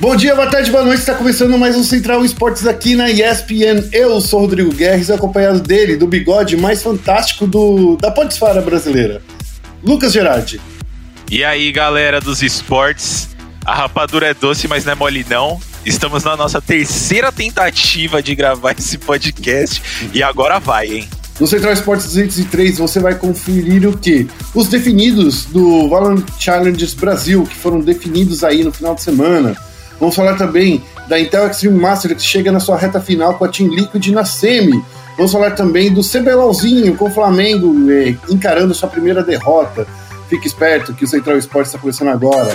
Bom 0.00 0.16
dia, 0.16 0.34
boa 0.34 0.48
tarde, 0.48 0.70
boa 0.70 0.84
noite. 0.84 0.98
Está 0.98 1.14
começando 1.14 1.56
mais 1.56 1.76
um 1.76 1.84
Central 1.84 2.24
Esportes 2.24 2.66
aqui 2.66 2.96
na 2.96 3.08
ESPN. 3.10 3.88
Eu 3.92 4.20
sou 4.20 4.40
o 4.40 4.42
Rodrigo 4.42 4.72
Guerres, 4.72 5.10
acompanhado 5.10 5.60
dele, 5.60 5.96
do 5.96 6.08
bigode 6.08 6.56
mais 6.56 6.82
fantástico 6.82 7.46
do, 7.46 7.96
da 7.96 8.10
Podesfara 8.10 8.60
brasileira, 8.60 9.22
Lucas 9.82 10.12
Gerardi. 10.12 10.60
E 11.30 11.44
aí, 11.44 11.70
galera 11.70 12.20
dos 12.20 12.42
esportes, 12.42 13.28
a 13.64 13.74
rapadura 13.74 14.26
é 14.26 14.34
doce, 14.34 14.66
mas 14.66 14.84
não 14.84 14.92
é 14.92 14.94
mole 14.96 15.24
não. 15.28 15.60
Estamos 15.86 16.24
na 16.24 16.36
nossa 16.36 16.60
terceira 16.60 17.30
tentativa 17.30 18.22
de 18.22 18.34
gravar 18.34 18.72
esse 18.76 18.98
podcast 18.98 19.82
e 20.12 20.22
agora 20.22 20.58
vai, 20.58 20.88
hein? 20.88 21.08
No 21.40 21.46
Central 21.46 21.72
Esportes 21.72 22.06
203 22.06 22.78
você 22.78 23.00
vai 23.00 23.14
conferir 23.14 23.88
o 23.88 23.96
que? 23.96 24.28
Os 24.54 24.68
definidos 24.68 25.46
do 25.46 25.88
Valorant 25.88 26.24
Challengers 26.38 26.94
Brasil, 26.94 27.44
que 27.44 27.54
foram 27.54 27.80
definidos 27.80 28.44
aí 28.44 28.62
no 28.62 28.72
final 28.72 28.94
de 28.94 29.02
semana 29.02 29.56
Vamos 30.02 30.16
falar 30.16 30.34
também 30.34 30.82
da 31.06 31.20
Intel 31.20 31.46
Extreme 31.46 31.78
Master, 31.78 32.16
que 32.16 32.22
chega 32.22 32.50
na 32.50 32.58
sua 32.58 32.76
reta 32.76 33.00
final 33.00 33.34
com 33.34 33.44
a 33.44 33.48
Team 33.48 33.68
Liquid 33.68 34.08
na 34.08 34.24
semi. 34.24 34.84
Vamos 35.16 35.30
falar 35.30 35.52
também 35.52 35.94
do 35.94 36.00
CBLOLzinho 36.02 36.96
com 36.96 37.04
o 37.04 37.10
Flamengo 37.10 37.72
eh, 37.88 38.16
encarando 38.28 38.74
sua 38.74 38.88
primeira 38.88 39.22
derrota. 39.22 39.86
Fique 40.28 40.44
esperto 40.44 40.92
que 40.92 41.04
o 41.04 41.08
Central 41.08 41.38
Esporte 41.38 41.66
está 41.66 41.78
começando 41.78 42.08
agora. 42.08 42.52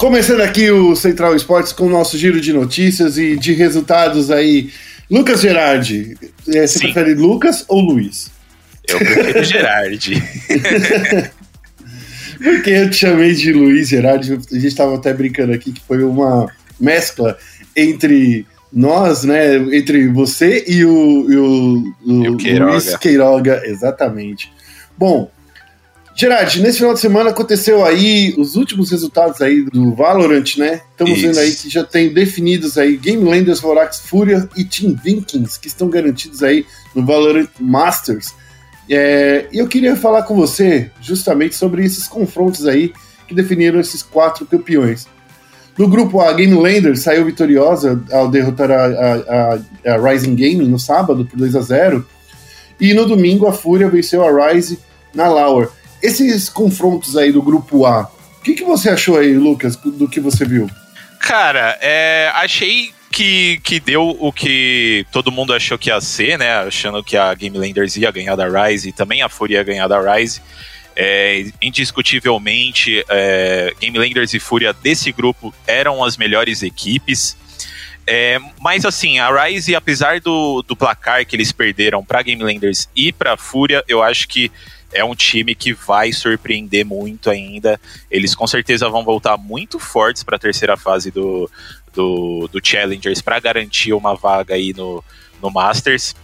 Começando 0.00 0.40
aqui 0.40 0.70
o 0.70 0.96
Central 0.96 1.36
Esportes 1.36 1.74
com 1.74 1.84
o 1.84 1.90
nosso 1.90 2.16
giro 2.16 2.40
de 2.40 2.54
notícias 2.54 3.18
e 3.18 3.36
de 3.36 3.52
resultados 3.52 4.30
aí. 4.30 4.70
Lucas 5.10 5.42
Gerardi, 5.42 6.16
é, 6.48 6.66
você 6.66 6.78
Sim. 6.78 6.84
prefere 6.86 7.12
Lucas 7.12 7.66
ou 7.68 7.82
Luiz? 7.82 8.30
Eu 8.88 8.96
prefiro 8.96 9.44
Gerardi. 9.44 10.14
Porque 12.42 12.70
eu 12.70 12.88
te 12.88 12.96
chamei 12.96 13.34
de 13.34 13.52
Luiz 13.52 13.90
Gerardi, 13.90 14.32
a 14.32 14.54
gente 14.54 14.68
estava 14.68 14.94
até 14.94 15.12
brincando 15.12 15.52
aqui 15.52 15.70
que 15.70 15.82
foi 15.82 16.02
uma 16.02 16.50
mescla 16.80 17.36
entre 17.76 18.46
nós, 18.72 19.22
né? 19.24 19.56
Entre 19.56 20.08
você 20.08 20.64
e 20.66 20.82
o, 20.82 21.30
e 21.30 21.36
o, 21.36 21.94
o, 22.06 22.24
e 22.24 22.28
o 22.30 22.36
Queiroga. 22.38 22.72
Luiz 22.72 22.96
Queiroga, 22.96 23.62
exatamente. 23.66 24.50
Bom, 24.96 25.30
Gerard, 26.20 26.60
nesse 26.60 26.76
final 26.76 26.92
de 26.92 27.00
semana 27.00 27.30
aconteceu 27.30 27.82
aí 27.82 28.34
os 28.36 28.54
últimos 28.54 28.90
resultados 28.90 29.40
aí 29.40 29.62
do 29.62 29.94
Valorant, 29.94 30.54
né? 30.58 30.82
Estamos 30.90 31.16
Isso. 31.16 31.26
vendo 31.26 31.38
aí 31.38 31.50
que 31.50 31.70
já 31.70 31.82
tem 31.82 32.12
definidos 32.12 32.76
aí 32.76 32.98
Game 32.98 33.24
Landers, 33.24 33.58
Vorax, 33.58 34.00
Fúria 34.00 34.46
e 34.54 34.62
Team 34.62 34.94
Vikings, 35.02 35.58
que 35.58 35.66
estão 35.66 35.88
garantidos 35.88 36.42
aí 36.42 36.66
no 36.94 37.06
Valorant 37.06 37.48
Masters. 37.58 38.34
É, 38.86 39.46
e 39.50 39.56
eu 39.56 39.66
queria 39.66 39.96
falar 39.96 40.24
com 40.24 40.36
você 40.36 40.90
justamente 41.00 41.54
sobre 41.54 41.86
esses 41.86 42.06
confrontos 42.06 42.66
aí 42.66 42.92
que 43.26 43.34
definiram 43.34 43.80
esses 43.80 44.02
quatro 44.02 44.44
campeões. 44.44 45.06
No 45.78 45.88
grupo 45.88 46.20
A, 46.20 46.34
Game 46.34 46.52
Landers 46.52 47.00
saiu 47.00 47.24
vitoriosa 47.24 47.98
ao 48.12 48.28
derrotar 48.28 48.70
a, 48.70 48.84
a, 48.84 49.92
a, 49.94 50.10
Rising 50.10 50.36
Gaming 50.36 50.68
no 50.68 50.78
sábado 50.78 51.24
por 51.24 51.38
2 51.38 51.56
a 51.56 51.62
0 51.62 52.06
e 52.78 52.92
no 52.92 53.06
domingo 53.06 53.46
a 53.46 53.54
Fúria 53.54 53.88
venceu 53.88 54.22
a 54.22 54.52
Rise 54.52 54.78
na 55.14 55.26
Lauer. 55.26 55.79
Esses 56.02 56.48
confrontos 56.48 57.16
aí 57.16 57.30
do 57.32 57.42
grupo 57.42 57.84
A, 57.86 58.10
o 58.38 58.42
que, 58.42 58.54
que 58.54 58.64
você 58.64 58.88
achou 58.88 59.18
aí, 59.18 59.34
Lucas, 59.34 59.76
do 59.76 60.08
que 60.08 60.18
você 60.18 60.44
viu? 60.44 60.68
Cara, 61.18 61.78
é, 61.82 62.30
achei 62.34 62.92
que, 63.10 63.60
que 63.62 63.78
deu 63.78 64.16
o 64.18 64.32
que 64.32 65.04
todo 65.12 65.30
mundo 65.30 65.52
achou 65.52 65.76
que 65.76 65.90
ia 65.90 66.00
ser, 66.00 66.38
né? 66.38 66.60
Achando 66.60 67.04
que 67.04 67.16
a 67.16 67.34
Game 67.34 67.58
Landers 67.58 67.96
ia 67.96 68.10
ganhar 68.10 68.36
da 68.36 68.48
Rise 68.48 68.88
e 68.88 68.92
também 68.92 69.20
a 69.20 69.28
Fúria 69.28 69.58
ia 69.58 69.62
ganhar 69.62 69.88
da 69.88 70.00
Rise. 70.00 70.40
É, 70.96 71.46
indiscutivelmente, 71.60 73.04
é, 73.08 73.74
Game 73.78 73.98
Landers 73.98 74.32
e 74.32 74.40
Fúria 74.40 74.72
desse 74.72 75.12
grupo 75.12 75.54
eram 75.66 76.02
as 76.02 76.16
melhores 76.16 76.62
equipes. 76.62 77.36
É, 78.06 78.38
mas 78.60 78.84
assim, 78.84 79.18
a 79.18 79.44
Rise, 79.44 79.74
apesar 79.74 80.20
do, 80.20 80.62
do 80.62 80.74
placar 80.74 81.24
que 81.26 81.36
eles 81.36 81.52
perderam 81.52 82.04
para 82.04 82.22
Game 82.22 82.42
Landers 82.42 82.88
e 82.96 83.12
para 83.12 83.36
Fúria, 83.36 83.84
eu 83.86 84.02
acho 84.02 84.26
que 84.26 84.50
é 84.92 85.04
um 85.04 85.14
time 85.14 85.54
que 85.54 85.72
vai 85.72 86.12
surpreender 86.12 86.84
muito 86.84 87.30
ainda. 87.30 87.80
Eles 88.10 88.34
com 88.34 88.46
certeza 88.46 88.88
vão 88.88 89.04
voltar 89.04 89.36
muito 89.36 89.78
fortes 89.78 90.22
para 90.22 90.36
a 90.36 90.38
terceira 90.38 90.76
fase 90.76 91.10
do, 91.10 91.50
do, 91.92 92.48
do 92.48 92.60
Challengers 92.62 93.20
para 93.20 93.38
garantir 93.40 93.92
uma 93.92 94.14
vaga 94.14 94.54
aí 94.54 94.72
no, 94.72 95.02
no 95.40 95.50
Masters. 95.50 96.14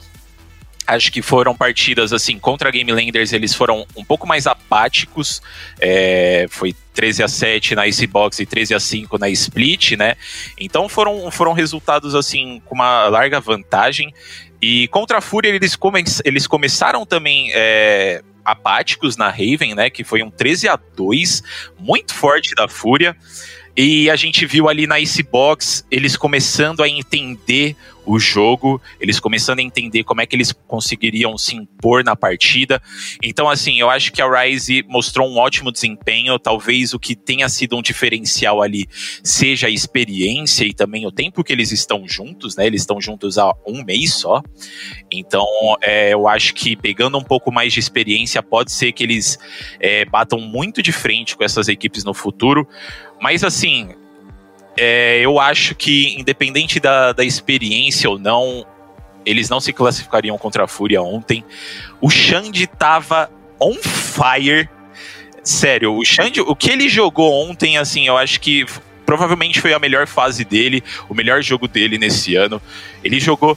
Acho 0.86 1.10
que 1.10 1.20
foram 1.20 1.56
partidas 1.56 2.12
assim 2.12 2.38
contra 2.38 2.68
a 2.68 2.72
Game 2.72 2.92
Landers, 2.92 3.32
eles 3.32 3.52
foram 3.52 3.84
um 3.96 4.04
pouco 4.04 4.24
mais 4.24 4.46
apáticos. 4.46 5.42
É, 5.80 6.46
foi 6.48 6.76
13 6.94 7.24
a 7.24 7.28
7 7.28 7.74
na 7.74 7.88
Icebox 7.88 8.38
e 8.38 8.46
13 8.46 8.74
a 8.74 8.80
5 8.80 9.18
na 9.18 9.28
Split, 9.30 9.92
né? 9.92 10.14
Então 10.56 10.88
foram, 10.88 11.28
foram 11.32 11.52
resultados 11.52 12.14
assim 12.14 12.62
com 12.64 12.76
uma 12.76 13.08
larga 13.08 13.40
vantagem. 13.40 14.14
E 14.62 14.86
contra 14.88 15.18
a 15.18 15.20
Fúria 15.20 15.48
eles, 15.48 15.74
come, 15.74 16.04
eles 16.24 16.46
começaram 16.46 17.04
também 17.04 17.50
é, 17.52 18.22
apáticos 18.46 19.16
na 19.16 19.28
Raven, 19.28 19.74
né? 19.74 19.90
Que 19.90 20.04
foi 20.04 20.22
um 20.22 20.30
13 20.30 20.68
a 20.68 20.76
2 20.76 21.42
muito 21.78 22.14
forte 22.14 22.54
da 22.54 22.68
Fúria. 22.68 23.16
E 23.76 24.08
a 24.08 24.16
gente 24.16 24.46
viu 24.46 24.68
ali 24.68 24.86
na 24.86 24.98
Icebox 25.00 25.84
eles 25.90 26.16
começando 26.16 26.82
a 26.82 26.88
entender 26.88 27.76
o 28.06 28.18
jogo, 28.18 28.80
eles 29.00 29.18
começando 29.18 29.58
a 29.58 29.62
entender 29.62 30.04
como 30.04 30.20
é 30.20 30.26
que 30.26 30.36
eles 30.36 30.52
conseguiriam 30.52 31.36
se 31.36 31.56
impor 31.56 32.04
na 32.04 32.14
partida. 32.14 32.80
Então, 33.22 33.50
assim, 33.50 33.80
eu 33.80 33.90
acho 33.90 34.12
que 34.12 34.22
a 34.22 34.42
Rise 34.42 34.84
mostrou 34.88 35.28
um 35.28 35.36
ótimo 35.36 35.72
desempenho. 35.72 36.38
Talvez 36.38 36.94
o 36.94 36.98
que 36.98 37.16
tenha 37.16 37.48
sido 37.48 37.76
um 37.76 37.82
diferencial 37.82 38.62
ali 38.62 38.86
seja 39.24 39.66
a 39.66 39.70
experiência 39.70 40.64
e 40.64 40.72
também 40.72 41.04
o 41.06 41.10
tempo 41.10 41.42
que 41.42 41.52
eles 41.52 41.72
estão 41.72 42.06
juntos, 42.06 42.56
né? 42.56 42.66
Eles 42.66 42.82
estão 42.82 43.00
juntos 43.00 43.38
há 43.38 43.52
um 43.66 43.84
mês 43.84 44.14
só. 44.14 44.40
Então, 45.10 45.46
é, 45.82 46.14
eu 46.14 46.28
acho 46.28 46.54
que 46.54 46.76
pegando 46.76 47.18
um 47.18 47.24
pouco 47.24 47.50
mais 47.50 47.72
de 47.72 47.80
experiência, 47.80 48.42
pode 48.42 48.70
ser 48.70 48.92
que 48.92 49.02
eles 49.02 49.38
é, 49.80 50.04
batam 50.04 50.40
muito 50.40 50.80
de 50.82 50.92
frente 50.92 51.36
com 51.36 51.42
essas 51.42 51.66
equipes 51.66 52.04
no 52.04 52.14
futuro. 52.14 52.68
Mas, 53.20 53.42
assim, 53.42 53.88
é, 54.76 55.20
eu 55.20 55.40
acho 55.40 55.74
que, 55.74 56.14
independente 56.18 56.78
da, 56.78 57.12
da 57.12 57.24
experiência 57.24 58.08
ou 58.10 58.18
não, 58.18 58.66
eles 59.24 59.48
não 59.48 59.60
se 59.60 59.72
classificariam 59.72 60.36
contra 60.38 60.64
a 60.64 60.68
Fúria 60.68 61.02
ontem. 61.02 61.44
O 62.00 62.10
Xande 62.10 62.66
tava 62.66 63.30
on 63.60 63.74
fire. 63.74 64.68
Sério, 65.42 65.94
o 65.94 66.04
Xande, 66.04 66.40
o 66.40 66.54
que 66.54 66.70
ele 66.70 66.88
jogou 66.88 67.48
ontem, 67.48 67.78
assim, 67.78 68.06
eu 68.06 68.16
acho 68.16 68.40
que 68.40 68.66
provavelmente 69.04 69.60
foi 69.60 69.72
a 69.72 69.78
melhor 69.78 70.06
fase 70.06 70.44
dele, 70.44 70.82
o 71.08 71.14
melhor 71.14 71.40
jogo 71.40 71.68
dele 71.68 71.96
nesse 71.96 72.34
ano. 72.34 72.60
Ele 73.02 73.20
jogou 73.20 73.56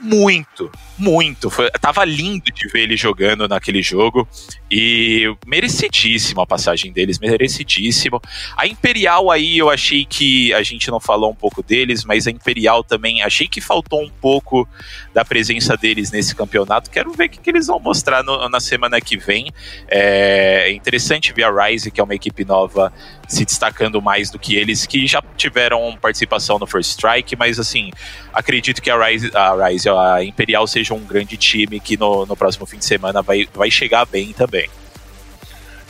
muito, 0.00 0.70
muito. 0.96 1.50
Foi, 1.50 1.70
tava 1.72 2.04
lindo 2.04 2.44
de 2.52 2.68
ver 2.68 2.82
ele 2.82 2.96
jogando 2.96 3.48
naquele 3.48 3.82
jogo. 3.82 4.28
E 4.70 5.34
merecidíssimo 5.46 6.40
a 6.40 6.46
passagem 6.46 6.92
deles, 6.92 7.18
merecidíssimo. 7.18 8.20
A 8.56 8.66
Imperial 8.66 9.30
aí 9.30 9.58
eu 9.58 9.70
achei 9.70 10.04
que 10.04 10.52
a 10.52 10.62
gente 10.62 10.90
não 10.90 11.00
falou 11.00 11.30
um 11.30 11.34
pouco 11.34 11.62
deles, 11.62 12.04
mas 12.04 12.26
a 12.26 12.30
Imperial 12.30 12.84
também 12.84 13.22
achei 13.22 13.48
que 13.48 13.60
faltou 13.60 14.02
um 14.02 14.10
pouco 14.10 14.68
da 15.14 15.24
presença 15.24 15.76
deles 15.76 16.10
nesse 16.10 16.34
campeonato. 16.34 16.90
Quero 16.90 17.12
ver 17.12 17.26
o 17.26 17.30
que, 17.30 17.38
que 17.38 17.50
eles 17.50 17.66
vão 17.66 17.80
mostrar 17.80 18.22
no, 18.22 18.48
na 18.48 18.60
semana 18.60 19.00
que 19.00 19.16
vem. 19.16 19.52
É 19.88 20.70
interessante 20.72 21.32
ver 21.32 21.44
a 21.44 21.66
Rise, 21.66 21.90
que 21.90 22.00
é 22.00 22.04
uma 22.04 22.14
equipe 22.14 22.44
nova, 22.44 22.92
se 23.28 23.44
destacando 23.44 24.00
mais 24.00 24.30
do 24.30 24.38
que 24.38 24.56
eles, 24.56 24.86
que 24.86 25.06
já 25.06 25.22
tiveram 25.36 25.96
participação 26.00 26.58
no 26.58 26.66
First 26.66 26.92
Strike, 26.92 27.36
mas 27.36 27.60
assim, 27.60 27.90
acredito 28.32 28.80
que 28.80 28.90
a 28.90 29.06
Rise, 29.06 29.30
a, 29.34 29.68
Rise, 29.68 29.88
a 29.90 30.24
Imperial 30.24 30.66
seja 30.66 30.94
um 30.94 31.04
grande 31.04 31.36
time 31.36 31.78
que 31.78 31.96
no, 31.96 32.24
no 32.24 32.34
próximo 32.34 32.64
fim 32.64 32.78
de 32.78 32.86
semana 32.86 33.20
vai, 33.20 33.46
vai 33.54 33.70
chegar 33.70 34.06
bem 34.06 34.32
também. 34.32 34.68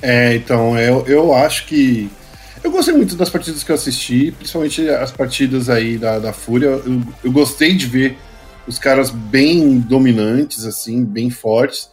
É, 0.03 0.35
então, 0.35 0.79
eu, 0.79 1.07
eu 1.07 1.35
acho 1.35 1.67
que. 1.67 2.11
Eu 2.63 2.73
gostei 2.73 2.93
muito 2.93 3.15
das 3.15 3.31
partidas 3.31 3.63
que 3.63 3.71
eu 3.71 3.77
assisti, 3.77 4.33
principalmente 4.33 4.89
as 4.89 5.13
partidas 5.13 5.71
aí 5.71 5.97
da, 5.97 6.19
da 6.19 6.33
Fúria. 6.33 6.67
Eu, 6.67 7.03
eu 7.23 7.33
gostei 7.33 7.75
de 7.75 7.87
ver 7.87 8.19
os 8.67 8.79
caras 8.79 9.11
bem 9.11 9.79
dominantes, 9.79 10.65
assim, 10.65 11.05
bem 11.05 11.31
fortes. 11.31 11.89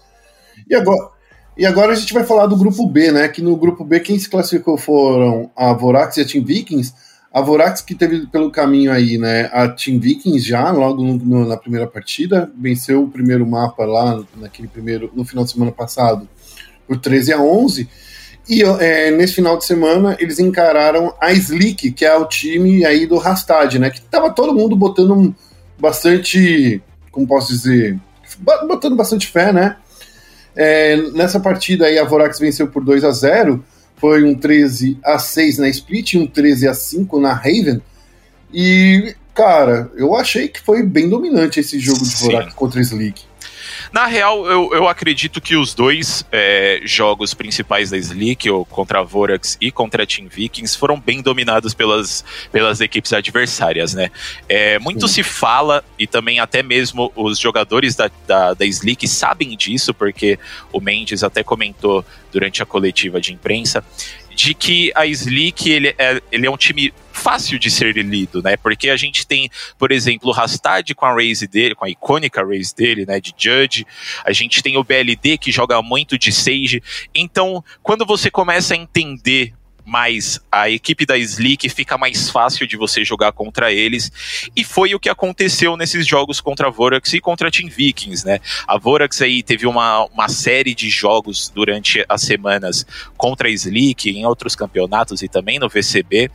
E 0.67 0.75
agora, 0.75 1.09
e 1.57 1.65
agora 1.65 1.93
a 1.93 1.95
gente 1.95 2.13
vai 2.13 2.23
falar 2.23 2.47
do 2.47 2.57
grupo 2.57 2.85
B, 2.87 3.11
né? 3.11 3.27
Que 3.29 3.41
no 3.41 3.55
grupo 3.55 3.83
B 3.83 3.99
quem 4.01 4.19
se 4.19 4.29
classificou 4.29 4.77
foram 4.77 5.49
a 5.55 5.71
Vorax 5.73 6.17
e 6.17 6.21
a 6.21 6.25
Team 6.25 6.43
Vikings. 6.43 6.93
A 7.31 7.41
Vorax 7.41 7.81
que 7.81 7.95
teve 7.95 8.27
pelo 8.27 8.51
caminho 8.51 8.91
aí, 8.91 9.17
né? 9.17 9.49
A 9.53 9.67
Team 9.69 9.99
Vikings 9.99 10.45
já, 10.45 10.69
logo 10.71 11.01
no, 11.03 11.45
na 11.45 11.55
primeira 11.55 11.87
partida, 11.87 12.51
venceu 12.57 13.03
o 13.03 13.09
primeiro 13.09 13.45
mapa 13.45 13.85
lá 13.85 14.21
naquele 14.35 14.67
primeiro, 14.67 15.11
no 15.13 15.23
final 15.23 15.45
de 15.45 15.51
semana 15.51 15.71
passado, 15.71 16.27
por 16.85 16.97
13 16.97 17.33
a 17.33 17.41
11. 17.41 17.89
E 18.47 18.61
é, 18.61 19.09
nesse 19.11 19.35
final 19.35 19.57
de 19.57 19.65
semana 19.65 20.15
eles 20.19 20.39
encararam 20.39 21.13
a 21.19 21.31
Slick, 21.31 21.91
que 21.91 22.05
é 22.05 22.15
o 22.15 22.25
time 22.25 22.85
aí 22.85 23.05
do 23.05 23.17
Rastad, 23.17 23.79
né? 23.79 23.89
Que 23.89 24.01
tava 24.01 24.29
todo 24.29 24.53
mundo 24.53 24.75
botando 24.75 25.33
bastante, 25.79 26.81
como 27.11 27.25
posso 27.25 27.47
dizer, 27.47 27.97
botando 28.67 28.95
bastante 28.95 29.27
fé, 29.27 29.53
né? 29.53 29.77
É, 30.55 30.97
nessa 31.11 31.39
partida 31.39 31.85
aí 31.85 31.99
a 31.99 32.03
Vorax 32.03 32.39
venceu 32.39 32.67
por 32.67 32.83
2 32.83 33.03
a 33.03 33.11
0 33.11 33.63
foi 33.97 34.23
um 34.23 34.35
13 34.35 34.99
a 35.03 35.17
6 35.17 35.57
na 35.57 35.69
Split, 35.69 36.15
um 36.15 36.27
13 36.27 36.67
a 36.67 36.73
5 36.73 37.19
na 37.19 37.33
Raven. 37.33 37.81
E, 38.53 39.15
cara, 39.33 39.89
eu 39.95 40.15
achei 40.15 40.47
que 40.47 40.61
foi 40.61 40.83
bem 40.83 41.09
dominante 41.09 41.59
esse 41.59 41.79
jogo 41.79 42.03
de 42.03 42.15
Vorax 42.15 42.53
contra 42.53 42.81
Slick. 42.81 43.23
Na 43.91 44.05
real, 44.05 44.45
eu, 44.47 44.69
eu 44.73 44.87
acredito 44.87 45.39
que 45.41 45.55
os 45.55 45.73
dois 45.73 46.25
é, 46.31 46.81
jogos 46.83 47.33
principais 47.33 47.89
da 47.89 47.97
Slick, 47.97 48.49
ou 48.49 48.65
contra 48.65 48.99
a 48.99 49.03
Vorax 49.03 49.57
e 49.59 49.71
contra 49.71 50.03
a 50.03 50.05
Team 50.05 50.27
Vikings, 50.27 50.77
foram 50.77 50.99
bem 50.99 51.21
dominados 51.21 51.73
pelas, 51.73 52.23
pelas 52.51 52.81
equipes 52.81 53.13
adversárias, 53.13 53.93
né? 53.93 54.11
É, 54.47 54.79
muito 54.79 55.07
Sim. 55.07 55.15
se 55.15 55.23
fala, 55.23 55.83
e 55.97 56.07
também 56.07 56.39
até 56.39 56.61
mesmo 56.61 57.11
os 57.15 57.39
jogadores 57.39 57.95
da, 57.95 58.09
da, 58.27 58.53
da 58.53 58.65
Slick 58.65 59.07
sabem 59.07 59.55
disso, 59.55 59.93
porque 59.93 60.39
o 60.71 60.79
Mendes 60.79 61.23
até 61.23 61.43
comentou 61.43 62.05
durante 62.31 62.61
a 62.61 62.65
coletiva 62.65 63.21
de 63.21 63.33
imprensa, 63.33 63.83
de 64.35 64.53
que 64.53 64.91
a 64.93 65.05
Slick 65.07 65.69
ele 65.69 65.95
é, 65.97 66.21
ele 66.31 66.45
é 66.45 66.51
um 66.51 66.57
time 66.57 66.93
fácil 67.11 67.57
de 67.57 67.71
ser 67.71 67.95
lido, 67.95 68.43
né? 68.43 68.57
Porque 68.57 68.89
a 68.89 68.97
gente 68.97 69.25
tem, 69.25 69.49
por 69.79 69.91
exemplo, 69.91 70.29
o 70.29 70.31
Rastad 70.33 70.93
com 70.93 71.05
a 71.05 71.13
raise 71.13 71.47
dele, 71.47 71.73
com 71.73 71.85
a 71.85 71.89
icônica 71.89 72.45
raise 72.45 72.75
dele, 72.75 73.05
né, 73.05 73.19
de 73.19 73.33
Judge. 73.37 73.87
A 74.23 74.33
gente 74.33 74.61
tem 74.61 74.77
o 74.77 74.83
BLD 74.83 75.37
que 75.37 75.51
joga 75.51 75.81
muito 75.81 76.19
de 76.19 76.31
Sage. 76.31 76.83
Então, 77.15 77.63
quando 77.81 78.05
você 78.05 78.29
começa 78.29 78.73
a 78.73 78.77
entender 78.77 79.53
mas 79.85 80.39
a 80.51 80.69
equipe 80.69 81.05
da 81.05 81.17
Slick 81.17 81.69
fica 81.69 81.97
mais 81.97 82.29
fácil 82.29 82.65
de 82.67 82.75
você 82.75 83.05
jogar 83.05 83.31
contra 83.31 83.71
eles. 83.71 84.11
E 84.55 84.63
foi 84.63 84.95
o 84.95 84.99
que 84.99 85.09
aconteceu 85.09 85.77
nesses 85.77 86.07
jogos 86.07 86.41
contra 86.41 86.67
a 86.67 86.71
Vorax 86.71 87.13
e 87.13 87.19
contra 87.19 87.47
a 87.47 87.51
Team 87.51 87.69
Vikings, 87.69 88.25
né? 88.25 88.39
A 88.67 88.77
Vorax 88.77 89.21
aí 89.21 89.43
teve 89.43 89.67
uma, 89.67 90.05
uma 90.05 90.27
série 90.27 90.73
de 90.73 90.89
jogos 90.89 91.51
durante 91.53 92.03
as 92.09 92.21
semanas 92.21 92.85
contra 93.15 93.47
a 93.47 93.51
Slick, 93.51 94.09
em 94.09 94.25
outros 94.25 94.55
campeonatos 94.55 95.21
e 95.21 95.27
também 95.27 95.59
no 95.59 95.69
VCB. 95.69 96.31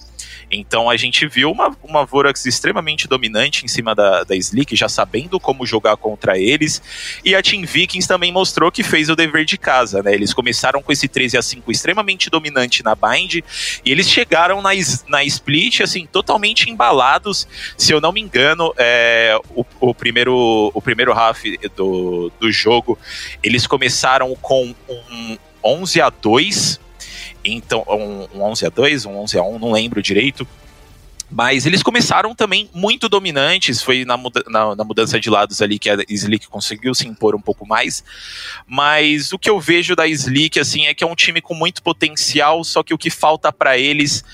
Então 0.51 0.91
a 0.91 0.97
gente 0.97 1.27
viu 1.27 1.51
uma, 1.51 1.77
uma 1.83 2.05
Vorax 2.05 2.47
extremamente 2.47 3.07
dominante 3.07 3.65
em 3.65 3.69
cima 3.69 3.95
da, 3.95 4.25
da 4.25 4.37
Slick, 4.37 4.75
já 4.75 4.89
sabendo 4.89 5.39
como 5.39 5.67
jogar 5.67 5.97
contra 5.97 6.39
eles. 6.39 6.83
E 7.25 7.35
a 7.35 7.43
Team 7.43 7.65
Vikings 7.65 8.07
também 8.07 8.33
mostrou 8.33 8.71
que 8.71 8.83
fez 8.83 9.09
o 9.09 9.17
dever 9.17 9.45
de 9.45 9.57
casa, 9.57 10.03
né? 10.03 10.15
Eles 10.15 10.35
começaram 10.35 10.83
com 10.83 10.93
esse 10.93 11.09
13 11.09 11.37
a 11.37 11.43
5 11.43 11.71
extremamente 11.71 12.31
dominante 12.31 12.83
na 12.83 12.95
Bind, 12.95 13.37
e 13.85 13.91
eles 13.91 14.09
chegaram 14.09 14.61
na, 14.63 14.71
na 15.09 15.25
Split, 15.25 15.81
assim, 15.81 16.07
totalmente 16.07 16.71
embalados. 16.71 17.47
Se 17.77 17.93
eu 17.93 18.01
não 18.01 18.13
me 18.13 18.21
engano, 18.21 18.73
é, 18.77 19.39
o, 19.55 19.65
o, 19.81 19.95
primeiro, 19.95 20.71
o 20.75 20.83
primeiro 20.83 21.13
half 21.13 21.43
do, 21.77 22.31
do 22.41 22.51
jogo, 22.51 22.99
eles 23.43 23.67
começaram 23.67 24.35
com 24.37 24.75
um 24.89 25.39
11 25.63 26.01
a 26.01 26.11
2 26.11 26.81
então, 27.45 27.85
um, 27.89 28.39
um 28.39 28.43
11 28.43 28.67
a 28.67 28.69
2 28.69 29.07
um 29.07 29.17
11 29.19 29.39
a 29.39 29.43
1 29.43 29.59
não 29.59 29.73
lembro 29.73 30.03
direito. 30.03 30.47
Mas 31.33 31.65
eles 31.65 31.81
começaram 31.81 32.35
também 32.35 32.69
muito 32.75 33.09
dominantes, 33.09 33.81
foi 33.81 34.05
na, 34.05 34.17
muda 34.17 34.43
na, 34.49 34.75
na, 34.75 34.83
mudança 34.83 35.21
de 35.21 35.31
lados 35.31 35.63
ali 35.63 35.79
que 35.79 35.89
a 35.89 35.97
Slick 36.09 36.49
conseguiu 36.49 36.93
se 36.93 37.07
impor 37.07 37.37
um 37.37 37.41
pouco 37.41 37.65
mais. 37.65 38.03
Mas 38.67 39.33
o 39.33 39.39
que 39.39 39.49
eu 39.49 39.61
vejo 39.61 39.95
da 39.95 40.09
Slick 40.09 40.59
assim 40.59 40.87
é 40.87 40.95
que 40.95 41.05
é 41.05 41.07
um 41.07 41.15
time 41.15 41.41
com 41.41 41.55
muito 41.55 41.85
potencial, 41.85 42.65
só 42.65 42.83
que 42.83 42.93
o 42.93 42.99
que 42.99 43.11
falta 43.11 43.53
para 43.53 43.79
eles 43.79 44.25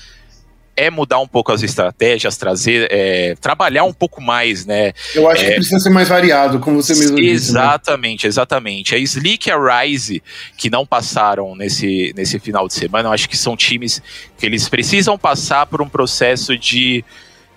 é 0.77 0.91
mudar 0.91 1.19
um 1.19 1.27
pouco 1.27 1.51
as 1.51 1.63
estratégias, 1.63 2.37
trazer, 2.37 2.87
é, 2.91 3.35
trabalhar 3.41 3.83
um 3.83 3.91
pouco 3.91 4.21
mais, 4.21 4.63
né? 4.63 4.93
Eu 5.15 5.27
acho 5.27 5.43
é, 5.43 5.49
que 5.49 5.55
precisa 5.55 5.79
ser 5.79 5.89
mais 5.89 6.07
variado, 6.07 6.59
como 6.59 6.81
você 6.81 6.93
mesmo 6.93 7.17
exatamente, 7.17 7.33
disse. 7.33 7.49
Exatamente, 7.49 8.23
né? 8.23 8.29
exatamente. 8.29 8.95
A 8.95 8.97
Slick 8.99 9.49
e 9.49 9.51
a 9.51 9.57
Rise, 9.57 10.21
que 10.55 10.69
não 10.69 10.85
passaram 10.85 11.55
nesse, 11.55 12.13
nesse 12.15 12.39
final 12.39 12.67
de 12.67 12.75
semana, 12.75 13.09
eu 13.09 13.13
acho 13.13 13.27
que 13.27 13.35
são 13.35 13.57
times 13.57 14.01
que 14.37 14.45
eles 14.45 14.69
precisam 14.69 15.17
passar 15.17 15.65
por 15.65 15.81
um 15.81 15.89
processo 15.89 16.55
de, 16.55 17.03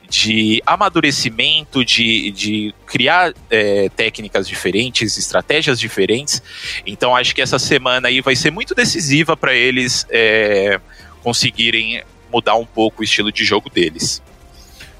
de 0.08 0.62
amadurecimento, 0.64 1.84
de, 1.84 2.30
de 2.30 2.74
criar 2.86 3.34
é, 3.50 3.90
técnicas 3.90 4.48
diferentes, 4.48 5.18
estratégias 5.18 5.78
diferentes. 5.78 6.42
Então 6.86 7.14
acho 7.14 7.34
que 7.34 7.42
essa 7.42 7.58
semana 7.58 8.08
aí 8.08 8.22
vai 8.22 8.34
ser 8.34 8.50
muito 8.50 8.74
decisiva 8.74 9.36
para 9.36 9.54
eles 9.54 10.06
é, 10.08 10.80
conseguirem 11.22 12.02
mudar 12.32 12.56
um 12.56 12.66
pouco 12.66 13.00
o 13.00 13.04
estilo 13.04 13.32
de 13.32 13.44
jogo 13.44 13.68
deles. 13.70 14.22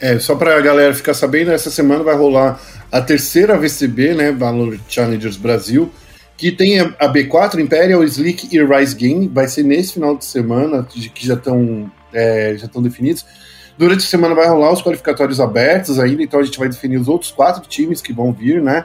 É, 0.00 0.18
só 0.18 0.34
para 0.34 0.56
a 0.56 0.60
galera 0.60 0.94
ficar 0.94 1.14
sabendo, 1.14 1.50
essa 1.50 1.70
semana 1.70 2.02
vai 2.02 2.16
rolar 2.16 2.60
a 2.90 3.00
terceira 3.00 3.58
VCB, 3.58 4.14
né, 4.14 4.32
Valor 4.32 4.78
Challengers 4.88 5.36
Brasil, 5.36 5.92
que 6.36 6.50
tem 6.50 6.80
a 6.80 7.12
B4, 7.12 7.58
Imperial, 7.58 8.02
Slick 8.04 8.48
e 8.50 8.64
Rise 8.64 8.96
Game, 8.96 9.28
vai 9.28 9.46
ser 9.46 9.62
nesse 9.62 9.94
final 9.94 10.16
de 10.16 10.24
semana, 10.24 10.82
que 10.84 11.26
já 11.26 11.34
estão 11.34 11.90
é, 12.12 12.56
já 12.56 12.66
estão 12.66 12.82
definidos. 12.82 13.26
Durante 13.76 14.00
a 14.00 14.08
semana 14.08 14.34
vai 14.34 14.48
rolar 14.48 14.72
os 14.72 14.82
qualificatórios 14.82 15.38
abertos 15.38 15.98
ainda, 15.98 16.22
então 16.22 16.40
a 16.40 16.42
gente 16.42 16.58
vai 16.58 16.68
definir 16.68 16.98
os 16.98 17.08
outros 17.08 17.30
quatro 17.30 17.66
times 17.68 18.00
que 18.00 18.12
vão 18.12 18.32
vir, 18.32 18.62
né? 18.62 18.84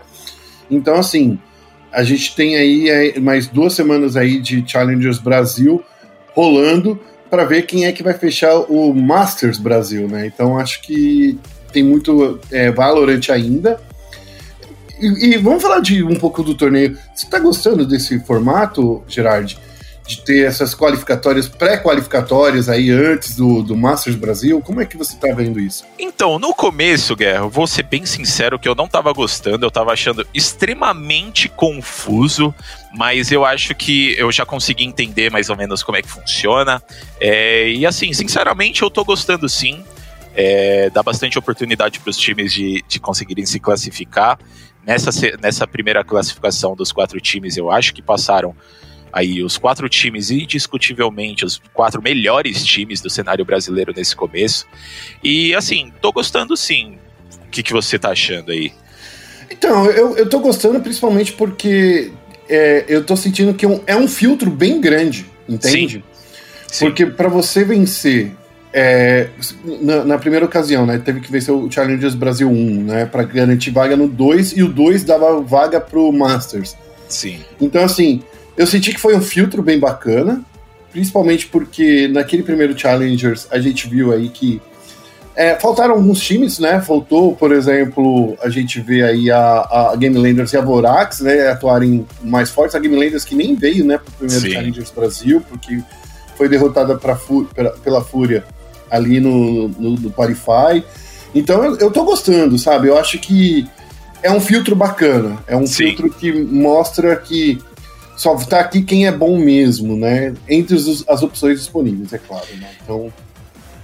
Então, 0.70 0.96
assim, 0.96 1.40
a 1.92 2.04
gente 2.04 2.36
tem 2.36 2.56
aí 2.56 2.90
é, 2.90 3.20
mais 3.20 3.48
duas 3.48 3.74
semanas 3.74 4.18
aí 4.18 4.40
de 4.40 4.64
Challengers 4.68 5.20
Brasil 5.20 5.84
rolando 6.34 7.00
para 7.30 7.46
ver 7.46 7.64
quem 7.64 7.86
é 7.86 7.92
que 7.92 8.04
vai 8.04 8.14
fechar 8.14 8.56
o 8.56 8.94
Masters 8.94 9.58
Brasil, 9.58 10.08
né? 10.08 10.26
Então 10.28 10.58
acho 10.58 10.82
que 10.82 11.38
tem 11.72 11.84
muito 11.84 12.40
é, 12.52 12.72
ainda. 13.32 13.80
E, 15.00 15.34
e, 15.34 15.38
vamos 15.38 15.62
falar 15.62 15.80
de 15.82 16.04
um 16.04 16.16
pouco 16.16 16.42
do 16.42 16.56
torneio. 16.56 16.98
Você 17.14 17.26
está 17.26 17.38
gostando 17.40 17.86
desse 17.86 18.20
formato, 18.20 19.04
Gerard? 19.08 19.58
De 20.06 20.22
ter 20.22 20.46
essas 20.46 20.76
qualificatórias, 20.76 21.48
pré-qualificatórias 21.48 22.70
aí 22.70 22.92
antes 22.92 23.36
do, 23.36 23.64
do 23.64 23.76
Masters 23.76 24.16
Brasil? 24.16 24.62
Como 24.62 24.80
é 24.80 24.86
que 24.86 24.96
você 24.96 25.16
está 25.16 25.34
vendo 25.34 25.60
isso? 25.60 25.84
Então, 25.98 26.38
no 26.38 26.54
começo, 26.54 27.16
Guerra, 27.16 27.48
vou 27.48 27.66
ser 27.66 27.84
bem 27.84 28.06
sincero 28.06 28.60
que 28.60 28.70
eu 28.70 28.76
não 28.76 28.86
estava 28.86 29.12
gostando, 29.12 29.66
eu 29.66 29.70
estava 29.70 29.92
achando 29.92 30.26
extremamente 30.34 31.50
confuso 31.50 32.54
mas 32.96 33.32
eu 33.32 33.44
acho 33.44 33.76
que 33.76 34.16
eu 34.18 34.32
já 34.32 34.46
consegui 34.46 34.86
entender 34.86 35.30
mais 35.30 35.50
ou 35.50 35.58
menos 35.58 35.84
como 35.84 35.98
é 35.98 36.02
que 36.02 36.10
funciona. 36.10 36.82
É, 37.20 37.70
e 37.70 37.86
assim, 37.86 38.14
sinceramente, 38.14 38.82
eu 38.82 38.90
tô 38.90 39.04
gostando 39.04 39.48
sim. 39.50 39.84
É, 40.34 40.90
dá 40.90 41.04
bastante 41.04 41.38
oportunidade 41.38 42.00
para 42.00 42.10
os 42.10 42.18
times 42.18 42.54
de, 42.54 42.84
de 42.88 43.00
conseguirem 43.00 43.46
se 43.46 43.60
classificar. 43.60 44.40
Nessa, 44.86 45.10
nessa 45.42 45.68
primeira 45.68 46.04
classificação 46.04 46.76
dos 46.76 46.92
quatro 46.92 47.20
times, 47.20 47.58
eu 47.58 47.72
acho 47.72 47.94
que 47.94 48.02
passaram 48.02 48.56
aí 49.16 49.42
os 49.42 49.58
quatro 49.58 49.88
times, 49.88 50.30
indiscutivelmente, 50.30 51.46
os 51.46 51.62
quatro 51.74 52.02
melhores 52.02 52.66
times 52.66 53.00
do 53.00 53.10
cenário 53.10 53.46
brasileiro 53.46 53.94
nesse 53.96 54.14
começo. 54.14 54.68
E 55.24 55.56
assim, 55.56 55.94
tô 56.02 56.12
gostando 56.12 56.58
sim. 56.58 56.98
O 57.48 57.50
que, 57.50 57.64
que 57.64 57.72
você 57.72 57.98
tá 57.98 58.10
achando 58.10 58.52
aí? 58.52 58.74
Então, 59.50 59.86
eu, 59.86 60.18
eu 60.18 60.28
tô 60.28 60.40
gostando 60.40 60.82
principalmente 60.82 61.32
porque 61.32 62.12
é, 62.50 62.84
eu 62.90 63.06
tô 63.06 63.16
sentindo 63.16 63.54
que 63.54 63.66
é 63.66 63.70
um, 63.70 63.80
é 63.88 64.08
filtro 64.10 64.52
bem 64.52 64.82
grande, 64.82 65.26
entende? 65.48 66.04
Sim. 66.68 66.86
Porque 66.88 67.06
para 67.06 67.30
você 67.30 67.64
vencer 67.64 68.34
é, 68.74 69.30
na, 69.82 70.04
na, 70.04 70.18
primeira 70.18 70.46
ocasião, 70.46 70.86
né, 70.86 70.98
teve 70.98 71.22
que 71.22 71.32
vencer 71.32 71.54
o 71.54 71.72
Challengers 71.72 72.16
Brasil 72.16 72.50
1, 72.50 72.84
né, 72.84 73.06
para 73.06 73.24
garantir 73.24 73.72
vaga 73.72 73.96
no 73.96 74.10
2 74.10 74.58
e 74.58 74.64
o 74.64 74.68
2 74.68 75.06
dava 75.06 75.40
vaga 75.40 75.80
pro 75.80 76.12
Masters. 76.12 76.76
Sim. 77.08 77.40
Então 77.62 77.82
assim, 77.82 78.22
eu 78.58 78.66
senti 78.66 78.94
que 78.94 79.00
foi 79.00 79.16
um 79.16 79.22
filtro 79.22 79.62
bem 79.62 79.80
bacana, 79.80 80.42
principalmente 80.92 81.48
porque 81.48 82.08
naquele 82.08 82.44
primeiro 82.44 82.78
Challengers 82.78 83.48
a 83.52 83.60
gente 83.60 83.88
viu 83.88 84.14
aí 84.14 84.30
que 84.30 84.62
é, 85.36 85.56
faltaram 85.56 85.96
alguns 85.96 86.22
times, 86.22 86.60
né? 86.60 86.80
Faltou, 86.80 87.36
por 87.36 87.52
exemplo, 87.52 88.38
a 88.42 88.50
gente 88.50 88.80
vê 88.80 89.04
aí 89.04 89.30
a, 89.30 89.92
a 89.92 89.96
Game 89.98 90.18
Landers 90.18 90.54
e 90.54 90.58
a 90.58 90.62
Vorax, 90.62 91.20
né? 91.20 91.50
Atuarem 91.50 92.08
mais 92.24 92.50
fortes. 92.50 92.74
A 92.74 92.80
Game 92.80 92.96
Landers 92.96 93.26
que 93.26 93.36
nem 93.36 93.54
veio, 93.54 93.84
né? 93.84 93.98
Pro 93.98 94.14
primeiro 94.14 94.42
Sim. 94.42 94.52
Challengers 94.52 94.92
Brasil, 94.92 95.44
porque 95.50 95.84
foi 96.38 96.48
derrotada 96.48 96.96
pra, 96.98 97.18
pela, 97.54 97.72
pela 97.72 98.02
Fúria 98.02 98.46
ali 98.90 99.20
no, 99.20 99.68
no, 99.68 99.92
no 99.92 100.12
Parify. 100.12 100.82
Então 101.34 101.66
eu, 101.66 101.78
eu 101.80 101.92
tô 101.92 102.06
gostando, 102.06 102.58
sabe? 102.58 102.88
Eu 102.88 102.98
acho 102.98 103.20
que 103.20 103.68
é 104.24 104.32
um 104.32 104.40
filtro 104.40 104.74
bacana. 104.74 105.38
É 105.48 105.58
um 105.58 105.68
Sim. 105.68 105.88
filtro 105.88 106.10
que 106.10 106.32
mostra 106.32 107.14
que 107.18 107.62
só 108.16 108.36
tá 108.36 108.60
aqui 108.60 108.82
quem 108.82 109.08
é 109.08 109.12
bom 109.12 109.38
mesmo, 109.38 109.96
né? 109.96 110.34
Entre 110.48 110.76
os, 110.76 111.08
as 111.08 111.22
opções 111.22 111.60
disponíveis, 111.60 112.14
é 112.14 112.18
claro. 112.18 112.48
Né? 112.56 112.70
Então 112.84 113.12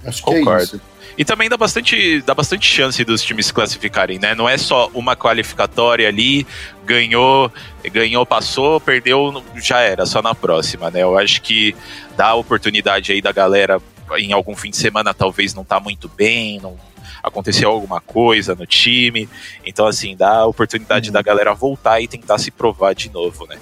Acho 0.04 0.22
que 0.24 0.30
Concordo. 0.30 0.60
é 0.60 0.64
isso. 0.64 0.80
E 1.16 1.24
também 1.26 1.48
dá 1.48 1.58
bastante, 1.58 2.22
dá 2.22 2.34
bastante 2.34 2.66
chance 2.66 3.04
dos 3.04 3.22
times 3.22 3.46
se 3.46 3.52
classificarem, 3.52 4.18
né? 4.18 4.34
Não 4.34 4.48
é 4.48 4.56
só 4.56 4.90
uma 4.94 5.14
qualificatória 5.14 6.08
ali, 6.08 6.46
ganhou, 6.86 7.52
ganhou, 7.92 8.24
passou, 8.24 8.80
perdeu, 8.80 9.44
já 9.56 9.80
era, 9.80 10.06
só 10.06 10.22
na 10.22 10.34
próxima, 10.34 10.90
né? 10.90 11.02
Eu 11.02 11.18
acho 11.18 11.42
que 11.42 11.76
dá 12.16 12.28
a 12.28 12.34
oportunidade 12.34 13.12
aí 13.12 13.20
da 13.20 13.30
galera 13.30 13.80
em 14.16 14.32
algum 14.32 14.56
fim 14.56 14.70
de 14.70 14.76
semana 14.76 15.14
talvez 15.14 15.54
não 15.54 15.64
tá 15.64 15.80
muito 15.80 16.08
bem, 16.08 16.60
não 16.60 16.76
aconteceu 17.22 17.70
alguma 17.70 18.00
coisa 18.00 18.54
no 18.54 18.66
time. 18.66 19.28
Então, 19.66 19.86
assim, 19.86 20.16
dá 20.16 20.38
a 20.38 20.46
oportunidade 20.46 21.10
uhum. 21.10 21.12
da 21.12 21.20
galera 21.20 21.54
voltar 21.54 22.00
e 22.00 22.08
tentar 22.08 22.38
se 22.38 22.50
provar 22.50 22.94
de 22.94 23.10
novo, 23.10 23.46
né? 23.46 23.58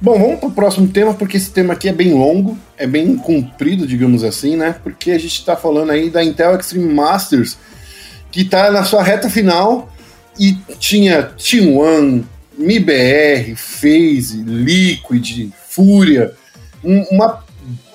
Bom, 0.00 0.16
vamos 0.16 0.38
para 0.38 0.48
o 0.48 0.52
próximo 0.52 0.86
tema, 0.86 1.12
porque 1.12 1.36
esse 1.36 1.50
tema 1.50 1.72
aqui 1.72 1.88
é 1.88 1.92
bem 1.92 2.14
longo, 2.14 2.56
é 2.76 2.86
bem 2.86 3.16
comprido, 3.16 3.84
digamos 3.84 4.22
assim, 4.22 4.54
né? 4.54 4.76
Porque 4.80 5.10
a 5.10 5.18
gente 5.18 5.34
está 5.34 5.56
falando 5.56 5.90
aí 5.90 6.08
da 6.08 6.22
Intel 6.22 6.56
Extreme 6.56 6.94
Masters, 6.94 7.58
que 8.30 8.42
está 8.42 8.70
na 8.70 8.84
sua 8.84 9.02
reta 9.02 9.28
final 9.28 9.92
e 10.38 10.56
tinha 10.78 11.32
T1, 11.36 12.22
MIBR, 12.56 13.56
FaZe, 13.56 14.44
Liquid, 14.46 15.50
Fúria, 15.68 16.32
um, 16.84 17.02
uma 17.10 17.42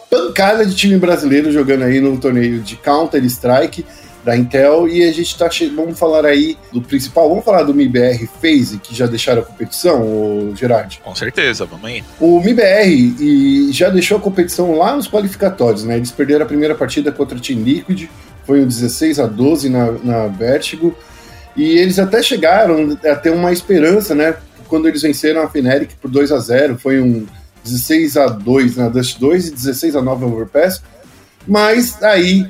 pancada 0.09 0.65
de 0.65 0.75
time 0.75 0.97
brasileiro 0.97 1.53
jogando 1.53 1.83
aí 1.83 2.01
no 2.01 2.17
torneio 2.19 2.59
de 2.59 2.75
Counter-Strike 2.75 3.85
da 4.23 4.35
Intel 4.35 4.87
e 4.87 5.03
a 5.03 5.11
gente 5.11 5.37
tá 5.37 5.49
vamos 5.75 5.99
falar 5.99 6.25
aí 6.25 6.57
do 6.71 6.81
principal, 6.81 7.29
vamos 7.29 7.43
falar 7.43 7.63
do 7.63 7.73
MIBR 7.73 8.27
Phase 8.41 8.79
que 8.81 8.95
já 8.95 9.05
deixaram 9.05 9.41
a 9.41 9.45
competição, 9.45 10.01
o 10.01 10.53
Gerard? 10.55 11.01
Com 11.03 11.13
certeza, 11.13 11.65
vamos 11.65 11.85
aí. 11.85 12.03
O 12.19 12.39
MIBR 12.39 12.87
e 13.19 13.69
já 13.71 13.89
deixou 13.89 14.17
a 14.17 14.21
competição 14.21 14.77
lá 14.77 14.95
nos 14.95 15.07
qualificatórios, 15.07 15.83
né? 15.83 15.97
Eles 15.97 16.11
perderam 16.11 16.45
a 16.45 16.47
primeira 16.47 16.73
partida 16.73 17.11
contra 17.11 17.37
o 17.37 17.41
Team 17.41 17.61
Liquid, 17.61 18.07
foi 18.45 18.61
um 18.61 18.67
16 18.67 19.19
a 19.19 19.27
12 19.27 19.69
na, 19.69 19.91
na 19.91 20.27
Vertigo, 20.27 20.95
e 21.55 21.77
eles 21.77 21.99
até 21.99 22.21
chegaram 22.23 22.97
a 23.05 23.15
ter 23.15 23.29
uma 23.29 23.51
esperança, 23.51 24.15
né? 24.15 24.35
Quando 24.67 24.87
eles 24.87 25.01
venceram 25.01 25.41
a 25.41 25.49
Fnatic 25.49 25.91
por 26.01 26.09
2 26.09 26.31
a 26.31 26.39
0 26.39 26.77
foi 26.79 26.99
um 26.99 27.25
16 27.63 28.17
a 28.17 28.27
2 28.27 28.77
na 28.77 28.89
Dust 28.89 29.19
2 29.19 29.47
e 29.47 29.51
16 29.51 29.95
a 29.95 30.01
9 30.01 30.25
no 30.25 30.33
Overpass, 30.33 30.81
mas 31.47 32.01
aí 32.01 32.47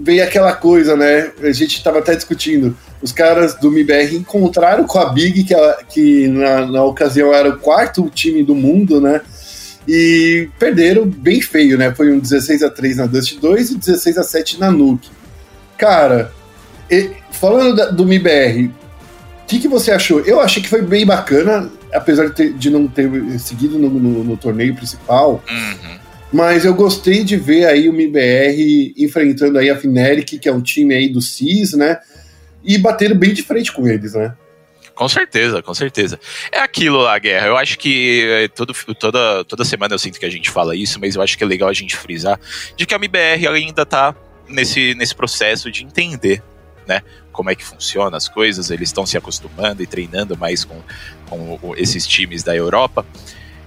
veio 0.00 0.24
aquela 0.24 0.54
coisa, 0.54 0.96
né? 0.96 1.30
A 1.42 1.52
gente 1.52 1.76
estava 1.76 1.98
até 1.98 2.14
discutindo. 2.14 2.76
Os 3.02 3.12
caras 3.12 3.54
do 3.54 3.70
MIBR 3.70 4.16
encontraram 4.16 4.86
com 4.86 4.98
a 4.98 5.12
Big, 5.12 5.44
que, 5.44 5.54
ela, 5.54 5.78
que 5.88 6.26
na, 6.28 6.66
na 6.66 6.84
ocasião 6.84 7.32
era 7.32 7.48
o 7.50 7.58
quarto 7.58 8.10
time 8.10 8.42
do 8.42 8.54
mundo, 8.54 9.00
né? 9.00 9.20
E 9.86 10.48
perderam 10.58 11.06
bem 11.06 11.40
feio, 11.40 11.76
né? 11.78 11.94
Foi 11.94 12.12
um 12.12 12.18
16 12.18 12.62
a 12.62 12.70
3 12.70 12.96
na 12.96 13.06
Dust 13.06 13.38
2 13.38 13.70
e 13.70 13.78
16 13.78 14.18
a 14.18 14.22
7 14.22 14.60
na 14.60 14.70
Nuke. 14.70 15.10
Cara, 15.76 16.32
e, 16.90 17.12
falando 17.30 17.76
da, 17.76 17.86
do 17.90 18.04
MIBR, 18.04 18.66
o 18.66 19.46
que, 19.46 19.58
que 19.58 19.68
você 19.68 19.90
achou? 19.90 20.20
Eu 20.20 20.40
achei 20.40 20.62
que 20.62 20.68
foi 20.68 20.82
bem 20.82 21.04
bacana, 21.04 21.70
apesar 21.92 22.26
de, 22.26 22.34
ter, 22.34 22.52
de 22.52 22.70
não 22.70 22.86
ter 22.86 23.10
seguido 23.38 23.78
no, 23.78 23.88
no, 23.88 24.24
no 24.24 24.36
torneio 24.36 24.74
principal. 24.74 25.42
Uhum. 25.50 25.99
Mas 26.32 26.64
eu 26.64 26.74
gostei 26.74 27.24
de 27.24 27.36
ver 27.36 27.66
aí 27.66 27.88
o 27.88 27.92
MBR 27.92 28.94
enfrentando 28.96 29.58
aí 29.58 29.68
a 29.68 29.76
Fnatic, 29.76 30.38
que 30.38 30.48
é 30.48 30.52
um 30.52 30.62
time 30.62 30.94
aí 30.94 31.08
do 31.08 31.20
CIS, 31.20 31.72
né? 31.72 31.98
E 32.62 32.78
batendo 32.78 33.14
bem 33.14 33.32
de 33.32 33.42
frente 33.42 33.72
com 33.72 33.88
eles, 33.88 34.14
né? 34.14 34.34
Com 34.94 35.08
certeza, 35.08 35.62
com 35.62 35.72
certeza. 35.72 36.20
É 36.52 36.58
aquilo 36.60 36.98
lá, 36.98 37.18
Guerra. 37.18 37.46
Eu 37.46 37.56
acho 37.56 37.78
que 37.78 38.22
é, 38.28 38.48
todo, 38.48 38.74
toda, 38.94 39.44
toda 39.44 39.64
semana 39.64 39.94
eu 39.94 39.98
sinto 39.98 40.20
que 40.20 40.26
a 40.26 40.30
gente 40.30 40.50
fala 40.50 40.76
isso, 40.76 41.00
mas 41.00 41.16
eu 41.16 41.22
acho 41.22 41.38
que 41.38 41.42
é 41.42 41.46
legal 41.46 41.70
a 41.70 41.72
gente 41.72 41.96
frisar 41.96 42.38
de 42.76 42.84
que 42.84 42.94
a 42.94 42.98
MBR 42.98 43.48
ainda 43.48 43.86
tá 43.86 44.14
nesse, 44.46 44.94
nesse 44.94 45.14
processo 45.14 45.70
de 45.70 45.84
entender, 45.84 46.42
né? 46.86 47.00
Como 47.32 47.48
é 47.48 47.54
que 47.54 47.64
funciona 47.64 48.16
as 48.16 48.28
coisas, 48.28 48.70
eles 48.70 48.90
estão 48.90 49.06
se 49.06 49.16
acostumando 49.16 49.82
e 49.82 49.86
treinando 49.86 50.36
mais 50.36 50.64
com, 50.64 50.82
com 51.26 51.74
esses 51.76 52.06
times 52.06 52.42
da 52.42 52.54
Europa. 52.54 53.06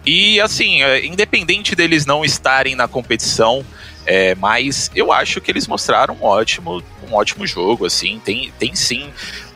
E 0.06 0.40
assim, 0.42 0.82
é, 0.82 1.06
independente 1.06 1.76
deles 1.76 2.06
não 2.06 2.26
estarem 2.26 2.76
na 2.76 2.88
competição, 2.88 3.66
é, 4.06 4.36
mas 4.36 4.92
eu 4.94 5.12
acho 5.12 5.40
que 5.40 5.50
eles 5.50 5.68
mostraram 5.68 6.16
um 6.16 6.26
ótimo, 6.26 6.84
um 7.10 7.16
ótimo 7.16 7.48
jogo, 7.48 7.86
assim, 7.86 8.20
tem, 8.24 8.52
tem 8.60 8.76
sim 8.76 9.10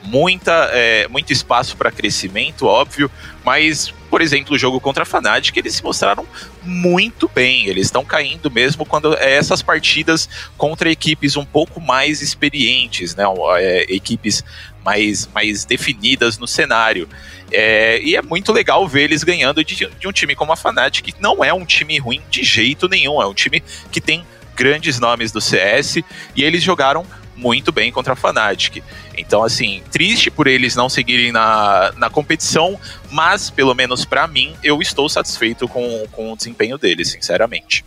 muita, 0.04 0.70
é, 0.72 1.08
muito 1.10 1.34
espaço 1.34 1.76
para 1.76 1.92
crescimento, 1.92 2.66
óbvio, 2.66 3.12
mas, 3.44 3.94
por 4.10 4.22
exemplo, 4.22 4.56
o 4.56 4.58
jogo 4.58 4.80
contra 4.80 5.04
a 5.04 5.06
Fnatic, 5.06 5.56
eles 5.58 5.76
se 5.76 5.84
mostraram 5.84 6.26
muito 6.64 7.30
bem, 7.34 7.66
eles 7.68 7.88
estão 7.88 8.06
caindo 8.06 8.50
mesmo 8.50 8.86
quando 8.86 9.14
é 9.16 9.36
essas 9.36 9.62
partidas 9.62 10.30
contra 10.58 10.90
equipes 10.90 11.36
um 11.36 11.46
pouco 11.46 11.82
mais 11.82 12.22
experientes, 12.22 13.16
né, 13.16 13.26
é, 13.58 13.86
equipes 13.90 14.46
mais, 14.88 15.28
mais 15.36 15.66
definidas 15.66 16.38
no 16.38 16.48
cenário. 16.48 17.10
É, 17.52 18.00
e 18.02 18.16
é 18.16 18.22
muito 18.22 18.54
legal 18.54 18.88
ver 18.88 19.04
eles 19.04 19.22
ganhando 19.22 19.62
de, 19.62 19.76
de 19.76 20.08
um 20.08 20.14
time 20.14 20.34
como 20.34 20.54
a 20.54 20.56
Fnatic, 20.56 21.04
que 21.04 21.22
não 21.22 21.44
é 21.44 21.54
um 21.54 21.66
time 21.66 22.00
ruim 22.00 22.22
de 22.30 22.42
jeito 22.42 22.88
nenhum, 22.88 23.22
é 23.22 23.28
um 23.28 23.34
time 23.34 23.62
que 23.92 24.00
tem 24.00 24.26
grandes 24.56 24.98
nomes 24.98 25.30
do 25.30 25.42
CS 25.42 25.98
e 25.98 26.42
eles 26.42 26.64
jogaram 26.64 27.06
muito 27.36 27.70
bem 27.70 27.92
contra 27.92 28.14
a 28.14 28.16
Fnatic. 28.16 28.82
Então, 29.18 29.44
assim, 29.44 29.84
triste 29.92 30.32
por 30.32 30.48
eles 30.48 30.74
não 30.74 30.88
seguirem 30.88 31.34
na, 31.34 31.92
na 31.98 32.10
competição, 32.10 32.80
mas, 33.12 33.50
pelo 33.50 33.76
menos 33.76 34.06
para 34.06 34.26
mim, 34.26 34.56
eu 34.64 34.82
estou 34.82 35.10
satisfeito 35.10 35.68
com, 35.68 36.08
com 36.14 36.32
o 36.32 36.38
desempenho 36.38 36.78
deles, 36.78 37.10
sinceramente. 37.10 37.84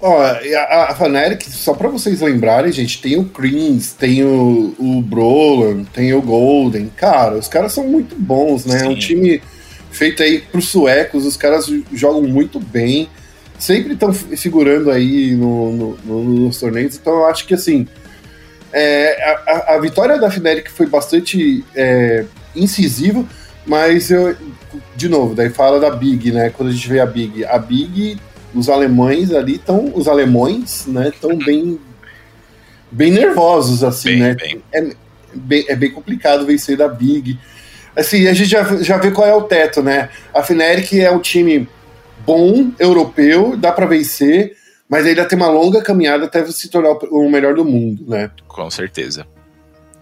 Ó, 0.00 0.20
a, 0.20 0.90
a 0.90 0.94
Fnatic, 0.94 1.42
só 1.48 1.72
pra 1.72 1.88
vocês 1.88 2.20
lembrarem, 2.20 2.70
gente, 2.72 3.00
tem 3.00 3.18
o 3.18 3.24
Creams, 3.24 3.92
tem 3.92 4.22
o, 4.22 4.74
o 4.78 5.00
Brolan, 5.00 5.84
tem 5.84 6.12
o 6.12 6.20
Golden. 6.20 6.90
Cara, 6.94 7.36
os 7.36 7.48
caras 7.48 7.72
são 7.72 7.86
muito 7.86 8.14
bons, 8.16 8.66
né? 8.66 8.80
Sim. 8.80 8.84
É 8.84 8.88
um 8.88 8.98
time 8.98 9.42
feito 9.90 10.22
aí 10.22 10.40
pros 10.40 10.68
suecos, 10.68 11.24
os 11.24 11.36
caras 11.36 11.70
jogam 11.92 12.22
muito 12.22 12.60
bem. 12.60 13.08
Sempre 13.58 13.94
estão 13.94 14.12
figurando 14.12 14.90
aí 14.90 15.34
no, 15.34 15.72
no, 15.72 15.98
no, 16.04 16.24
nos 16.24 16.58
torneios, 16.58 16.96
então 16.96 17.14
eu 17.14 17.26
acho 17.26 17.46
que 17.46 17.54
assim. 17.54 17.86
É, 18.76 19.36
a, 19.46 19.74
a, 19.74 19.78
vitória 19.78 20.18
da 20.18 20.28
Fnatic 20.28 20.68
foi 20.68 20.86
bastante 20.86 21.64
é, 21.76 22.24
incisiva, 22.56 23.24
mas 23.64 24.10
eu, 24.10 24.36
de 24.96 25.08
novo, 25.08 25.32
daí 25.32 25.48
fala 25.48 25.78
da 25.78 25.90
Big, 25.90 26.32
né? 26.32 26.50
Quando 26.50 26.70
a 26.70 26.72
gente 26.72 26.88
vê 26.88 26.98
a 26.98 27.06
Big, 27.06 27.44
a 27.44 27.56
Big 27.56 28.18
os 28.54 28.68
alemães 28.68 29.32
ali 29.32 29.56
estão, 29.56 29.92
os 29.94 30.06
alemões, 30.06 30.86
né, 30.86 31.08
estão 31.08 31.36
bem, 31.36 31.78
bem 32.90 33.10
nervosos, 33.10 33.82
assim, 33.82 34.10
bem, 34.10 34.18
né? 34.20 34.34
Bem. 34.34 34.62
É, 34.72 34.90
bem, 35.34 35.64
é 35.68 35.76
bem 35.76 35.90
complicado 35.90 36.46
vencer 36.46 36.76
da 36.76 36.88
Big. 36.88 37.38
Assim, 37.96 38.26
a 38.26 38.32
gente 38.32 38.48
já, 38.48 38.62
já 38.82 38.96
vê 38.96 39.10
qual 39.10 39.26
é 39.26 39.34
o 39.34 39.42
teto, 39.42 39.82
né? 39.82 40.08
A 40.32 40.42
Fnatic 40.42 40.94
é 40.94 41.10
um 41.10 41.20
time 41.20 41.68
bom, 42.26 42.70
europeu, 42.78 43.56
dá 43.56 43.70
para 43.70 43.86
vencer, 43.86 44.56
mas 44.88 45.06
ainda 45.06 45.24
tem 45.24 45.36
uma 45.36 45.48
longa 45.48 45.82
caminhada 45.82 46.24
até 46.24 46.44
se 46.46 46.68
tornar 46.68 46.92
o 47.10 47.28
melhor 47.30 47.54
do 47.54 47.64
mundo, 47.64 48.04
né? 48.08 48.30
Com 48.48 48.70
certeza. 48.70 49.26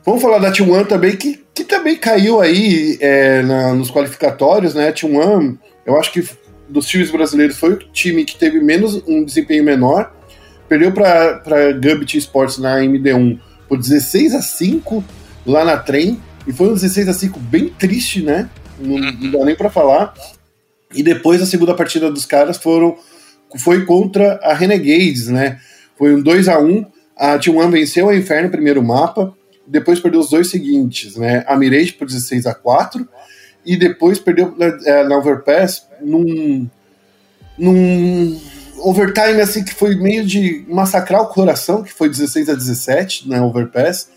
Vamos 0.04 0.20
falar 0.20 0.38
da 0.38 0.52
T1 0.52 0.86
também, 0.86 1.16
que, 1.16 1.44
que 1.54 1.64
também 1.64 1.96
caiu 1.96 2.40
aí 2.40 2.98
é, 3.00 3.42
na, 3.42 3.72
nos 3.72 3.90
qualificatórios, 3.90 4.74
né? 4.74 4.88
A 4.88 4.92
T1, 4.92 5.56
eu 5.86 5.98
acho 5.98 6.12
que 6.12 6.22
dos 6.72 6.86
times 6.86 7.10
brasileiros 7.10 7.56
foi 7.56 7.74
o 7.74 7.76
time 7.76 8.24
que 8.24 8.36
teve 8.36 8.60
menos 8.60 9.02
um 9.06 9.24
desempenho 9.24 9.62
menor. 9.62 10.12
Perdeu 10.68 10.90
para 10.90 11.72
Gambit 11.72 12.16
Sports 12.16 12.58
na 12.58 12.78
MD1 12.78 13.38
por 13.68 13.78
16 13.78 14.34
a 14.34 14.42
5 14.42 15.04
lá 15.46 15.64
na 15.64 15.76
trem. 15.76 16.20
E 16.46 16.52
foi 16.52 16.68
um 16.68 16.74
16 16.74 17.08
a 17.08 17.12
5 17.12 17.38
bem 17.38 17.68
triste, 17.68 18.22
né? 18.22 18.48
Não, 18.80 18.98
não 18.98 19.30
dá 19.30 19.44
nem 19.44 19.54
para 19.54 19.70
falar. 19.70 20.14
E 20.94 21.02
depois 21.02 21.42
a 21.42 21.46
segunda 21.46 21.74
partida 21.74 22.10
dos 22.10 22.24
caras 22.24 22.56
foram 22.56 22.96
foi 23.58 23.84
contra 23.84 24.40
a 24.42 24.54
Renegades, 24.54 25.28
né? 25.28 25.60
Foi 25.98 26.14
um 26.14 26.22
2 26.22 26.48
a 26.48 26.58
1 26.58 26.86
A 27.16 27.38
T1 27.38 27.70
venceu 27.70 28.08
a 28.08 28.16
Inferno 28.16 28.44
no 28.44 28.50
primeiro 28.50 28.82
mapa, 28.82 29.34
depois 29.66 30.00
perdeu 30.00 30.20
os 30.20 30.30
dois 30.30 30.48
seguintes, 30.48 31.16
né? 31.16 31.44
A 31.46 31.54
Mirage 31.54 31.92
por 31.92 32.06
16 32.06 32.46
a 32.46 32.54
4 32.54 33.06
e 33.64 33.76
depois 33.76 34.18
perdeu 34.18 34.54
é, 34.84 35.04
na 35.04 35.16
Overpass 35.16 35.86
num, 36.00 36.68
num 37.58 38.40
overtime 38.78 39.40
assim 39.40 39.64
que 39.64 39.74
foi 39.74 39.94
meio 39.94 40.24
de 40.24 40.64
massacrar 40.68 41.22
o 41.22 41.28
coração, 41.28 41.82
que 41.82 41.92
foi 41.92 42.08
16 42.08 42.48
a 42.48 42.54
17 42.54 43.28
na 43.28 43.44
Overpass, 43.44 44.08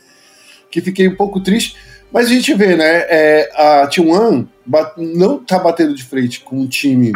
que 0.72 0.82
fiquei 0.82 1.08
um 1.08 1.16
pouco 1.16 1.40
triste. 1.40 1.76
Mas 2.12 2.28
a 2.28 2.30
gente 2.30 2.54
vê, 2.54 2.76
né? 2.76 3.06
É, 3.08 3.52
a 3.56 3.88
T1 3.88 4.48
não 4.98 5.38
tá 5.44 5.60
batendo 5.60 5.94
de 5.94 6.04
frente 6.04 6.40
com 6.40 6.62
um 6.62 6.68
time 6.68 7.12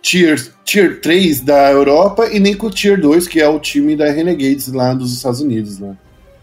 tier, 0.00 0.40
tier 0.64 1.00
3 1.00 1.40
da 1.42 1.70
Europa 1.70 2.28
e 2.32 2.40
nem 2.40 2.54
com 2.54 2.68
o 2.68 2.70
Tier 2.70 3.00
2, 3.00 3.26
que 3.26 3.40
é 3.40 3.48
o 3.48 3.58
time 3.58 3.96
da 3.96 4.10
Renegades 4.10 4.68
lá 4.68 4.94
dos 4.94 5.12
Estados 5.12 5.40
Unidos, 5.40 5.78
né? 5.78 5.96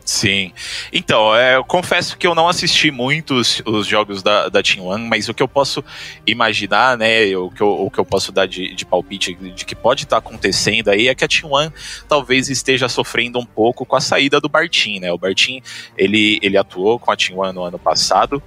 Sim. 0.06 0.54
Então, 0.94 1.36
é, 1.36 1.56
eu 1.56 1.64
confesso 1.64 2.16
que 2.16 2.28
eu 2.28 2.36
não 2.36 2.48
assisti 2.48 2.92
muitos 2.92 3.64
os 3.66 3.88
jogos 3.88 4.22
da, 4.22 4.50
da 4.50 4.62
Team 4.62 4.86
One, 4.86 5.10
mas 5.10 5.28
o 5.28 5.34
que 5.34 5.42
eu 5.42 5.48
posso 5.48 5.84
imaginar, 6.28 6.96
né, 6.96 7.36
o 7.36 7.50
que 7.50 7.62
eu, 7.62 7.70
o 7.70 7.90
que 7.90 8.00
eu 8.00 8.06
posso 8.06 8.32
dar 8.32 8.46
de, 8.46 8.76
de 8.76 8.86
palpite 8.86 9.34
de 9.34 9.66
que 9.66 9.74
pode 9.74 10.04
estar 10.04 10.22
tá 10.22 10.28
acontecendo 10.28 10.90
aí 10.90 11.08
é 11.08 11.16
que 11.16 11.26
a 11.26 11.28
Team 11.28 11.52
One 11.52 11.74
talvez 12.08 12.50
esteja 12.50 12.88
sofrendo 12.88 13.40
um 13.40 13.46
pouco 13.46 13.84
com 13.84 13.96
a 13.96 14.00
saída 14.00 14.40
do 14.40 14.48
Bartim, 14.48 15.00
né? 15.00 15.12
O 15.12 15.18
Bartim, 15.18 15.60
ele, 15.98 16.38
ele 16.40 16.56
atuou 16.56 17.00
com 17.00 17.12
a 17.12 17.16
Team 17.16 17.40
One 17.40 17.54
no 17.54 17.64
ano 17.64 17.80
passado 17.80 18.42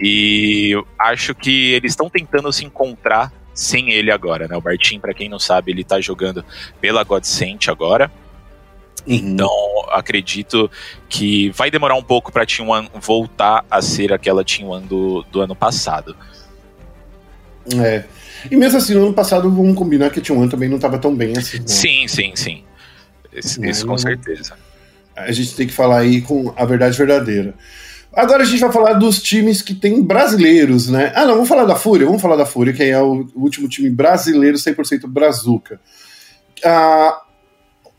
e 0.00 0.72
acho 0.98 1.34
que 1.34 1.72
eles 1.72 1.92
estão 1.92 2.08
tentando 2.08 2.50
se 2.50 2.64
encontrar 2.64 3.30
sem 3.52 3.90
ele 3.90 4.10
agora, 4.10 4.48
né? 4.48 4.56
O 4.56 4.62
Bartim, 4.62 4.98
para 4.98 5.12
quem 5.12 5.28
não 5.28 5.38
sabe, 5.38 5.72
ele 5.72 5.84
tá 5.84 6.00
jogando 6.00 6.42
pela 6.80 7.04
Godsent 7.04 7.68
agora. 7.68 8.10
Uhum. 9.06 9.14
Então, 9.14 9.50
acredito 9.90 10.70
que 11.08 11.50
vai 11.50 11.70
demorar 11.70 11.94
um 11.96 12.02
pouco 12.02 12.30
para 12.30 12.46
Team 12.46 12.68
One 12.68 12.88
voltar 13.00 13.64
a 13.70 13.82
ser 13.82 14.12
aquela 14.12 14.44
Team 14.44 14.68
One 14.68 14.86
do, 14.86 15.24
do 15.30 15.40
ano 15.40 15.54
passado. 15.54 16.16
É. 17.76 18.04
E 18.50 18.56
mesmo 18.56 18.78
assim, 18.78 18.94
no 18.94 19.04
ano 19.06 19.14
passado, 19.14 19.50
vamos 19.50 19.76
combinar 19.76 20.10
que 20.10 20.18
a 20.18 20.22
Team 20.22 20.38
One 20.38 20.50
também 20.50 20.68
não 20.68 20.76
estava 20.76 20.98
tão 20.98 21.14
bem 21.14 21.36
assim. 21.36 21.58
Né? 21.58 21.64
Sim, 21.66 22.08
sim, 22.08 22.32
sim. 22.34 22.64
Isso, 23.32 23.64
isso 23.64 23.86
com 23.86 23.96
certeza. 23.96 24.56
A 25.16 25.32
gente 25.32 25.54
tem 25.54 25.66
que 25.66 25.72
falar 25.72 25.98
aí 25.98 26.20
com 26.20 26.52
a 26.56 26.64
verdade 26.64 26.96
verdadeira. 26.96 27.54
Agora 28.12 28.42
a 28.42 28.46
gente 28.46 28.60
vai 28.60 28.70
falar 28.70 28.92
dos 28.94 29.22
times 29.22 29.62
que 29.62 29.74
tem 29.74 30.02
brasileiros, 30.02 30.88
né? 30.88 31.12
Ah, 31.14 31.24
não, 31.24 31.34
vamos 31.34 31.48
falar 31.48 31.64
da 31.64 31.76
Fúria, 31.76 32.06
vamos 32.06 32.20
falar 32.20 32.36
da 32.36 32.44
Fúria, 32.44 32.72
que 32.72 32.82
é 32.82 33.00
o 33.00 33.26
último 33.34 33.68
time 33.68 33.88
brasileiro 33.88 34.58
100% 34.58 35.06
brazuca. 35.06 35.80
Ah, 36.62 37.21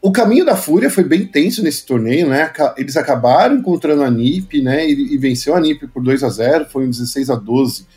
o 0.04 0.12
caminho 0.12 0.46
da 0.46 0.58
Fúria 0.58 0.90
foi 0.90 1.06
bem 1.06 1.26
tenso 1.26 1.64
nesse 1.64 1.86
torneio, 1.86 2.28
né? 2.28 2.52
Eles 2.76 2.98
acabaram 2.98 3.56
encontrando 3.56 4.04
a 4.04 4.12
NiP, 4.12 4.62
né? 4.62 4.86
E, 4.86 5.14
e 5.14 5.18
venceu 5.18 5.56
a 5.56 5.62
NiP 5.62 5.88
por 5.88 6.04
2 6.04 6.24
a 6.26 6.30
0 6.30 6.66
foi 6.66 6.86
um 6.86 6.90
16 6.90 7.30
a 7.30 7.36
12 7.36 7.88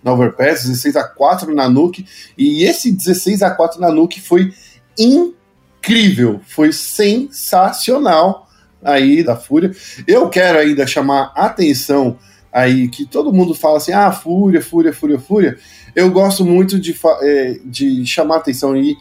na 0.00 0.12
Overpass, 0.12 0.62
16 0.62 0.94
a 0.94 1.02
4 1.02 1.52
na 1.52 1.68
Nuke. 1.68 2.06
E 2.38 2.62
esse 2.62 2.92
16 2.92 3.42
a 3.42 3.50
4 3.50 3.80
na 3.80 3.90
Nuke 3.90 4.20
foi 4.20 4.54
incrível, 4.96 6.40
foi 6.46 6.72
sensacional 6.72 8.48
aí 8.80 9.24
da 9.24 9.34
Fúria. 9.34 9.74
Eu 10.06 10.28
quero 10.28 10.60
ainda 10.60 10.86
chamar 10.86 11.32
atenção 11.34 12.16
aí 12.52 12.86
que 12.86 13.04
todo 13.04 13.32
mundo 13.32 13.56
fala 13.56 13.78
assim: 13.78 13.90
ah, 13.90 14.12
Fúria, 14.12 14.62
Fúria, 14.62 14.92
Fúria, 14.92 15.18
Fúria. 15.18 15.58
Eu 15.96 16.12
gosto 16.12 16.44
muito 16.44 16.78
de, 16.78 16.96
é, 17.22 17.58
de 17.64 18.06
chamar 18.06 18.36
atenção 18.36 18.74
aí 18.74 18.96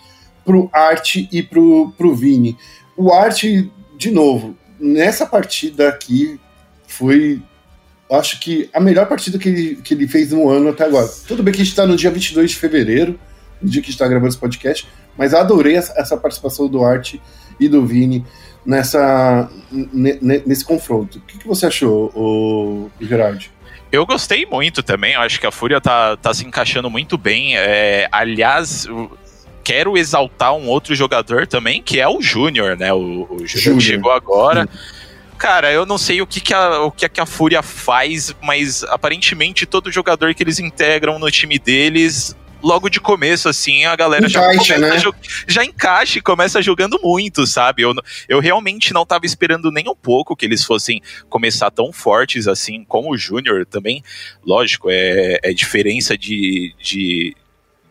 pro 0.45 0.69
Art 0.71 1.15
e 1.15 1.43
pro, 1.43 1.91
pro 1.97 2.15
Vini. 2.15 2.55
O 2.95 3.11
Art, 3.11 3.43
de 3.97 4.11
novo, 4.11 4.55
nessa 4.79 5.25
partida 5.25 5.89
aqui 5.89 6.39
foi 6.87 7.41
acho 8.11 8.39
que 8.39 8.69
a 8.71 8.79
melhor 8.79 9.07
partida 9.07 9.39
que 9.39 9.49
ele, 9.49 9.75
que 9.77 9.93
ele 9.93 10.07
fez 10.07 10.31
no 10.31 10.49
ano 10.49 10.69
até 10.69 10.85
agora. 10.85 11.09
Tudo 11.27 11.41
bem 11.41 11.53
que 11.53 11.61
a 11.61 11.63
gente 11.63 11.71
está 11.71 11.85
no 11.85 11.95
dia 11.95 12.11
22 12.11 12.51
de 12.51 12.57
fevereiro, 12.57 13.19
no 13.61 13.69
dia 13.69 13.81
que 13.81 13.87
a 13.87 13.89
gente 13.89 13.95
está 13.95 14.07
gravando 14.07 14.29
esse 14.29 14.37
podcast, 14.37 14.87
mas 15.17 15.33
adorei 15.33 15.75
essa, 15.75 15.93
essa, 15.97 16.17
participação 16.17 16.67
do 16.67 16.83
Art 16.83 17.15
e 17.59 17.67
do 17.67 17.85
Vini 17.85 18.25
nessa, 18.65 19.49
nesse 20.21 20.63
confronto. 20.63 21.17
O 21.17 21.21
que, 21.21 21.39
que 21.39 21.47
você 21.47 21.65
achou, 21.65 22.11
o, 22.15 22.91
Gerard? 23.01 23.51
Eu 23.91 24.05
gostei 24.05 24.45
muito 24.45 24.83
também, 24.83 25.13
eu 25.13 25.21
acho 25.21 25.39
que 25.39 25.47
a 25.47 25.51
Fúria 25.51 25.79
tá, 25.79 26.17
tá 26.17 26.33
se 26.33 26.45
encaixando 26.45 26.89
muito 26.89 27.17
bem. 27.17 27.57
É, 27.57 28.07
aliás, 28.11 28.87
quero 29.65 29.97
exaltar 29.97 30.53
um 30.53 30.67
outro 30.67 30.93
jogador 30.93 31.47
também, 31.47 31.81
que 31.81 31.99
é 31.99 32.07
o 32.07 32.21
Júnior, 32.21 32.77
né? 32.77 32.93
O, 32.93 33.27
o 33.29 33.47
Júnior 33.47 33.81
chegou 33.81 34.11
agora. 34.11 34.69
Cara, 35.39 35.71
eu 35.71 35.85
não 35.85 35.97
sei 35.97 36.21
o 36.21 36.27
que, 36.27 36.39
que, 36.39 36.53
a, 36.53 36.81
o 36.81 36.91
que, 36.91 37.09
que 37.09 37.19
a 37.19 37.25
Fúria 37.25 37.63
faz, 37.63 38.33
mas 38.41 38.83
aparentemente 38.83 39.65
todo 39.65 39.91
jogador 39.91 40.33
que 40.35 40.43
eles 40.43 40.59
integram 40.59 41.17
no 41.17 41.29
time 41.31 41.57
deles 41.57 42.35
logo 42.63 42.89
de 42.89 42.99
começo, 42.99 43.49
assim, 43.49 43.85
a 43.85 43.95
galera 43.95 44.25
encaixa, 44.25 44.63
já 44.63 44.77
né? 44.79 44.97
já 45.47 45.65
encaixa 45.65 46.17
e 46.17 46.21
começa 46.21 46.61
jogando 46.61 46.99
muito, 47.01 47.45
sabe? 47.45 47.83
Eu, 47.83 47.93
eu 48.27 48.39
realmente 48.39 48.91
não 48.93 49.05
tava 49.05 49.25
esperando 49.25 49.71
nem 49.71 49.87
um 49.87 49.95
pouco 49.95 50.35
que 50.35 50.45
eles 50.45 50.63
fossem 50.63 51.01
começar 51.29 51.69
tão 51.69 51.91
fortes 51.91 52.47
assim, 52.47 52.83
como 52.83 53.11
o 53.11 53.17
Júnior 53.17 53.65
também. 53.65 54.03
Lógico, 54.43 54.89
é, 54.89 55.39
é 55.43 55.53
diferença 55.53 56.17
de, 56.17 56.73
de, 56.81 57.35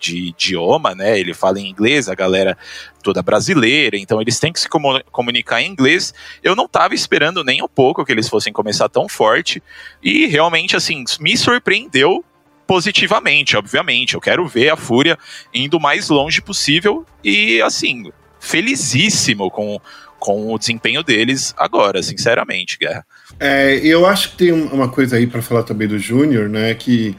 de 0.04 0.28
idioma, 0.28 0.94
né? 0.94 1.18
Ele 1.18 1.32
fala 1.32 1.58
em 1.58 1.68
inglês, 1.68 2.08
a 2.08 2.14
galera 2.14 2.56
toda 3.02 3.22
brasileira, 3.22 3.96
então 3.96 4.20
eles 4.20 4.38
têm 4.38 4.52
que 4.52 4.60
se 4.60 4.68
comunicar 5.10 5.62
em 5.62 5.70
inglês. 5.70 6.12
Eu 6.42 6.54
não 6.54 6.66
estava 6.66 6.94
esperando 6.94 7.42
nem 7.42 7.62
um 7.62 7.68
pouco 7.68 8.04
que 8.04 8.12
eles 8.12 8.28
fossem 8.28 8.52
começar 8.52 8.88
tão 8.88 9.08
forte 9.08 9.62
e 10.02 10.26
realmente 10.26 10.76
assim 10.76 11.04
me 11.20 11.36
surpreendeu 11.36 12.24
positivamente, 12.66 13.56
obviamente. 13.56 14.14
Eu 14.14 14.20
quero 14.20 14.46
ver 14.46 14.70
a 14.70 14.76
Fúria 14.76 15.18
indo 15.52 15.80
mais 15.80 16.08
longe 16.08 16.40
possível 16.42 17.04
e 17.22 17.60
assim 17.62 18.10
felizíssimo 18.38 19.50
com 19.50 19.80
com 20.16 20.54
o 20.54 20.58
desempenho 20.58 21.02
deles 21.02 21.52
agora, 21.54 22.02
sinceramente, 22.02 22.78
Guerra. 22.78 23.04
É, 23.38 23.74
eu 23.82 24.06
acho 24.06 24.30
que 24.30 24.36
tem 24.38 24.52
uma 24.52 24.88
coisa 24.88 25.16
aí 25.16 25.26
para 25.26 25.42
falar 25.42 25.64
também 25.64 25.86
do 25.86 25.98
Júnior, 25.98 26.48
né? 26.48 26.72
Que 26.72 27.14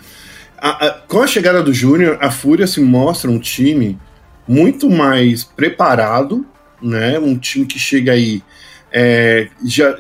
a, 0.58 0.88
a, 0.88 0.94
com 0.94 1.22
a 1.22 1.28
chegada 1.28 1.62
do 1.62 1.74
Júnior, 1.74 2.18
a 2.22 2.32
Fúria 2.32 2.68
se 2.68 2.82
mostra 2.82 3.30
um 3.30 3.40
time 3.40 4.00
muito 4.48 4.90
mais 4.90 5.44
preparado, 5.44 6.46
né? 6.82 7.20
Um 7.20 7.38
time 7.38 7.66
que 7.66 7.80
chega 7.80 8.14
aí 8.14 8.44
é, 8.92 9.50
já 9.64 9.96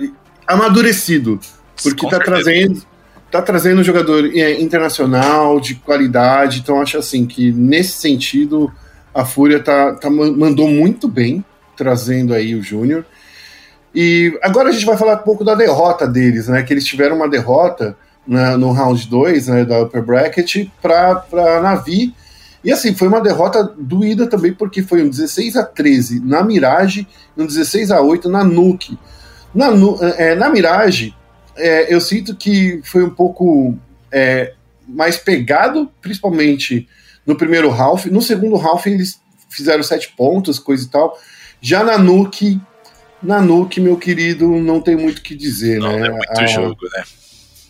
amadurecido, 0.47 1.39
porque 1.81 2.05
está 2.05 2.19
trazendo 2.19 2.83
tá 3.31 3.41
trazendo 3.41 3.81
um 3.81 3.83
jogador 3.83 4.25
é, 4.33 4.61
internacional 4.61 5.59
de 5.59 5.75
qualidade. 5.75 6.59
Então 6.59 6.81
acho 6.81 6.97
assim 6.97 7.25
que 7.25 7.51
nesse 7.51 7.93
sentido 7.93 8.71
a 9.13 9.25
Fúria 9.25 9.59
tá, 9.59 9.93
tá 9.95 10.09
mandou 10.09 10.69
muito 10.69 11.07
bem 11.07 11.43
trazendo 11.75 12.33
aí 12.33 12.55
o 12.55 12.63
Júnior. 12.63 13.05
E 13.93 14.37
agora 14.41 14.69
a 14.69 14.71
gente 14.71 14.85
vai 14.85 14.97
falar 14.97 15.15
um 15.15 15.23
pouco 15.23 15.43
da 15.43 15.55
derrota 15.55 16.07
deles, 16.07 16.47
né? 16.47 16.63
Que 16.63 16.73
eles 16.73 16.85
tiveram 16.85 17.15
uma 17.15 17.29
derrota 17.29 17.97
na, 18.27 18.57
no 18.57 18.71
round 18.71 19.07
2 19.07 19.47
né, 19.47 19.65
da 19.65 19.81
Upper 19.81 20.03
Bracket 20.03 20.67
para 20.81 21.25
a 21.31 21.61
Navi. 21.61 22.13
E 22.63 22.71
assim, 22.71 22.95
foi 22.95 23.07
uma 23.07 23.21
derrota 23.21 23.63
doída 23.77 24.25
também, 24.27 24.53
porque 24.53 24.81
foi 24.81 25.03
um 25.03 25.09
16 25.09 25.55
a 25.55 25.63
13 25.63 26.19
na 26.21 26.43
Mirage 26.43 27.07
e 27.37 27.41
um 27.41 27.45
16 27.45 27.91
a 27.91 28.01
8 28.01 28.27
na 28.27 28.43
Nuke. 28.43 28.97
Na, 29.53 29.67
é, 30.17 30.33
na 30.33 30.49
Mirage, 30.49 31.15
é, 31.55 31.93
eu 31.93 32.01
sinto 32.01 32.35
que 32.35 32.81
foi 32.83 33.03
um 33.03 33.09
pouco 33.09 33.77
é, 34.11 34.53
mais 34.87 35.17
pegado, 35.17 35.89
principalmente 36.01 36.87
no 37.25 37.35
primeiro 37.35 37.71
half. 37.71 38.05
No 38.07 38.21
segundo 38.21 38.55
half, 38.55 38.87
eles 38.87 39.19
fizeram 39.49 39.83
sete 39.83 40.13
pontos, 40.17 40.59
coisa 40.59 40.85
e 40.85 40.89
tal. 40.89 41.17
Já 41.61 41.83
na 41.83 41.97
Nuke, 41.97 42.59
na 43.21 43.41
Nuke, 43.41 43.79
meu 43.79 43.97
querido, 43.97 44.49
não 44.59 44.81
tem 44.81 44.95
muito 44.95 45.19
o 45.19 45.21
que 45.21 45.35
dizer, 45.35 45.79
não, 45.79 45.99
né? 45.99 46.07
É 46.07 46.11
muito 46.11 46.41
a, 46.41 46.45
jogo, 46.45 46.85
né? 46.95 47.03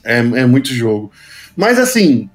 É, 0.05 0.19
é 0.19 0.45
muito 0.45 0.73
jogo. 0.73 1.11
Mas 1.57 1.79
assim, 1.79 2.29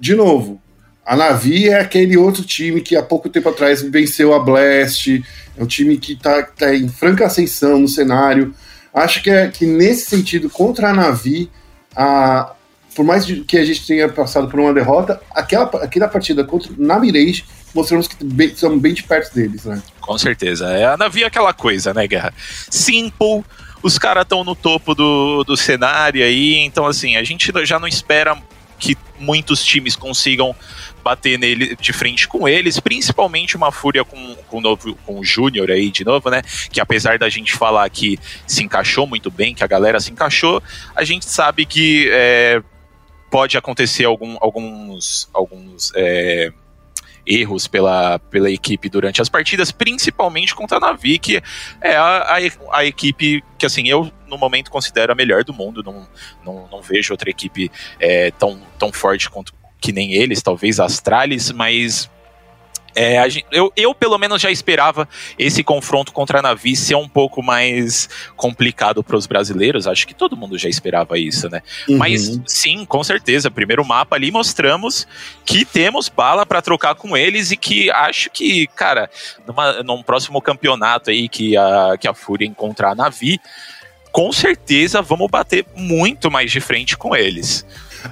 de 0.00 0.14
novo, 0.14 0.60
a 1.04 1.16
Navi 1.16 1.68
é 1.68 1.80
aquele 1.80 2.16
outro 2.16 2.42
time 2.42 2.80
que 2.80 2.96
há 2.96 3.02
pouco 3.02 3.28
tempo 3.28 3.48
atrás 3.48 3.80
venceu 3.80 4.34
a 4.34 4.40
Blast, 4.40 5.24
é 5.56 5.62
um 5.62 5.66
time 5.66 5.96
que 5.96 6.14
está 6.14 6.42
tá 6.42 6.74
em 6.74 6.88
franca 6.88 7.26
ascensão 7.26 7.78
no 7.78 7.88
cenário. 7.88 8.52
Acho 8.92 9.22
que, 9.22 9.30
é, 9.30 9.48
que 9.48 9.66
nesse 9.66 10.06
sentido, 10.06 10.50
contra 10.50 10.90
a 10.90 10.92
Navi, 10.92 11.50
a, 11.94 12.52
por 12.94 13.04
mais 13.04 13.24
que 13.24 13.56
a 13.56 13.64
gente 13.64 13.86
tenha 13.86 14.08
passado 14.08 14.48
por 14.48 14.58
uma 14.58 14.74
derrota, 14.74 15.20
aquela, 15.30 15.64
aquela 15.82 16.08
partida 16.08 16.42
contra 16.42 16.72
na 16.76 16.98
Mirage 16.98 17.44
mostramos 17.76 18.08
que 18.08 18.24
bem, 18.24 18.48
estamos 18.48 18.80
bem 18.80 18.94
de 18.94 19.02
perto 19.02 19.34
deles, 19.34 19.64
né? 19.66 19.80
Com 20.00 20.16
certeza. 20.16 20.66
É, 20.70 20.86
a 20.86 20.96
Navi 20.96 21.22
é 21.22 21.26
aquela 21.26 21.52
coisa, 21.52 21.92
né, 21.92 22.06
Guerra? 22.06 22.32
Simple 22.70 23.44
os 23.82 23.98
caras 23.98 24.22
estão 24.22 24.42
no 24.42 24.54
topo 24.54 24.94
do, 24.94 25.44
do 25.44 25.56
cenário 25.56 26.24
aí, 26.24 26.56
então 26.58 26.86
assim, 26.86 27.16
a 27.16 27.22
gente 27.22 27.52
já 27.64 27.78
não 27.78 27.88
espera 27.88 28.36
que 28.78 28.96
muitos 29.18 29.64
times 29.64 29.96
consigam 29.96 30.54
bater 31.02 31.38
nele 31.38 31.76
de 31.76 31.92
frente 31.92 32.28
com 32.28 32.48
eles, 32.48 32.80
principalmente 32.80 33.56
uma 33.56 33.72
fúria 33.72 34.04
com, 34.04 34.34
com, 34.48 34.58
o, 34.58 34.60
novo, 34.60 34.94
com 35.06 35.18
o 35.18 35.24
Júnior 35.24 35.70
aí 35.70 35.90
de 35.90 36.04
novo, 36.04 36.28
né? 36.30 36.42
Que 36.70 36.80
apesar 36.80 37.18
da 37.18 37.28
gente 37.28 37.52
falar 37.52 37.88
que 37.88 38.18
se 38.46 38.62
encaixou 38.62 39.06
muito 39.06 39.30
bem, 39.30 39.54
que 39.54 39.64
a 39.64 39.66
galera 39.66 40.00
se 40.00 40.10
encaixou, 40.10 40.62
a 40.94 41.04
gente 41.04 41.24
sabe 41.24 41.64
que 41.64 42.10
é, 42.12 42.62
pode 43.30 43.56
acontecer 43.56 44.04
algum, 44.04 44.36
alguns, 44.40 45.28
alguns 45.32 45.92
é, 45.94 46.52
erros 47.26 47.66
pela, 47.66 48.18
pela 48.18 48.50
equipe 48.50 48.88
durante 48.88 49.20
as 49.20 49.28
partidas, 49.28 49.72
principalmente 49.72 50.54
contra 50.54 50.76
a 50.78 50.80
Navi, 50.80 51.18
que 51.18 51.42
é 51.80 51.96
a, 51.96 52.36
a, 52.36 52.36
a, 52.72 52.84
equipe 52.84 53.42
que, 53.58 53.66
assim, 53.66 53.88
eu 53.88 54.10
no 54.28 54.38
momento 54.38 54.70
considero 54.70 55.12
a 55.12 55.14
melhor 55.14 55.42
do 55.42 55.52
mundo. 55.52 55.82
Não, 55.82 56.06
não, 56.44 56.68
não 56.70 56.82
vejo 56.82 57.12
outra 57.12 57.28
equipe 57.30 57.70
é, 57.98 58.30
tão, 58.32 58.60
tão 58.78 58.92
forte 58.92 59.28
quanto 59.28 59.52
que 59.80 59.92
nem 59.92 60.12
eles, 60.12 60.42
talvez 60.42 60.80
Astralis, 60.80 61.50
mas 61.52 62.10
É, 62.96 63.28
gente, 63.28 63.44
eu, 63.52 63.70
eu, 63.76 63.94
pelo 63.94 64.16
menos, 64.16 64.40
já 64.40 64.50
esperava 64.50 65.06
esse 65.38 65.62
confronto 65.62 66.14
contra 66.14 66.38
a 66.38 66.42
Navi 66.42 66.74
ser 66.74 66.94
um 66.94 67.06
pouco 67.06 67.42
mais 67.42 68.08
complicado 68.34 69.04
para 69.04 69.18
os 69.18 69.26
brasileiros. 69.26 69.86
Acho 69.86 70.06
que 70.06 70.14
todo 70.14 70.34
mundo 70.34 70.56
já 70.56 70.66
esperava 70.66 71.18
isso, 71.18 71.46
né? 71.50 71.60
Uhum. 71.86 71.98
Mas 71.98 72.40
sim, 72.46 72.86
com 72.86 73.04
certeza. 73.04 73.50
Primeiro 73.50 73.84
mapa 73.84 74.16
ali 74.16 74.30
mostramos 74.30 75.06
que 75.44 75.66
temos 75.66 76.08
bala 76.08 76.46
para 76.46 76.62
trocar 76.62 76.94
com 76.94 77.14
eles 77.14 77.50
e 77.50 77.56
que 77.58 77.90
acho 77.90 78.30
que, 78.30 78.66
cara, 78.68 79.10
numa, 79.46 79.82
num 79.82 80.02
próximo 80.02 80.40
campeonato 80.40 81.10
aí 81.10 81.28
que 81.28 81.54
a, 81.54 81.96
que 82.00 82.08
a 82.08 82.14
Fúria 82.14 82.46
encontrar 82.46 82.92
a 82.92 82.94
Navi, 82.94 83.38
com 84.10 84.32
certeza 84.32 85.02
vamos 85.02 85.30
bater 85.30 85.66
muito 85.76 86.30
mais 86.30 86.50
de 86.50 86.60
frente 86.60 86.96
com 86.96 87.14
eles. 87.14 87.66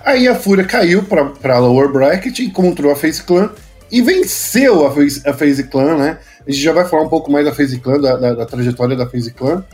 Aí 0.04 0.28
a 0.28 0.34
Fúria 0.34 0.64
caiu 0.66 1.04
para 1.04 1.58
lower 1.58 1.88
bracket, 1.88 2.40
encontrou 2.40 2.92
a 2.92 2.96
Face 2.96 3.22
Clan 3.22 3.50
e 3.90 4.02
venceu 4.02 4.86
a 4.86 4.92
FaZe, 4.92 5.22
a 5.26 5.32
FaZe 5.32 5.64
Clan, 5.64 5.96
né? 5.96 6.18
A 6.46 6.50
gente 6.50 6.62
já 6.62 6.72
vai 6.72 6.86
falar 6.86 7.02
um 7.02 7.08
pouco 7.08 7.30
mais 7.30 7.44
da 7.44 7.52
FaZe 7.52 7.78
Clan, 7.78 8.00
da, 8.00 8.16
da, 8.16 8.34
da 8.34 8.46
trajetória 8.46 8.96
da 8.96 9.06
FaZe 9.06 9.32
Clan. 9.32 9.64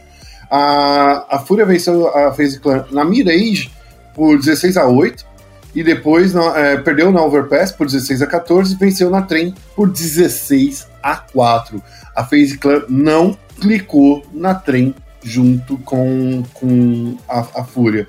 A, 0.50 1.36
a 1.36 1.38
Fúria 1.38 1.64
venceu 1.64 2.08
a 2.08 2.32
FaZe 2.32 2.58
Clan 2.60 2.84
na 2.90 3.04
Mirage 3.04 3.70
por 4.14 4.38
16 4.38 4.76
a 4.76 4.86
8 4.86 5.24
e 5.74 5.82
depois 5.82 6.34
na, 6.34 6.58
é, 6.58 6.76
perdeu 6.76 7.12
na 7.12 7.22
Overpass 7.22 7.72
por 7.72 7.86
16 7.86 8.22
a 8.22 8.26
14 8.26 8.74
e 8.74 8.76
venceu 8.76 9.10
na 9.10 9.22
Trem 9.22 9.54
por 9.76 9.88
16 9.88 10.88
a 11.02 11.16
4. 11.16 11.82
A 12.14 12.24
FaZe 12.24 12.58
Clan 12.58 12.82
não 12.88 13.38
clicou 13.60 14.26
na 14.32 14.54
Trem 14.54 14.94
junto 15.22 15.76
com, 15.78 16.42
com 16.54 17.16
a, 17.28 17.40
a 17.60 17.64
Fúria. 17.64 18.08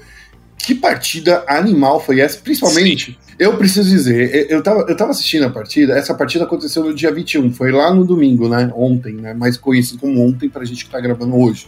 Que 0.58 0.76
partida 0.76 1.44
animal 1.48 2.00
foi 2.00 2.20
essa, 2.20 2.40
principalmente. 2.40 3.12
Sim. 3.12 3.31
Eu 3.41 3.58
preciso 3.58 3.89
dizer, 3.89 4.51
eu 4.51 4.62
tava, 4.62 4.82
eu 4.82 4.95
tava 4.95 5.10
assistindo 5.10 5.47
a 5.47 5.49
partida, 5.49 5.97
essa 5.97 6.13
partida 6.13 6.43
aconteceu 6.43 6.84
no 6.84 6.93
dia 6.93 7.12
21, 7.12 7.51
foi 7.51 7.71
lá 7.71 7.91
no 7.91 8.06
domingo, 8.06 8.47
né? 8.47 8.71
Ontem, 8.75 9.13
né? 9.13 9.34
Mais 9.34 9.58
conhecido 9.58 9.97
como 9.97 10.23
ontem 10.23 10.47
pra 10.47 10.63
gente 10.63 10.86
que 10.86 10.91
tá 10.91 10.99
gravando 10.99 11.36
hoje. 11.36 11.67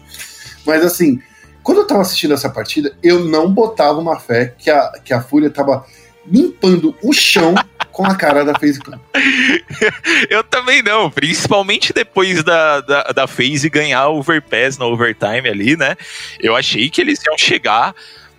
Mas 0.67 0.85
assim, 0.85 1.19
quando 1.63 1.79
eu 1.79 1.87
tava 1.87 2.01
assistindo 2.01 2.35
essa 2.35 2.47
partida, 2.47 2.95
eu 3.01 3.25
não 3.25 3.51
botava 3.51 3.97
uma 3.99 4.19
fé 4.19 4.53
que 4.55 4.69
a, 4.69 4.91
que 5.03 5.11
a 5.15 5.19
Fúria 5.19 5.49
tava 5.49 5.83
limpando 6.27 6.95
o 7.01 7.11
chão 7.11 7.55
com 7.91 8.05
a 8.05 8.13
cara 8.13 8.45
da 8.45 8.53
FaZe 8.53 8.79
Clan. 8.79 8.99
eu 10.29 10.43
também 10.43 10.83
não, 10.83 11.09
principalmente 11.09 11.91
depois 11.91 12.43
da, 12.43 12.81
da, 12.81 13.03
da 13.05 13.25
FaZe 13.25 13.67
ganhar 13.67 14.09
o 14.09 14.19
Overpass 14.19 14.77
no 14.77 14.85
overtime 14.85 15.49
ali, 15.49 15.75
né? 15.75 15.95
Eu 16.39 16.55
achei 16.55 16.87
que 16.91 17.01
eles 17.01 17.19
iam 17.25 17.35
chegar, 17.35 17.95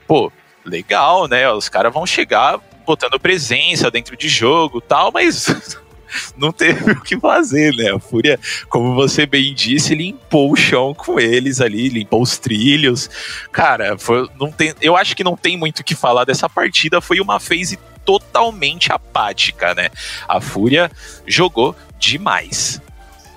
pô, 0.07 0.31
legal, 0.65 1.27
né? 1.27 1.51
Os 1.51 1.69
caras 1.69 1.93
vão 1.93 2.07
chegar 2.07 2.61
botando 2.85 3.19
presença 3.19 3.91
dentro 3.91 4.17
de 4.17 4.29
jogo 4.29 4.81
tal, 4.81 5.11
mas 5.13 5.77
não 6.37 6.53
teve 6.53 6.93
o 6.93 7.01
que 7.01 7.19
fazer, 7.19 7.75
né? 7.75 7.91
A 7.91 7.99
Fúria, 7.99 8.39
como 8.69 8.95
você 8.95 9.27
bem 9.27 9.55
disse, 9.55 9.95
limpou 9.95 10.53
o 10.53 10.57
chão 10.57 10.95
com 10.95 11.19
eles 11.19 11.61
ali, 11.61 11.89
limpou 11.89 12.23
os 12.23 12.39
trilhos. 12.39 13.11
Cara, 13.53 13.99
foi, 13.99 14.29
não 14.39 14.51
tem, 14.51 14.75
eu 14.81 14.97
acho 14.97 15.17
que 15.17 15.25
não 15.25 15.37
tem 15.37 15.57
muito 15.57 15.81
o 15.81 15.85
que 15.85 15.95
falar 15.95 16.25
dessa 16.25 16.49
partida. 16.49 17.01
Foi 17.01 17.21
uma 17.21 17.41
phase 17.41 17.79
totalmente 18.05 18.93
apática, 18.93 19.75
né? 19.75 19.89
A 20.29 20.41
Fúria 20.41 20.91
jogou 21.27 21.75
demais. 21.99 22.81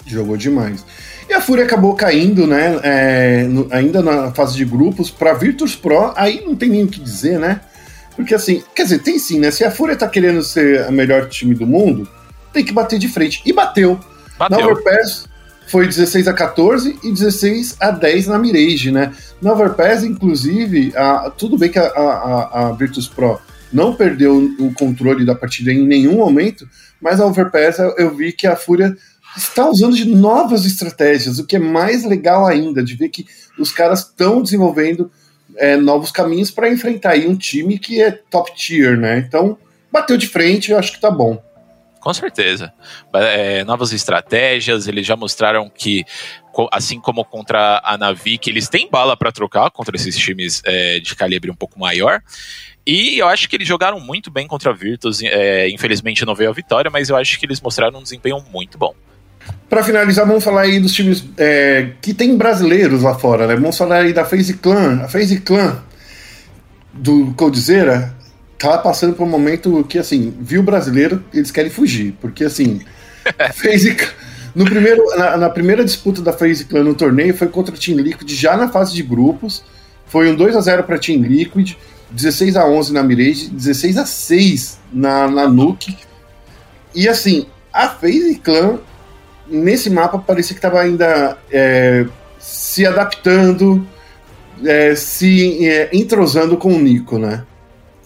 Jogou 0.05 0.37
demais. 0.37 0.85
E 1.29 1.33
a 1.33 1.41
Fúria 1.41 1.65
acabou 1.65 1.93
caindo, 1.93 2.47
né? 2.47 2.79
É, 2.83 3.43
no, 3.43 3.67
ainda 3.71 4.01
na 4.01 4.31
fase 4.33 4.55
de 4.55 4.63
grupos, 4.63 5.09
para 5.09 5.33
Virtus 5.33 5.75
Pro, 5.75 6.13
aí 6.15 6.41
não 6.45 6.55
tem 6.55 6.69
nem 6.69 6.83
o 6.83 6.87
que 6.87 6.99
dizer, 7.01 7.37
né? 7.37 7.61
Porque 8.17 8.33
assim, 8.33 8.63
quer 8.75 8.83
dizer, 8.83 8.99
tem 8.99 9.19
sim, 9.19 9.39
né? 9.39 9.51
Se 9.51 9.63
a 9.63 9.69
Fúria 9.69 9.95
tá 9.95 10.07
querendo 10.07 10.41
ser 10.41 10.85
a 10.85 10.91
melhor 10.91 11.29
time 11.29 11.53
do 11.53 11.67
mundo, 11.67 12.09
tem 12.51 12.65
que 12.65 12.73
bater 12.73 12.97
de 12.97 13.07
frente. 13.07 13.43
E 13.45 13.53
bateu. 13.53 13.99
bateu. 14.39 14.57
Na 14.59 14.65
Overpass 14.65 15.29
foi 15.67 15.85
16 15.85 16.27
a 16.27 16.33
14 16.33 16.97
e 17.03 17.11
16 17.11 17.77
a 17.79 17.91
10 17.91 18.27
na 18.27 18.39
Mirage, 18.39 18.91
né? 18.91 19.13
Na 19.39 19.53
Overpass, 19.53 20.03
inclusive, 20.03 20.91
a, 20.95 21.29
tudo 21.29 21.59
bem 21.59 21.69
que 21.69 21.77
a, 21.77 21.85
a, 21.85 22.69
a 22.69 22.71
Virtus 22.71 23.07
Pro 23.07 23.39
não 23.71 23.93
perdeu 23.93 24.35
o 24.59 24.73
controle 24.73 25.23
da 25.23 25.35
partida 25.35 25.71
em 25.71 25.85
nenhum 25.85 26.15
momento, 26.15 26.67
mas 26.99 27.19
a 27.19 27.25
Overpass 27.27 27.77
eu, 27.77 27.95
eu 27.97 28.15
vi 28.15 28.31
que 28.31 28.47
a 28.47 28.55
Fúria 28.55 28.97
está 29.37 29.69
usando 29.69 29.95
de 29.95 30.05
novas 30.05 30.65
estratégias, 30.65 31.37
o 31.37 31.45
que 31.45 31.57
é 31.57 31.59
mais 31.59 32.03
legal 32.03 32.47
ainda, 32.47 32.83
de 32.83 32.95
ver 32.95 33.09
que 33.09 33.27
os 33.59 33.71
caras 33.71 33.99
estão 33.99 34.41
desenvolvendo 34.41 35.11
é, 35.57 35.75
novos 35.75 36.11
caminhos 36.11 36.51
para 36.51 36.69
enfrentar 36.69 37.11
aí 37.11 37.27
um 37.27 37.35
time 37.35 37.77
que 37.77 38.01
é 38.01 38.11
top 38.11 38.55
tier, 38.55 38.97
né? 38.97 39.17
Então, 39.19 39.57
bateu 39.91 40.17
de 40.17 40.27
frente, 40.27 40.71
eu 40.71 40.77
acho 40.77 40.93
que 40.93 41.01
tá 41.01 41.11
bom. 41.11 41.41
Com 41.99 42.13
certeza. 42.13 42.71
É, 43.13 43.63
novas 43.65 43.91
estratégias, 43.91 44.87
eles 44.87 45.05
já 45.05 45.15
mostraram 45.15 45.69
que, 45.69 46.05
assim 46.71 47.01
como 47.01 47.25
contra 47.25 47.81
a 47.83 47.97
Navi, 47.97 48.37
que 48.37 48.49
eles 48.49 48.69
têm 48.69 48.89
bala 48.89 49.17
para 49.17 49.31
trocar 49.31 49.69
contra 49.71 49.95
esses 49.95 50.15
times 50.15 50.61
é, 50.63 50.99
de 50.99 51.15
calibre 51.15 51.51
um 51.51 51.55
pouco 51.55 51.77
maior. 51.79 52.21
E 52.85 53.17
eu 53.17 53.27
acho 53.27 53.49
que 53.49 53.57
eles 53.57 53.67
jogaram 53.67 53.99
muito 53.99 54.31
bem 54.31 54.47
contra 54.47 54.69
a 54.69 54.73
Virtus. 54.73 55.21
É, 55.21 55.67
infelizmente 55.69 56.25
não 56.25 56.33
veio 56.33 56.49
a 56.49 56.53
vitória, 56.53 56.89
mas 56.89 57.09
eu 57.09 57.17
acho 57.17 57.37
que 57.37 57.45
eles 57.45 57.59
mostraram 57.59 57.99
um 57.99 58.03
desempenho 58.03 58.41
muito 58.49 58.77
bom. 58.77 58.95
Para 59.69 59.83
finalizar, 59.83 60.25
vamos 60.25 60.43
falar 60.43 60.61
aí 60.61 60.79
dos 60.79 60.93
times 60.93 61.25
é, 61.37 61.89
que 62.01 62.13
tem 62.13 62.37
brasileiros 62.37 63.01
lá 63.01 63.15
fora, 63.15 63.47
né? 63.47 63.55
Vamos 63.55 63.77
falar 63.77 63.97
aí 63.97 64.13
da 64.13 64.23
FaZe 64.23 64.53
Clan. 64.53 65.01
A 65.03 65.09
FaZe 65.09 65.41
Clan 65.41 65.83
do 66.93 67.33
Coldzera 67.35 68.15
tá 68.57 68.77
passando 68.77 69.13
por 69.13 69.23
um 69.23 69.29
momento 69.29 69.83
que, 69.83 69.99
assim, 69.99 70.33
viu 70.39 70.61
o 70.61 70.63
brasileiro, 70.63 71.21
eles 71.33 71.51
querem 71.51 71.69
fugir. 71.69 72.15
Porque, 72.21 72.45
assim, 72.45 72.79
FaZe 73.53 73.97
no 74.55 74.63
primeiro, 74.63 75.03
na, 75.17 75.37
na, 75.37 75.49
primeira 75.49 75.83
disputa 75.83 76.21
da 76.21 76.31
FaZe 76.31 76.65
Clan 76.65 76.83
no 76.83 76.95
torneio 76.95 77.35
foi 77.35 77.47
contra 77.47 77.75
o 77.75 77.77
Team 77.77 77.97
Liquid 77.97 78.29
já 78.31 78.55
na 78.55 78.69
fase 78.69 78.93
de 78.93 79.03
grupos. 79.03 79.63
Foi 80.05 80.31
um 80.31 80.35
2 80.35 80.55
a 80.55 80.61
0 80.61 80.83
para 80.83 80.97
Team 80.97 81.21
Liquid, 81.21 81.75
16 82.09 82.55
a 82.55 82.65
11 82.65 82.93
na 82.93 83.03
Mirage, 83.03 83.49
16 83.49 83.97
a 83.97 84.05
6 84.05 84.79
na, 84.93 85.27
na 85.27 85.47
Nuke. 85.47 85.97
E, 86.95 87.09
assim, 87.09 87.45
a 87.73 87.89
FaZe 87.89 88.39
Clan 88.41 88.79
nesse 89.49 89.89
mapa 89.89 90.17
parecia 90.17 90.53
que 90.53 90.59
estava 90.59 90.81
ainda 90.81 91.37
é, 91.51 92.05
se 92.39 92.85
adaptando, 92.85 93.87
é, 94.65 94.95
se 94.95 95.67
é, 95.67 95.89
entrosando 95.93 96.57
com 96.57 96.73
o 96.73 96.79
Nico, 96.79 97.17
né? 97.17 97.45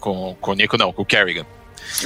Com, 0.00 0.36
com 0.40 0.50
o 0.50 0.54
Nico 0.54 0.76
não, 0.76 0.92
com 0.92 1.02
o 1.02 1.06
Kerrigan. 1.06 1.46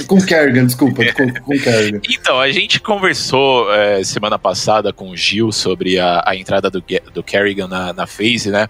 Com 0.05 0.17
o 0.17 0.25
Kerrigan, 0.25 0.65
desculpa, 0.65 1.03
com, 1.13 1.33
com 1.41 1.55
o 1.55 1.59
Kerrigan. 1.59 2.01
Então, 2.09 2.39
a 2.39 2.51
gente 2.51 2.79
conversou 2.79 3.73
é, 3.73 4.03
semana 4.03 4.37
passada 4.37 4.91
com 4.91 5.09
o 5.09 5.15
Gil 5.15 5.51
sobre 5.51 5.97
a, 5.97 6.23
a 6.25 6.35
entrada 6.35 6.69
do, 6.69 6.83
do 7.13 7.23
Kerrigan 7.23 7.67
na, 7.67 7.93
na 7.93 8.05
phase, 8.05 8.49
né? 8.51 8.67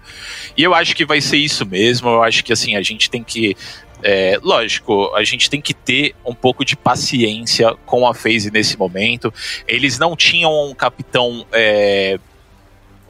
E 0.56 0.62
eu 0.62 0.74
acho 0.74 0.94
que 0.94 1.04
vai 1.04 1.20
ser 1.20 1.38
isso 1.38 1.66
mesmo. 1.66 2.08
Eu 2.08 2.22
acho 2.22 2.44
que 2.44 2.52
assim, 2.52 2.76
a 2.76 2.82
gente 2.82 3.10
tem 3.10 3.22
que 3.22 3.56
é, 4.02 4.38
lógico, 4.42 5.12
a 5.14 5.24
gente 5.24 5.50
tem 5.50 5.60
que 5.60 5.74
ter 5.74 6.14
um 6.24 6.34
pouco 6.34 6.64
de 6.64 6.76
paciência 6.76 7.74
com 7.84 8.06
a 8.06 8.14
FaZe 8.14 8.50
nesse 8.50 8.78
momento. 8.78 9.32
Eles 9.66 9.98
não 9.98 10.16
tinham 10.16 10.70
um 10.70 10.74
capitão. 10.74 11.46
É, 11.52 12.18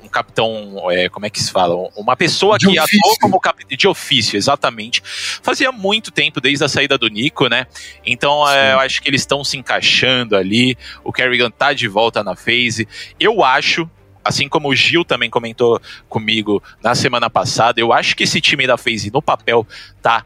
um 0.03 0.09
capitão, 0.09 0.90
é, 0.90 1.09
como 1.11 1.27
é 1.27 1.31
que 1.31 1.38
se 1.38 1.53
fala? 1.53 1.74
Uma 1.94 2.16
pessoa 2.16 2.59
de 2.59 2.66
que 2.66 2.81
ofício. 2.81 2.98
atuou 2.98 3.18
como 3.20 3.40
capitão 3.40 3.77
de 3.77 3.87
ofício, 3.87 4.37
exatamente. 4.37 5.03
Fazia 5.42 5.70
muito 5.70 6.11
tempo, 6.11 6.40
desde 6.40 6.64
a 6.64 6.68
saída 6.68 6.96
do 6.96 7.09
Nico, 7.09 7.46
né? 7.48 7.66
Então 8.07 8.48
é, 8.48 8.72
eu 8.72 8.81
acho 8.81 9.03
que 9.03 9.11
eles 9.11 9.20
estão 9.20 9.44
se 9.44 9.59
encaixando 9.59 10.35
ali. 10.35 10.77
O 11.05 11.12
Kerrigan 11.12 11.51
tá 11.51 11.74
de 11.74 11.87
volta 11.87 12.24
na 12.24 12.35
phase. 12.35 12.88
Eu 13.20 13.44
acho, 13.44 13.88
assim 14.24 14.48
como 14.48 14.68
o 14.68 14.74
Gil 14.74 15.05
também 15.05 15.29
comentou 15.29 15.79
comigo 16.09 16.62
na 16.83 16.94
semana 16.94 17.29
passada, 17.29 17.79
eu 17.79 17.92
acho 17.92 18.16
que 18.16 18.24
esse 18.24 18.40
time 18.40 18.66
da 18.66 18.79
FaZe 18.79 19.11
no 19.12 19.20
papel 19.20 19.66
tá 20.01 20.24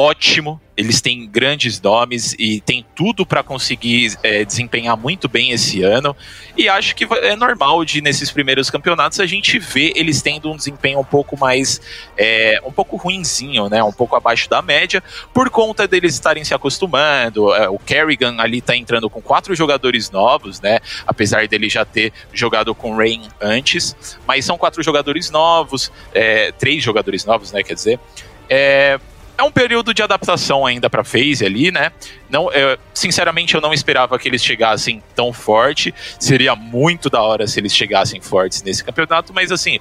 ótimo. 0.00 0.58
Eles 0.76 1.02
têm 1.02 1.28
grandes 1.28 1.78
nomes 1.78 2.34
e 2.38 2.62
tem 2.62 2.86
tudo 2.96 3.26
para 3.26 3.42
conseguir 3.42 4.16
é, 4.22 4.46
desempenhar 4.46 4.96
muito 4.96 5.28
bem 5.28 5.50
esse 5.50 5.82
ano. 5.82 6.16
E 6.56 6.70
acho 6.70 6.96
que 6.96 7.04
é 7.04 7.36
normal 7.36 7.84
de 7.84 8.00
nesses 8.00 8.30
primeiros 8.30 8.70
campeonatos 8.70 9.20
a 9.20 9.26
gente 9.26 9.58
ver 9.58 9.92
eles 9.94 10.22
tendo 10.22 10.50
um 10.50 10.56
desempenho 10.56 10.98
um 10.98 11.04
pouco 11.04 11.38
mais 11.38 11.82
é, 12.16 12.58
um 12.64 12.72
pouco 12.72 12.96
ruinzinho, 12.96 13.68
né? 13.68 13.84
Um 13.84 13.92
pouco 13.92 14.16
abaixo 14.16 14.48
da 14.48 14.62
média, 14.62 15.04
por 15.34 15.50
conta 15.50 15.86
deles 15.86 16.14
estarem 16.14 16.44
se 16.44 16.54
acostumando. 16.54 17.52
É, 17.54 17.68
o 17.68 17.78
Kerrigan 17.78 18.36
ali 18.38 18.62
tá 18.62 18.74
entrando 18.74 19.10
com 19.10 19.20
quatro 19.20 19.54
jogadores 19.54 20.10
novos, 20.10 20.62
né? 20.62 20.80
Apesar 21.06 21.46
dele 21.46 21.68
já 21.68 21.84
ter 21.84 22.10
jogado 22.32 22.74
com 22.74 22.96
Rain 22.96 23.28
antes, 23.38 23.94
mas 24.26 24.46
são 24.46 24.56
quatro 24.56 24.82
jogadores 24.82 25.30
novos, 25.30 25.92
é, 26.14 26.52
três 26.52 26.82
jogadores 26.82 27.26
novos, 27.26 27.52
né? 27.52 27.62
Quer 27.62 27.74
dizer. 27.74 28.00
É, 28.48 28.98
é 29.40 29.42
um 29.42 29.50
período 29.50 29.94
de 29.94 30.02
adaptação 30.02 30.66
ainda 30.66 30.90
para 30.90 31.02
phase 31.02 31.44
ali, 31.44 31.70
né? 31.70 31.90
Não, 32.28 32.52
eu, 32.52 32.78
sinceramente, 32.92 33.54
eu 33.54 33.60
não 33.60 33.72
esperava 33.72 34.18
que 34.18 34.28
eles 34.28 34.44
chegassem 34.44 35.02
tão 35.14 35.32
forte. 35.32 35.94
Seria 36.18 36.54
muito 36.54 37.08
da 37.08 37.22
hora 37.22 37.46
se 37.46 37.58
eles 37.58 37.74
chegassem 37.74 38.20
fortes 38.20 38.62
nesse 38.62 38.84
campeonato, 38.84 39.32
mas 39.32 39.50
assim, 39.50 39.80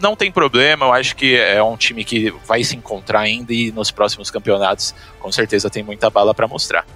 não 0.00 0.16
tem 0.16 0.32
problema. 0.32 0.86
Eu 0.86 0.92
acho 0.94 1.14
que 1.14 1.36
é 1.36 1.62
um 1.62 1.76
time 1.76 2.02
que 2.02 2.32
vai 2.46 2.64
se 2.64 2.76
encontrar 2.76 3.20
ainda 3.20 3.52
e 3.52 3.70
nos 3.72 3.90
próximos 3.90 4.30
campeonatos, 4.30 4.94
com 5.20 5.30
certeza, 5.30 5.68
tem 5.68 5.82
muita 5.82 6.08
bala 6.08 6.32
para 6.32 6.48
mostrar. 6.48 6.86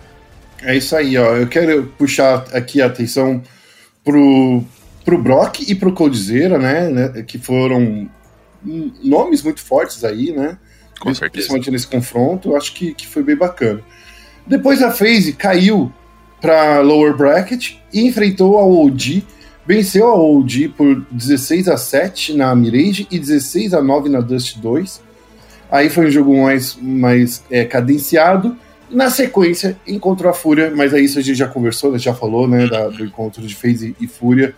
É 0.62 0.74
isso 0.74 0.96
aí, 0.96 1.18
ó. 1.18 1.36
Eu 1.36 1.46
quero 1.46 1.92
puxar 1.98 2.46
aqui 2.54 2.80
a 2.80 2.86
atenção 2.86 3.42
pro, 4.02 4.64
pro 5.04 5.18
Brock 5.18 5.60
e 5.60 5.74
pro 5.74 5.92
Coldzera, 5.92 6.58
né, 6.58 6.88
né? 6.88 7.22
Que 7.22 7.36
foram 7.36 8.08
nomes 8.64 9.42
muito 9.42 9.60
fortes 9.60 10.04
aí, 10.04 10.32
né? 10.32 10.56
Com 11.02 11.12
certeza. 11.12 11.32
Principalmente 11.32 11.70
nesse 11.70 11.86
confronto, 11.86 12.50
eu 12.50 12.56
acho 12.56 12.72
que, 12.72 12.94
que 12.94 13.06
foi 13.06 13.22
bem 13.22 13.36
bacana. 13.36 13.80
Depois 14.46 14.82
a 14.82 14.90
FaZe 14.90 15.32
caiu 15.32 15.92
para 16.40 16.80
lower 16.80 17.16
bracket 17.16 17.74
e 17.92 18.06
enfrentou 18.06 18.58
a 18.58 18.64
OG, 18.64 19.24
venceu 19.66 20.08
a 20.08 20.14
OG 20.14 20.68
por 20.76 21.04
16 21.10 21.68
a 21.68 21.76
7 21.76 22.34
na 22.34 22.54
Mirage 22.54 23.06
e 23.10 23.18
16 23.18 23.74
a 23.74 23.82
9 23.82 24.08
na 24.08 24.20
Dust 24.20 24.58
2. 24.58 25.00
Aí 25.70 25.90
foi 25.90 26.06
um 26.06 26.10
jogo 26.10 26.36
mais, 26.40 26.76
mais 26.80 27.42
é, 27.50 27.64
cadenciado. 27.64 28.56
Na 28.90 29.10
sequência, 29.10 29.76
encontrou 29.86 30.30
a 30.30 30.34
Fúria, 30.34 30.70
mas 30.74 30.92
aí 30.92 31.04
isso 31.04 31.18
a 31.18 31.22
gente 31.22 31.36
já 31.36 31.48
conversou, 31.48 31.98
já 31.98 32.14
falou, 32.14 32.46
né, 32.46 32.68
da, 32.68 32.88
do 32.88 33.04
encontro 33.04 33.42
de 33.44 33.54
FaZe 33.54 33.96
e 33.98 34.06
Fúria. 34.06 34.54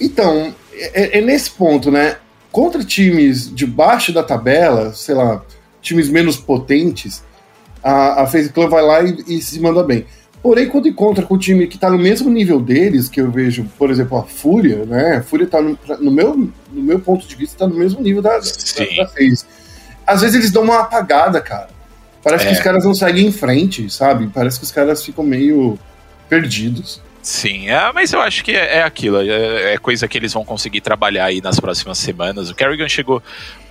Então, 0.00 0.54
é, 0.74 1.18
é 1.18 1.20
nesse 1.20 1.50
ponto, 1.52 1.90
né? 1.90 2.16
Contra 2.52 2.84
times 2.84 3.54
de 3.54 3.66
baixo 3.66 4.12
da 4.12 4.22
tabela, 4.22 4.92
sei 4.92 5.14
lá, 5.14 5.42
times 5.80 6.08
menos 6.08 6.36
potentes, 6.36 7.22
a, 7.82 8.22
a 8.22 8.26
FaZe 8.26 8.50
Clan 8.50 8.68
vai 8.68 8.82
lá 8.82 9.02
e, 9.02 9.24
e, 9.26 9.40
se 9.40 9.60
manda 9.60 9.82
bem. 9.82 10.04
Porém, 10.42 10.68
quando 10.68 10.88
encontra 10.88 11.24
com 11.24 11.34
o 11.34 11.38
time 11.38 11.66
que 11.66 11.76
está 11.76 11.90
no 11.90 11.98
mesmo 11.98 12.30
nível 12.30 12.60
deles, 12.60 13.08
que 13.08 13.20
eu 13.20 13.30
vejo, 13.30 13.66
por 13.78 13.90
exemplo, 13.90 14.18
a 14.18 14.22
Fúria, 14.24 14.84
né? 14.86 15.16
A 15.18 15.22
Fúria 15.22 15.44
está 15.44 15.60
no, 15.60 15.78
no, 16.00 16.10
meu, 16.10 16.34
no 16.72 16.82
meu 16.82 16.98
ponto 16.98 17.26
de 17.26 17.36
vista, 17.36 17.54
está 17.54 17.68
no 17.68 17.78
mesmo 17.78 18.00
nível 18.00 18.22
da, 18.22 18.30
da, 18.30 18.38
da 18.38 19.08
FaZe. 19.08 19.44
Às 20.06 20.22
vezes 20.22 20.36
eles 20.36 20.50
dão 20.50 20.62
uma 20.62 20.80
apagada, 20.80 21.40
cara. 21.40 21.68
Parece 22.22 22.44
é. 22.44 22.48
que 22.48 22.54
os 22.54 22.60
caras 22.60 22.84
não 22.84 22.94
seguem 22.94 23.26
em 23.26 23.32
frente, 23.32 23.88
sabe? 23.90 24.30
Parece 24.32 24.58
que 24.58 24.64
os 24.64 24.70
caras 24.70 25.04
ficam 25.04 25.24
meio 25.24 25.78
perdidos. 26.28 27.02
Sim, 27.22 27.68
é, 27.68 27.92
mas 27.92 28.12
eu 28.12 28.20
acho 28.20 28.42
que 28.42 28.52
é, 28.52 28.78
é 28.78 28.82
aquilo, 28.82 29.18
é, 29.20 29.74
é, 29.74 29.78
coisa 29.78 30.08
que 30.08 30.16
eles 30.16 30.32
vão 30.32 30.44
conseguir 30.44 30.80
trabalhar 30.80 31.26
aí 31.26 31.40
nas 31.40 31.60
próximas 31.60 31.98
semanas. 31.98 32.48
O 32.48 32.54
Kerrigan 32.54 32.88
chegou 32.88 33.22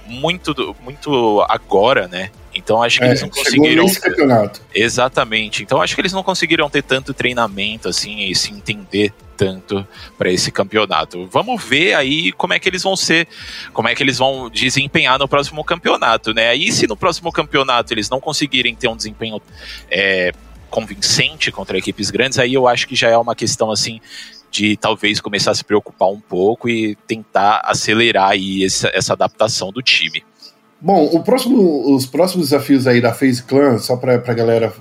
muito, 0.06 0.76
muito 0.84 1.46
agora, 1.48 2.08
né? 2.08 2.32
Então 2.54 2.82
acho 2.82 3.00
que 3.00 3.06
é, 3.06 3.10
eles 3.10 3.22
não 3.22 3.30
conseguiram. 3.30 3.84
Nesse 3.84 4.02
campeonato. 4.02 4.62
Exatamente. 4.74 5.64
Então 5.64 5.82
acho 5.82 5.96
que 5.96 6.02
eles 6.02 6.14
não 6.14 6.24
conseguiram 6.24 6.70
ter 6.70 6.84
tanto 6.84 7.14
treinamento 7.14 7.88
assim 7.88 8.20
e 8.22 8.36
se 8.36 8.52
entender 8.52 9.14
tanto 9.38 9.88
para 10.18 10.30
esse 10.30 10.52
campeonato. 10.52 11.26
Vamos 11.32 11.64
ver 11.64 11.94
aí 11.94 12.34
como 12.34 12.54
é 12.54 12.60
que 12.60 12.68
eles 12.68 12.84
vão 12.84 12.96
ser, 12.96 13.26
como 13.72 13.88
é 13.88 13.96
que 13.96 14.04
eles 14.04 14.18
vão 14.18 14.50
desempenhar 14.50 15.18
no 15.18 15.30
próximo 15.30 15.64
campeonato, 15.64 16.34
né? 16.34 16.50
Aí 16.50 16.72
se 16.74 16.86
no 16.88 16.98
próximo 16.98 17.32
campeonato 17.32 17.94
eles 17.94 18.10
não 18.10 18.20
conseguirem 18.20 18.76
ter 18.76 18.90
um 18.90 18.98
desempenho 18.98 19.42
é, 19.90 20.34
convincente 20.70 21.52
contra 21.52 21.78
equipes 21.78 22.10
grandes, 22.10 22.40
aí 22.40 22.54
eu 22.54 22.68
acho 22.68 22.88
que 22.88 22.96
já 22.96 23.10
é 23.10 23.18
uma 23.18 23.36
questão 23.36 23.72
assim 23.72 24.00
de 24.52 24.76
talvez 24.78 25.22
começar 25.22 25.52
a 25.52 25.56
se 25.56 25.64
preocupar 25.64 26.10
um 26.10 26.20
pouco 26.20 26.68
e 26.68 26.96
tentar 27.08 27.62
acelerar 27.64 28.30
aí 28.30 28.64
essa, 28.64 28.90
essa 28.94 29.14
adaptação 29.14 29.72
do 29.72 29.82
time. 29.82 30.24
Bom, 30.82 31.22
próximo, 31.22 31.94
os 31.94 32.06
próximos 32.06 32.50
desafios 32.50 32.88
aí 32.88 33.02
da 33.02 33.14
FaZe 33.14 33.44
Clan, 33.44 33.78
só 33.80 33.98
para 33.98 34.16
a 34.16 34.34
galera 34.34 34.74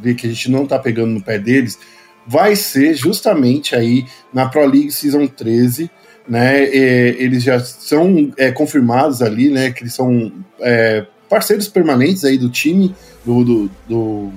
ver 0.00 0.14
que 0.14 0.26
a 0.26 0.30
gente 0.30 0.50
não 0.50 0.66
tá 0.66 0.78
pegando 0.78 1.12
no 1.12 1.22
pé 1.22 1.38
deles, 1.38 1.78
vai 2.26 2.54
ser 2.54 2.94
justamente 2.94 3.74
aí 3.74 4.04
na 4.32 4.48
Pro 4.48 4.66
League 4.66 4.92
Season 4.92 5.26
13, 5.26 5.90
né? 6.28 6.62
Eles 6.64 7.42
já 7.42 7.58
são 7.60 8.30
é, 8.36 8.52
confirmados 8.52 9.22
ali, 9.22 9.48
né? 9.48 9.70
Que 9.70 9.84
eles 9.84 9.94
são 9.94 10.30
é, 10.60 11.06
parceiros 11.28 11.66
permanentes 11.66 12.24
aí 12.24 12.36
do 12.36 12.50
time 12.50 12.94
do, 13.24 13.44
do, 13.44 13.70
do, 13.88 14.32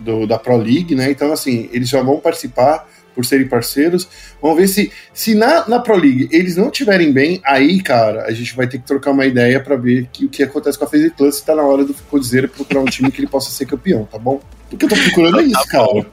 do, 0.00 0.26
da 0.26 0.38
Pro 0.38 0.56
League, 0.56 0.94
né? 0.94 1.10
Então, 1.10 1.32
assim, 1.32 1.68
eles 1.72 1.88
já 1.88 2.02
vão 2.02 2.18
participar 2.18 2.86
por 3.14 3.24
serem 3.24 3.46
parceiros. 3.46 4.08
Vamos 4.40 4.56
ver 4.58 4.68
se, 4.68 4.92
se 5.12 5.34
na, 5.34 5.68
na 5.68 5.78
Pro 5.80 5.96
League 5.96 6.28
eles 6.32 6.56
não 6.56 6.68
estiverem 6.68 7.12
bem, 7.12 7.40
aí, 7.44 7.82
cara, 7.82 8.24
a 8.24 8.32
gente 8.32 8.54
vai 8.54 8.66
ter 8.66 8.78
que 8.78 8.86
trocar 8.86 9.10
uma 9.10 9.26
ideia 9.26 9.60
para 9.60 9.76
ver 9.76 10.08
que, 10.12 10.24
o 10.24 10.28
que 10.28 10.42
acontece 10.42 10.78
com 10.78 10.84
a 10.84 10.88
FaZe 10.88 11.10
Plus 11.10 11.36
se 11.36 11.44
tá 11.44 11.54
na 11.54 11.62
hora 11.62 11.84
do 11.84 11.94
Codizeiro 11.94 12.48
procurar 12.48 12.80
um 12.80 12.86
time 12.86 13.10
que 13.10 13.20
ele 13.20 13.26
possa 13.26 13.50
ser 13.50 13.66
campeão, 13.66 14.08
tá 14.10 14.18
bom? 14.18 14.40
O 14.72 14.76
que 14.76 14.84
eu 14.84 14.88
tô 14.88 14.96
procurando 14.96 15.40
é 15.40 15.44
isso, 15.50 15.54
tá 15.66 15.66
cara. 15.66 16.06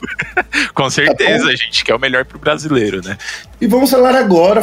com 0.73 0.89
certeza, 0.89 1.45
tá 1.45 1.52
a 1.52 1.56
gente 1.56 1.86
quer 1.86 1.95
o 1.95 2.00
melhor 2.00 2.26
pro 2.26 2.39
brasileiro, 2.39 3.02
né? 3.04 3.17
E 3.62 3.67
vamos 3.67 3.89
falar 3.89 4.15
agora, 4.15 4.62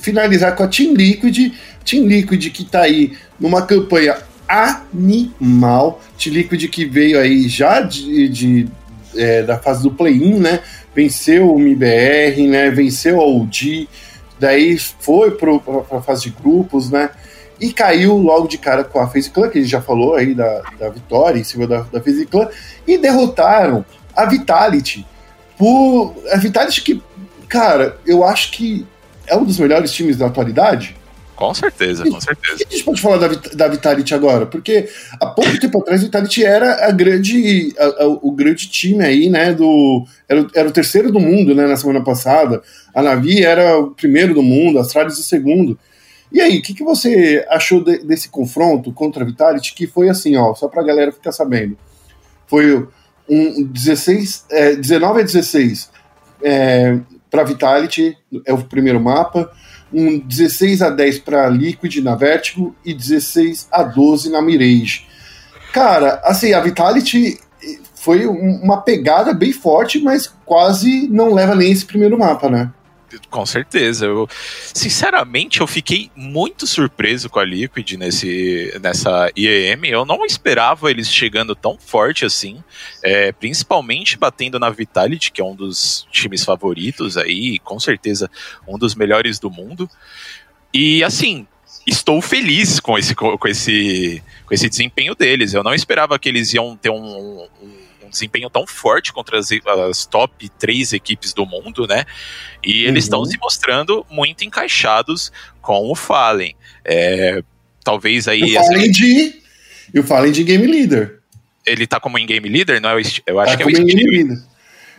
finalizar 0.00 0.54
com 0.54 0.62
a 0.62 0.68
Team 0.68 0.94
Liquid. 0.94 1.52
Team 1.84 2.06
Liquid 2.06 2.50
que 2.50 2.64
tá 2.64 2.82
aí 2.82 3.16
numa 3.38 3.62
campanha 3.62 4.16
animal. 4.52 6.00
Team 6.18 6.34
Liquid 6.34 6.68
que 6.68 6.84
veio 6.84 7.18
aí 7.18 7.48
já 7.48 7.80
de, 7.80 8.28
de 8.28 8.68
é, 9.16 9.42
da 9.42 9.58
fase 9.58 9.82
do 9.82 9.90
play-in, 9.90 10.38
né? 10.38 10.60
venceu 10.94 11.54
o 11.54 11.60
MBR, 11.60 12.46
né? 12.46 12.70
Venceu 12.70 13.20
a 13.20 13.26
OG, 13.26 13.88
daí 14.38 14.78
foi 14.78 15.32
para 15.32 15.50
a 15.96 16.02
fase 16.02 16.24
de 16.24 16.30
grupos, 16.30 16.90
né? 16.90 17.10
E 17.60 17.72
caiu 17.72 18.16
logo 18.16 18.48
de 18.48 18.58
cara 18.58 18.82
com 18.82 18.98
a 18.98 19.08
FaZe 19.08 19.30
que 19.52 19.64
já 19.64 19.80
falou 19.80 20.16
aí 20.16 20.34
da, 20.34 20.62
da 20.78 20.88
vitória 20.88 21.38
em 21.38 21.44
cima 21.44 21.66
da, 21.66 21.82
da 21.82 22.00
FaZe 22.00 22.28
e 22.86 22.98
derrotaram 22.98 23.84
a 24.16 24.24
Vitality. 24.24 25.06
Por, 25.56 26.16
a 26.32 26.38
Vitality 26.38 26.82
que, 26.82 27.02
cara, 27.48 27.96
eu 28.04 28.24
acho 28.24 28.50
que 28.50 28.84
é 29.28 29.36
um 29.36 29.44
dos 29.44 29.60
melhores 29.60 29.92
times 29.92 30.16
da 30.16 30.26
atualidade. 30.26 30.96
Com 31.42 31.52
certeza, 31.54 32.08
com 32.08 32.20
certeza. 32.20 32.54
O 32.54 32.58
que 32.58 32.66
a 32.68 32.70
gente 32.70 32.84
pode 32.84 33.02
falar 33.02 33.16
da, 33.16 33.28
da 33.52 33.66
Vitality 33.66 34.14
agora? 34.14 34.46
Porque 34.46 34.88
há 35.20 35.26
pouco 35.26 35.58
tempo 35.58 35.80
atrás 35.80 36.00
a 36.00 36.04
Vitality 36.04 36.44
era 36.44 36.86
a 36.86 36.92
grande, 36.92 37.74
a, 37.76 38.04
a, 38.04 38.06
o 38.06 38.30
grande 38.30 38.68
time 38.68 39.04
aí, 39.04 39.28
né? 39.28 39.52
Do, 39.52 40.06
era, 40.28 40.46
era 40.54 40.68
o 40.68 40.72
terceiro 40.72 41.10
do 41.10 41.18
mundo, 41.18 41.52
né? 41.52 41.66
Na 41.66 41.76
semana 41.76 42.00
passada. 42.00 42.62
A 42.94 43.02
Navi 43.02 43.42
era 43.42 43.76
o 43.76 43.90
primeiro 43.90 44.34
do 44.34 44.42
mundo, 44.42 44.78
a 44.78 44.82
Astralis 44.82 45.18
o 45.18 45.22
segundo. 45.24 45.76
E 46.30 46.40
aí, 46.40 46.60
o 46.60 46.62
que, 46.62 46.74
que 46.74 46.84
você 46.84 47.44
achou 47.50 47.82
de, 47.82 47.98
desse 48.04 48.28
confronto 48.28 48.92
contra 48.92 49.24
a 49.24 49.26
Vitality? 49.26 49.74
Que 49.74 49.88
foi 49.88 50.08
assim, 50.08 50.36
ó, 50.36 50.54
só 50.54 50.68
pra 50.68 50.84
galera 50.84 51.10
ficar 51.10 51.32
sabendo. 51.32 51.76
Foi 52.46 52.86
um 53.28 53.64
16, 53.64 54.44
é, 54.48 54.76
19 54.76 55.22
a 55.22 55.24
16 55.24 55.90
é, 56.40 57.00
para 57.28 57.42
Vitality, 57.42 58.16
é 58.46 58.52
o 58.52 58.62
primeiro 58.62 59.00
mapa 59.00 59.50
um 59.92 60.18
16 60.18 60.82
a 60.82 60.90
10 60.90 61.18
para 61.20 61.48
Liquid 61.48 61.96
na 61.98 62.14
Vertigo 62.14 62.74
e 62.84 62.94
16 62.94 63.68
a 63.70 63.82
12 63.82 64.30
na 64.30 64.40
Mirage. 64.40 65.06
Cara, 65.72 66.20
assim, 66.24 66.52
a 66.52 66.60
Vitality 66.60 67.38
foi 67.94 68.26
uma 68.26 68.80
pegada 68.80 69.32
bem 69.32 69.52
forte, 69.52 70.00
mas 70.00 70.32
quase 70.44 71.08
não 71.08 71.32
leva 71.32 71.54
nem 71.54 71.70
esse 71.70 71.84
primeiro 71.84 72.18
mapa, 72.18 72.50
né? 72.50 72.70
Com 73.30 73.46
certeza. 73.46 74.06
Eu, 74.06 74.28
sinceramente, 74.74 75.60
eu 75.60 75.66
fiquei 75.66 76.10
muito 76.14 76.66
surpreso 76.66 77.28
com 77.28 77.38
a 77.38 77.44
Liquid 77.44 77.92
nesse, 77.92 78.78
nessa 78.80 79.30
IEM. 79.36 79.86
Eu 79.86 80.04
não 80.04 80.24
esperava 80.24 80.90
eles 80.90 81.08
chegando 81.08 81.54
tão 81.54 81.78
forte 81.78 82.24
assim, 82.24 82.62
é, 83.02 83.32
principalmente 83.32 84.16
batendo 84.16 84.58
na 84.58 84.70
Vitality, 84.70 85.32
que 85.32 85.40
é 85.40 85.44
um 85.44 85.54
dos 85.54 86.06
times 86.10 86.44
favoritos 86.44 87.16
aí, 87.16 87.58
com 87.58 87.78
certeza 87.78 88.30
um 88.66 88.78
dos 88.78 88.94
melhores 88.94 89.38
do 89.38 89.50
mundo. 89.50 89.88
E 90.72 91.04
assim, 91.04 91.46
estou 91.86 92.20
feliz 92.22 92.80
com 92.80 92.98
esse, 92.98 93.14
com 93.14 93.48
esse, 93.48 94.22
com 94.46 94.54
esse 94.54 94.68
desempenho 94.68 95.14
deles. 95.14 95.54
Eu 95.54 95.62
não 95.62 95.74
esperava 95.74 96.18
que 96.18 96.28
eles 96.28 96.52
iam 96.54 96.76
ter 96.76 96.90
um, 96.90 97.48
um 97.62 97.81
desempenho 98.12 98.48
tão 98.48 98.66
forte 98.66 99.12
contra 99.12 99.38
as, 99.38 99.48
as 99.88 100.06
top 100.06 100.48
três 100.58 100.92
equipes 100.92 101.32
do 101.32 101.44
mundo, 101.44 101.86
né? 101.86 102.04
E 102.62 102.84
eles 102.84 103.04
estão 103.04 103.20
uhum. 103.20 103.24
se 103.24 103.38
mostrando 103.38 104.06
muito 104.08 104.44
encaixados 104.44 105.32
com 105.60 105.90
o 105.90 105.94
Fallen. 105.96 106.54
É, 106.84 107.42
talvez 107.82 108.28
aí. 108.28 108.56
O 108.56 108.64
Fallen 108.64 108.90
de. 108.90 109.42
E 109.92 110.00
o 110.00 110.04
Fallen 110.04 110.32
de 110.32 110.44
Game 110.44 110.66
Leader. 110.66 111.18
Ele 111.66 111.86
tá 111.86 111.98
como 111.98 112.18
em 112.18 112.26
Game 112.26 112.48
Leader, 112.48 112.80
não 112.80 112.90
é 112.90 112.96
o, 112.96 113.02
Eu 113.26 113.40
acho 113.40 113.52
tá 113.52 113.56
que 113.56 113.62
é 113.62 113.66
o 113.66 113.68
Game 113.68 113.92
Leader. 113.92 114.38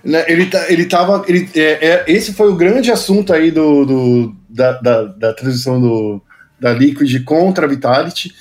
Né, 0.03 0.25
ele, 0.27 0.47
tá, 0.47 0.65
ele 0.69 0.85
tava. 0.85 1.23
Ele, 1.27 1.49
é, 1.55 1.61
é, 1.61 2.03
esse 2.07 2.33
foi 2.33 2.49
o 2.49 2.55
grande 2.55 2.91
assunto 2.91 3.33
aí 3.33 3.51
do, 3.51 3.85
do 3.85 4.35
da, 4.49 4.73
da, 4.73 5.03
da, 5.03 5.33
transição 5.33 5.79
do, 5.79 6.21
da 6.59 6.73
Liquid 6.73 7.23
contra 7.23 7.65
a 7.65 7.69
Vitality, 7.69 8.33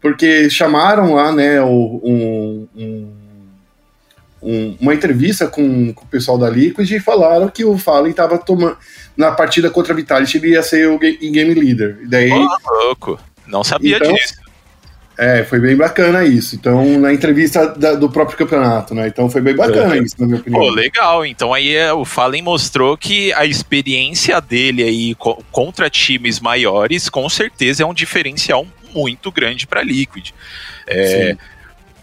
porque 0.00 0.48
chamaram 0.48 1.14
lá, 1.14 1.32
né, 1.32 1.60
o, 1.60 2.00
um, 2.04 2.68
um 2.76 3.12
um, 4.42 4.76
uma 4.80 4.94
entrevista 4.94 5.46
com, 5.46 5.92
com, 5.92 6.04
o 6.04 6.08
pessoal 6.08 6.38
da 6.38 6.48
Liquid 6.48 6.90
e 6.90 7.00
falaram 7.00 7.48
que 7.48 7.64
o 7.64 7.76
Fallen 7.76 8.10
estava 8.10 8.38
tomando. 8.38 8.76
Na 9.16 9.32
partida 9.32 9.68
contra 9.68 9.92
a 9.92 9.96
Vitality, 9.96 10.36
ele 10.36 10.50
ia 10.50 10.62
ser 10.62 10.88
o 10.88 10.98
game 10.98 11.52
leader. 11.54 11.98
E 12.02 12.06
daí, 12.06 12.30
oh, 12.30 12.84
louco! 12.84 13.18
Não 13.48 13.64
sabia 13.64 13.96
então, 13.96 14.12
disso. 14.12 14.34
É, 15.18 15.42
foi 15.42 15.58
bem 15.58 15.74
bacana 15.74 16.24
isso. 16.24 16.54
Então, 16.54 16.96
na 17.00 17.12
entrevista 17.12 17.66
da, 17.66 17.94
do 17.94 18.08
próprio 18.08 18.38
campeonato, 18.38 18.94
né? 18.94 19.08
Então 19.08 19.28
foi 19.28 19.40
bem 19.40 19.56
bacana 19.56 19.96
é. 19.96 19.98
isso, 19.98 20.14
na 20.20 20.26
minha 20.26 20.38
opinião. 20.38 20.62
Pô, 20.62 20.70
legal. 20.70 21.26
Então 21.26 21.52
aí 21.52 21.74
é, 21.74 21.92
o 21.92 22.04
Fallen 22.04 22.42
mostrou 22.42 22.96
que 22.96 23.32
a 23.32 23.44
experiência 23.44 24.40
dele 24.40 24.84
aí 24.84 25.14
co 25.16 25.42
contra 25.50 25.90
times 25.90 26.38
maiores, 26.38 27.08
com 27.08 27.28
certeza 27.28 27.82
é 27.82 27.86
um 27.86 27.94
diferencial 27.94 28.64
muito 28.94 29.32
grande 29.32 29.66
para 29.66 29.82
Liquid. 29.82 30.30
É, 30.86 31.32
Sim 31.32 31.38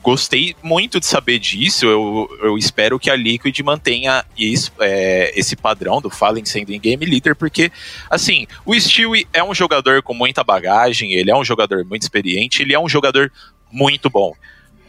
gostei 0.06 0.56
muito 0.62 1.00
de 1.00 1.08
saber 1.08 1.40
disso. 1.40 1.84
Eu, 1.84 2.30
eu 2.44 2.58
espero 2.60 3.00
que 3.00 3.10
a 3.10 3.16
Liquid 3.16 3.60
mantenha 3.62 4.24
isso, 4.38 4.72
é, 4.80 5.34
esse 5.36 5.56
padrão 5.56 6.00
do 6.00 6.12
Fallen 6.12 6.46
sendo 6.46 6.72
em 6.72 6.80
game 6.80 7.04
leader, 7.04 7.36
porque, 7.36 7.72
assim, 8.08 8.46
o 8.64 8.80
Stewie 8.80 9.28
é 9.34 9.44
um 9.44 9.56
jogador 9.56 10.04
com 10.04 10.14
muita 10.14 10.44
bagagem, 10.44 11.14
ele 11.14 11.32
é 11.32 11.36
um 11.36 11.44
jogador 11.44 11.84
muito 11.86 12.04
experiente, 12.04 12.62
ele 12.62 12.76
é 12.76 12.80
um 12.80 12.88
jogador 12.88 13.32
muito 13.72 14.08
bom. 14.08 14.36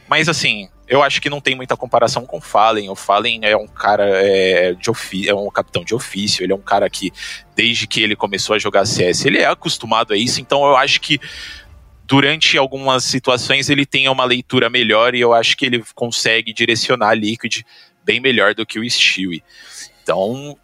Mas, 0.07 0.29
assim, 0.29 0.68
eu 0.87 1.02
acho 1.02 1.18
que 1.18 1.31
não 1.31 1.40
tem 1.40 1.55
muita 1.55 1.79
comparação 1.79 2.26
com 2.26 2.37
o 2.37 2.40
Fallen. 2.40 2.90
O 2.90 2.94
Fallen 2.94 3.40
é 3.42 3.57
um 3.57 3.66
cara 3.66 4.05
é, 4.07 4.74
de 4.74 5.29
é 5.29 5.35
um 5.35 5.50
capitão 5.50 5.83
de 5.83 5.94
ofício, 5.94 6.44
ele 6.44 6.52
é 6.52 6.57
um 6.57 6.61
cara 6.61 6.90
que, 6.90 7.11
desde 7.57 7.87
que 7.87 8.02
ele 8.02 8.14
começou 8.14 8.55
a 8.55 8.59
jogar 8.59 8.85
CS, 8.85 9.24
ele 9.24 9.38
é 9.38 9.46
acostumado 9.46 10.12
a 10.12 10.16
isso, 10.16 10.42
então 10.42 10.62
eu 10.66 10.76
acho 10.76 11.00
que 11.00 11.18
durante 12.07 12.57
algumas 12.57 13.05
situações 13.05 13.69
ele 13.69 13.85
tem 13.85 14.09
uma 14.09 14.25
leitura 14.25 14.71
melhor 14.71 15.14
e 15.14 15.21
eu 15.21 15.35
acho 15.35 15.57
que 15.57 15.66
ele 15.66 15.83
consegue 15.95 16.53
direcionar 16.53 17.09
a 17.09 17.14
Liquid 17.14 17.62
bem 18.05 18.21
melhor 18.21 18.55
do 18.55 18.64
que 18.64 18.79
o 18.79 18.88
Stewie. 18.88 19.42
Então, 20.03 20.57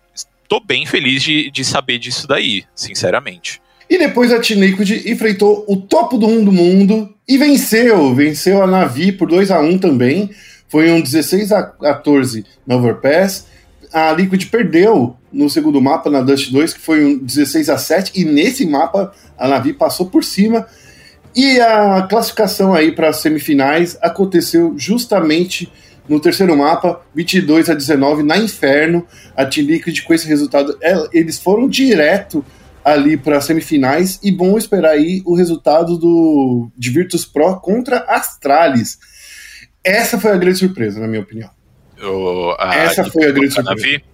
tô 0.49 0.61
bem 0.61 0.87
feliz 0.87 1.23
de, 1.23 1.51
de 1.51 1.65
saber 1.65 1.99
disso 1.99 2.29
daí, 2.29 2.65
sinceramente. 2.75 3.61
E 3.91 3.99
depois 3.99 4.33
a 4.33 4.41
Team 4.41 4.61
Liquid 4.61 5.07
enfrentou 5.07 5.65
o 5.69 5.77
topo 5.77 6.17
do 6.17 6.29
mundo, 6.29 6.53
mundo 6.53 7.13
e 7.29 7.37
venceu. 7.37 8.15
Venceu 8.15 8.63
a 8.63 8.67
Navi 8.67 9.13
por 9.13 9.29
2 9.29 9.51
a 9.51 9.61
1 9.61 9.79
também. 9.79 10.31
Foi 10.69 10.91
um 10.91 11.03
16 11.03 11.53
a 11.53 11.63
14 11.63 12.47
no 12.67 12.77
Overpass. 12.77 13.49
A 13.93 14.13
Liquid 14.13 14.47
perdeu 14.47 15.17
no 15.31 15.51
segundo 15.51 15.81
mapa, 15.83 16.09
na 16.09 16.23
Dust 16.23 16.51
2, 16.51 16.75
que 16.75 16.81
foi 16.81 17.05
um 17.05 17.19
16 17.19 17.69
a 17.69 17.77
7 17.77 18.13
E 18.15 18.25
nesse 18.25 18.65
mapa 18.65 19.13
a 19.37 19.49
Navi 19.49 19.75
passou 19.75 20.07
por 20.07 20.25
cima 20.25 20.67
e 21.35 21.61
a 21.61 22.03
classificação 22.03 22.75
aí 22.75 22.93
para 22.93 23.09
as 23.09 23.17
semifinais 23.17 23.99
aconteceu 24.03 24.75
justamente 24.77 25.73
no 26.09 26.21
terceiro 26.21 26.57
mapa, 26.57 27.01
22 27.15 27.71
a 27.71 27.75
19, 27.75 28.23
na 28.23 28.37
Inferno. 28.37 29.07
A 29.37 29.47
Team 29.47 29.67
Liquid, 29.67 30.03
com 30.03 30.13
esse 30.13 30.27
resultado, 30.27 30.77
é, 30.83 30.95
eles 31.13 31.39
foram 31.39 31.69
direto 31.69 32.45
ali 32.85 33.17
para 33.17 33.39
as 33.39 33.45
semifinais 33.45 34.19
e 34.23 34.33
vão 34.33 34.59
esperar 34.59 34.91
aí 34.91 35.23
o 35.25 35.35
resultado 35.35 35.97
do, 35.97 36.71
de 36.77 36.91
Virtus 36.91 37.25
Pro 37.25 37.61
contra 37.61 37.99
Astralis. 38.09 38.99
Essa 39.85 40.19
foi 40.19 40.33
a 40.33 40.37
grande 40.37 40.59
surpresa, 40.59 41.01
na 41.01 41.07
minha 41.07 41.23
opinião. 41.23 41.51
A, 42.59 42.75
Essa 42.75 43.05
foi 43.05 43.27
a 43.27 43.31
grande 43.31 43.55
surpresa. 43.55 43.77
Navi? 43.77 44.05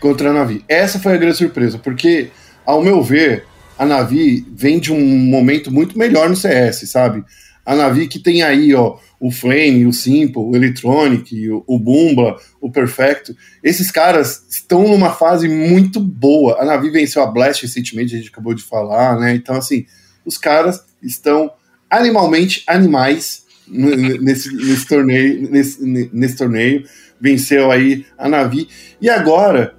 Contra 0.00 0.30
a 0.30 0.32
Navi. 0.32 0.64
Essa 0.68 1.00
foi 1.00 1.14
a 1.14 1.16
grande 1.16 1.36
surpresa, 1.36 1.78
porque, 1.78 2.30
ao 2.64 2.80
meu 2.80 3.02
ver, 3.02 3.44
a 3.78 3.86
Navi 3.86 4.44
vem 4.52 4.80
de 4.80 4.92
um 4.92 5.18
momento 5.18 5.70
muito 5.72 5.96
melhor 5.96 6.28
no 6.28 6.36
CS, 6.36 6.90
sabe? 6.90 7.24
A 7.64 7.76
Navi 7.76 8.08
que 8.08 8.18
tem 8.18 8.42
aí, 8.42 8.74
ó, 8.74 8.96
o 9.20 9.30
Flame, 9.30 9.86
o 9.86 9.92
Simple, 9.92 10.42
o 10.42 10.56
Electronic, 10.56 11.50
o, 11.50 11.62
o 11.66 11.78
Bumba, 11.78 12.36
o 12.60 12.70
Perfecto. 12.70 13.36
Esses 13.62 13.90
caras 13.90 14.44
estão 14.48 14.88
numa 14.88 15.12
fase 15.12 15.48
muito 15.48 16.00
boa. 16.00 16.60
A 16.60 16.64
Navi 16.64 16.90
venceu 16.90 17.22
a 17.22 17.26
Blast 17.26 17.62
recentemente, 17.62 18.14
a 18.14 18.18
gente 18.18 18.30
acabou 18.30 18.54
de 18.54 18.62
falar, 18.62 19.20
né? 19.20 19.34
Então, 19.34 19.54
assim, 19.54 19.86
os 20.24 20.36
caras 20.36 20.82
estão 21.02 21.52
animalmente 21.88 22.64
animais 22.66 23.44
nesse, 23.68 24.54
nesse 24.54 24.86
torneio, 24.86 25.50
nesse, 25.50 25.84
nesse 26.12 26.36
torneio. 26.36 26.84
Venceu 27.20 27.70
aí 27.70 28.06
a 28.16 28.28
Navi. 28.28 28.68
E 29.00 29.08
agora 29.08 29.77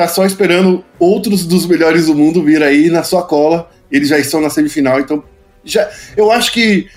tá 0.00 0.08
só 0.08 0.24
esperando 0.24 0.82
outros 0.98 1.44
dos 1.44 1.66
melhores 1.66 2.06
do 2.06 2.14
mundo 2.14 2.42
vir 2.42 2.62
aí 2.62 2.88
na 2.88 3.02
sua 3.02 3.22
cola. 3.22 3.70
Eles 3.90 4.08
já 4.08 4.18
estão 4.18 4.40
na 4.40 4.48
semifinal, 4.48 4.98
então 4.98 5.22
já, 5.62 5.90
eu 6.16 6.30
acho 6.30 6.52
que 6.52 6.88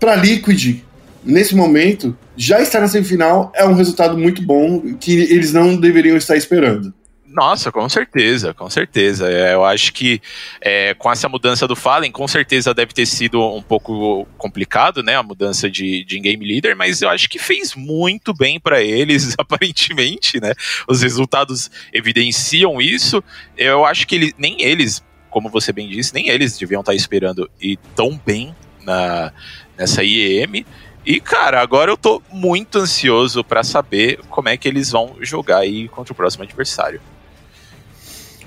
para 0.00 0.16
Liquid 0.16 0.80
nesse 1.24 1.54
momento 1.54 2.16
já 2.36 2.60
estar 2.60 2.80
na 2.80 2.88
semifinal 2.88 3.52
é 3.54 3.64
um 3.64 3.74
resultado 3.74 4.18
muito 4.18 4.42
bom 4.42 4.80
que 4.98 5.12
eles 5.12 5.52
não 5.52 5.76
deveriam 5.76 6.16
estar 6.16 6.36
esperando. 6.36 6.92
Nossa, 7.32 7.72
com 7.72 7.88
certeza, 7.88 8.52
com 8.52 8.68
certeza. 8.68 9.30
É, 9.30 9.54
eu 9.54 9.64
acho 9.64 9.92
que 9.94 10.20
é, 10.60 10.92
com 10.92 11.10
essa 11.10 11.30
mudança 11.30 11.66
do 11.66 11.74
Fallen, 11.74 12.12
com 12.12 12.28
certeza 12.28 12.74
deve 12.74 12.92
ter 12.92 13.06
sido 13.06 13.42
um 13.42 13.62
pouco 13.62 14.26
complicado, 14.36 15.02
né? 15.02 15.16
A 15.16 15.22
mudança 15.22 15.70
de, 15.70 16.04
de 16.04 16.20
game 16.20 16.46
leader, 16.46 16.76
mas 16.76 17.00
eu 17.00 17.08
acho 17.08 17.30
que 17.30 17.38
fez 17.38 17.74
muito 17.74 18.34
bem 18.34 18.60
para 18.60 18.82
eles, 18.82 19.34
aparentemente, 19.40 20.38
né? 20.40 20.52
Os 20.86 21.00
resultados 21.00 21.70
evidenciam 21.90 22.82
isso. 22.82 23.24
Eu 23.56 23.86
acho 23.86 24.06
que 24.06 24.14
ele, 24.14 24.34
nem 24.36 24.60
eles, 24.60 25.02
como 25.30 25.48
você 25.48 25.72
bem 25.72 25.88
disse, 25.88 26.12
nem 26.12 26.28
eles 26.28 26.58
deviam 26.58 26.80
estar 26.80 26.94
esperando 26.94 27.50
ir 27.58 27.78
tão 27.96 28.20
bem 28.26 28.54
na, 28.84 29.32
nessa 29.76 30.04
IEM. 30.04 30.66
E, 31.04 31.18
cara, 31.18 31.62
agora 31.62 31.90
eu 31.90 31.96
tô 31.96 32.22
muito 32.30 32.78
ansioso 32.78 33.42
para 33.42 33.64
saber 33.64 34.20
como 34.28 34.50
é 34.50 34.56
que 34.58 34.68
eles 34.68 34.90
vão 34.90 35.16
jogar 35.20 35.58
aí 35.58 35.88
contra 35.88 36.12
o 36.12 36.16
próximo 36.16 36.44
adversário. 36.44 37.00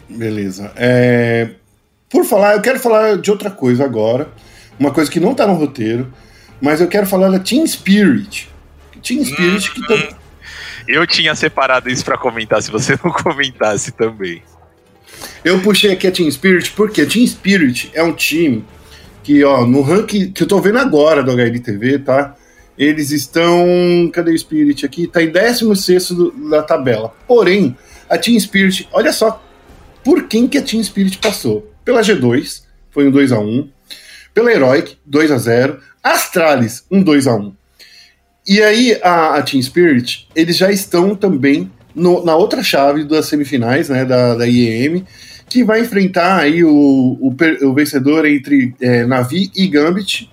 Beleza. 0.10 0.72
É, 0.76 1.50
por 2.10 2.26
falar, 2.26 2.56
eu 2.56 2.62
quero 2.62 2.80
falar 2.80 3.18
de 3.18 3.32
outra 3.32 3.50
coisa 3.50 3.84
agora. 3.84 4.30
Uma 4.80 4.92
coisa 4.92 5.10
que 5.10 5.20
não 5.20 5.34
tá 5.34 5.48
no 5.48 5.54
roteiro, 5.54 6.14
mas 6.62 6.82
eu 6.82 6.88
quero 6.88 7.08
falar 7.08 7.30
da 7.30 7.40
Team 7.40 7.66
Spirit. 7.66 8.50
Team 9.02 9.24
Spirit 9.24 9.72
que 9.72 9.88
tá... 9.88 10.18
Eu 10.88 11.08
tinha 11.08 11.34
separado 11.34 11.90
isso 11.90 12.06
para 12.06 12.18
comentar, 12.18 12.62
se 12.62 12.70
você 12.70 12.98
não 13.04 13.12
comentasse 13.12 13.92
também. 13.92 14.42
Eu 15.44 15.60
puxei 15.62 15.92
aqui 15.92 16.08
a 16.08 16.12
Team 16.12 16.30
Spirit 16.30 16.72
porque 16.72 17.02
a 17.02 17.06
Team 17.06 17.26
Spirit 17.26 17.92
é 17.94 18.04
um 18.04 18.14
time 18.14 18.66
que, 19.24 19.44
ó, 19.44 19.66
no 19.66 19.82
ranking 19.82 20.32
que 20.32 20.44
eu 20.44 20.48
tô 20.48 20.60
vendo 20.60 20.78
agora 20.78 21.24
do 21.24 21.32
HLTV, 21.32 22.00
tá? 22.00 22.36
Eles 22.78 23.12
estão. 23.12 23.66
Cadê 24.14 24.32
o 24.32 24.38
Spirit 24.38 24.86
aqui? 24.86 25.08
Tá 25.08 25.24
em 25.24 25.32
16 25.32 26.10
da 26.50 26.62
tabela. 26.62 27.14
Porém, 27.28 27.76
a 28.10 28.18
Team 28.18 28.40
Spirit, 28.40 28.88
olha 28.92 29.14
só 29.14 29.42
por 30.06 30.28
quem 30.28 30.48
que 30.48 30.60
a 30.60 30.62
Team 30.62 30.84
Spirit 30.84 31.18
passou. 31.18 31.74
Pela 31.84 32.02
G2, 32.02 32.62
foi 32.92 33.08
um 33.08 33.12
2 33.12 33.32
a 33.32 33.40
1 33.40 33.68
Pela 34.36 34.52
Heroic, 34.52 34.98
2 35.04 35.32
a 35.32 35.38
0 35.40 35.80
Astralis, 36.04 36.86
um 36.92 37.02
2 37.02 37.26
a 37.26 37.36
1 37.36 37.54
E 38.48 38.62
aí, 38.62 39.00
a, 39.02 39.36
a 39.36 39.42
Team 39.42 39.62
Spirit, 39.64 40.28
eles 40.36 40.56
já 40.56 40.72
estão 40.72 41.16
também 41.16 41.72
no, 41.96 42.24
na 42.24 42.36
outra 42.36 42.62
chave 42.62 43.04
das 43.04 43.26
semifinais, 43.26 43.90
né, 43.90 44.06
da, 44.06 44.36
da 44.36 44.48
IEM, 44.48 45.04
que 45.50 45.64
vai 45.64 45.82
enfrentar 45.82 46.38
aí 46.38 46.64
o, 46.64 46.70
o, 46.72 47.36
o 47.64 47.74
vencedor 47.74 48.28
entre 48.28 48.76
é, 48.80 49.06
Navi 49.06 49.50
e 49.56 49.68
Gambit. 49.68 50.30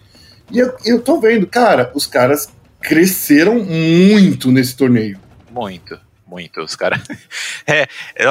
E 0.51 0.59
eu, 0.59 0.75
eu 0.85 1.01
tô 1.01 1.19
vendo, 1.19 1.47
cara, 1.47 1.91
os 1.95 2.07
caras 2.07 2.51
cresceram 2.79 3.65
muito 3.65 4.53
nesse 4.53 4.77
torneio. 4.77 5.19
Muito 5.51 5.99
muito. 6.33 6.62
Os 6.62 6.75
caras. 6.75 7.01
é, 7.66 7.87
eu, 8.16 8.31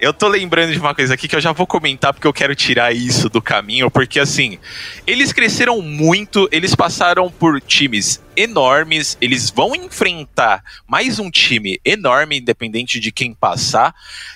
eu 0.00 0.12
tô 0.12 0.28
lembrando 0.28 0.72
de 0.72 0.78
uma 0.78 0.94
coisa 0.94 1.14
aqui 1.14 1.26
que 1.26 1.34
eu 1.34 1.40
já 1.40 1.52
vou 1.52 1.66
comentar 1.66 2.12
porque 2.12 2.26
eu 2.26 2.32
quero 2.32 2.54
tirar 2.54 2.94
isso 2.94 3.30
do 3.30 3.40
caminho, 3.40 3.90
porque 3.90 4.20
assim, 4.20 4.58
eles 5.06 5.32
cresceram 5.32 5.80
muito, 5.80 6.46
eles 6.52 6.74
passaram 6.74 7.30
por 7.30 7.60
times 7.60 8.22
enormes, 8.36 9.16
eles 9.20 9.48
vão 9.48 9.74
enfrentar 9.74 10.62
mais 10.86 11.18
um 11.18 11.30
time 11.30 11.80
enorme, 11.84 12.38
independente 12.38 13.00
de 13.00 13.10
quem 13.10 13.32
passar, 13.32 13.94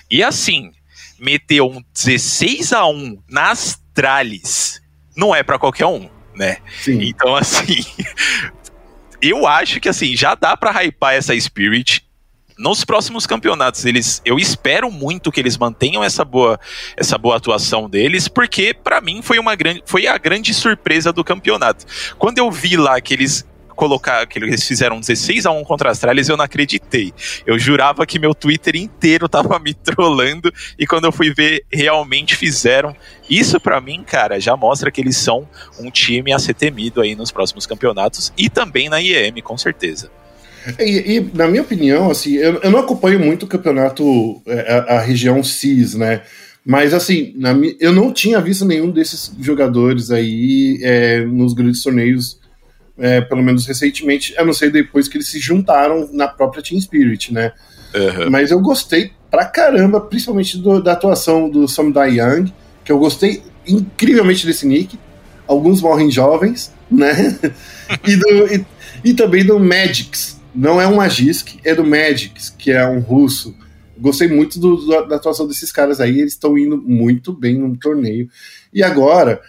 e 0.09 0.23
assim, 0.23 0.71
meteu 1.19 1.69
um 1.69 1.83
16 1.93 2.73
a 2.73 2.87
1 2.87 3.19
nas 3.29 3.79
trales. 3.93 4.81
Não 5.15 5.35
é 5.35 5.43
para 5.43 5.59
qualquer 5.59 5.85
um, 5.85 6.09
né? 6.35 6.57
Sim. 6.81 6.99
Então, 7.03 7.35
assim, 7.37 7.85
eu 9.21 9.45
acho 9.45 9.79
que 9.79 9.87
assim, 9.87 10.15
já 10.15 10.33
dá 10.33 10.57
para 10.57 10.71
hypar 10.71 11.13
essa 11.13 11.39
Spirit 11.39 12.03
nos 12.63 12.85
próximos 12.85 13.27
campeonatos, 13.27 13.83
eles, 13.83 14.21
eu 14.23 14.39
espero 14.39 14.89
muito 14.89 15.33
que 15.33 15.39
eles 15.41 15.57
mantenham 15.57 16.01
essa 16.01 16.23
boa, 16.23 16.57
essa 16.95 17.17
boa 17.17 17.35
atuação 17.35 17.89
deles, 17.89 18.29
porque 18.29 18.73
para 18.73 19.01
mim 19.01 19.21
foi 19.21 19.37
uma 19.37 19.53
grande, 19.53 19.83
foi 19.85 20.07
a 20.07 20.17
grande 20.17 20.53
surpresa 20.53 21.11
do 21.11 21.25
campeonato. 21.25 21.85
Quando 22.17 22.37
eu 22.37 22.49
vi 22.49 22.77
lá 22.77 23.01
que 23.01 23.13
eles 23.13 23.45
colocar 23.75 24.25
que 24.27 24.39
eles 24.39 24.65
fizeram 24.65 24.99
16 24.99 25.45
a 25.45 25.51
1 25.51 25.63
contra 25.65 25.89
as 25.89 25.97
Astralis, 25.97 26.29
eu 26.29 26.37
não 26.37 26.45
acreditei. 26.45 27.11
Eu 27.45 27.59
jurava 27.59 28.05
que 28.05 28.19
meu 28.19 28.33
Twitter 28.33 28.77
inteiro 28.77 29.27
tava 29.27 29.59
me 29.59 29.73
trollando 29.73 30.53
e 30.79 30.87
quando 30.87 31.05
eu 31.05 31.11
fui 31.11 31.33
ver, 31.33 31.65
realmente 31.69 32.35
fizeram. 32.35 32.95
Isso 33.29 33.59
para 33.59 33.81
mim, 33.81 34.03
cara, 34.03 34.39
já 34.39 34.55
mostra 34.55 34.89
que 34.89 35.01
eles 35.01 35.17
são 35.17 35.49
um 35.77 35.91
time 35.91 36.31
a 36.31 36.39
ser 36.39 36.53
temido 36.53 37.01
aí 37.01 37.13
nos 37.13 37.31
próximos 37.31 37.65
campeonatos 37.65 38.31
e 38.37 38.49
também 38.49 38.87
na 38.87 39.01
IEM, 39.01 39.41
com 39.41 39.57
certeza. 39.57 40.22
E, 40.79 41.17
e, 41.17 41.31
na 41.33 41.47
minha 41.47 41.61
opinião, 41.61 42.09
assim, 42.09 42.35
eu, 42.35 42.59
eu 42.61 42.71
não 42.71 42.79
acompanho 42.79 43.19
muito 43.19 43.43
o 43.43 43.47
campeonato, 43.47 44.41
é, 44.45 44.73
a, 44.73 44.95
a 44.95 45.01
região 45.01 45.43
CIS, 45.43 45.95
né? 45.95 46.21
Mas 46.65 46.93
assim, 46.93 47.33
na, 47.35 47.53
eu 47.79 47.91
não 47.91 48.13
tinha 48.13 48.39
visto 48.39 48.63
nenhum 48.63 48.89
desses 48.89 49.31
jogadores 49.39 50.11
aí 50.11 50.79
é, 50.81 51.25
nos 51.25 51.53
grandes 51.53 51.83
torneios, 51.83 52.39
é, 52.97 53.19
pelo 53.19 53.43
menos 53.43 53.65
recentemente, 53.65 54.33
a 54.37 54.45
não 54.45 54.53
ser 54.53 54.71
depois 54.71 55.07
que 55.07 55.17
eles 55.17 55.27
se 55.27 55.39
juntaram 55.39 56.09
na 56.13 56.27
própria 56.27 56.63
Team 56.63 56.79
Spirit, 56.79 57.33
né? 57.33 57.51
Uhum. 57.93 58.29
Mas 58.31 58.49
eu 58.51 58.59
gostei 58.59 59.11
pra 59.29 59.45
caramba, 59.45 59.99
principalmente 59.99 60.57
do, 60.57 60.81
da 60.81 60.93
atuação 60.93 61.49
do 61.49 61.67
Sam 61.67 61.91
Young, 62.07 62.53
que 62.83 62.91
eu 62.91 62.97
gostei 62.97 63.43
incrivelmente 63.67 64.45
desse 64.45 64.65
nick. 64.65 64.97
Alguns 65.45 65.81
morrem 65.81 66.09
jovens, 66.09 66.71
né? 66.89 67.37
e, 68.07 68.15
do, 68.15 68.53
e, 68.53 68.65
e, 69.03 69.13
também 69.13 69.45
do 69.45 69.59
Magix. 69.59 70.32
Não 70.53 70.79
é 70.79 70.87
um 70.87 70.95
Magisk, 70.95 71.59
é 71.63 71.73
do 71.73 71.83
Magix, 71.83 72.49
que 72.49 72.71
é 72.71 72.87
um 72.87 72.99
russo. 72.99 73.55
Gostei 73.97 74.27
muito 74.27 74.59
do, 74.59 75.07
da 75.07 75.15
atuação 75.15 75.47
desses 75.47 75.71
caras 75.71 75.99
aí, 75.99 76.19
eles 76.19 76.33
estão 76.33 76.57
indo 76.57 76.77
muito 76.77 77.33
bem 77.33 77.57
no 77.57 77.75
torneio. 77.77 78.29
E 78.73 78.83
agora, 78.83 79.41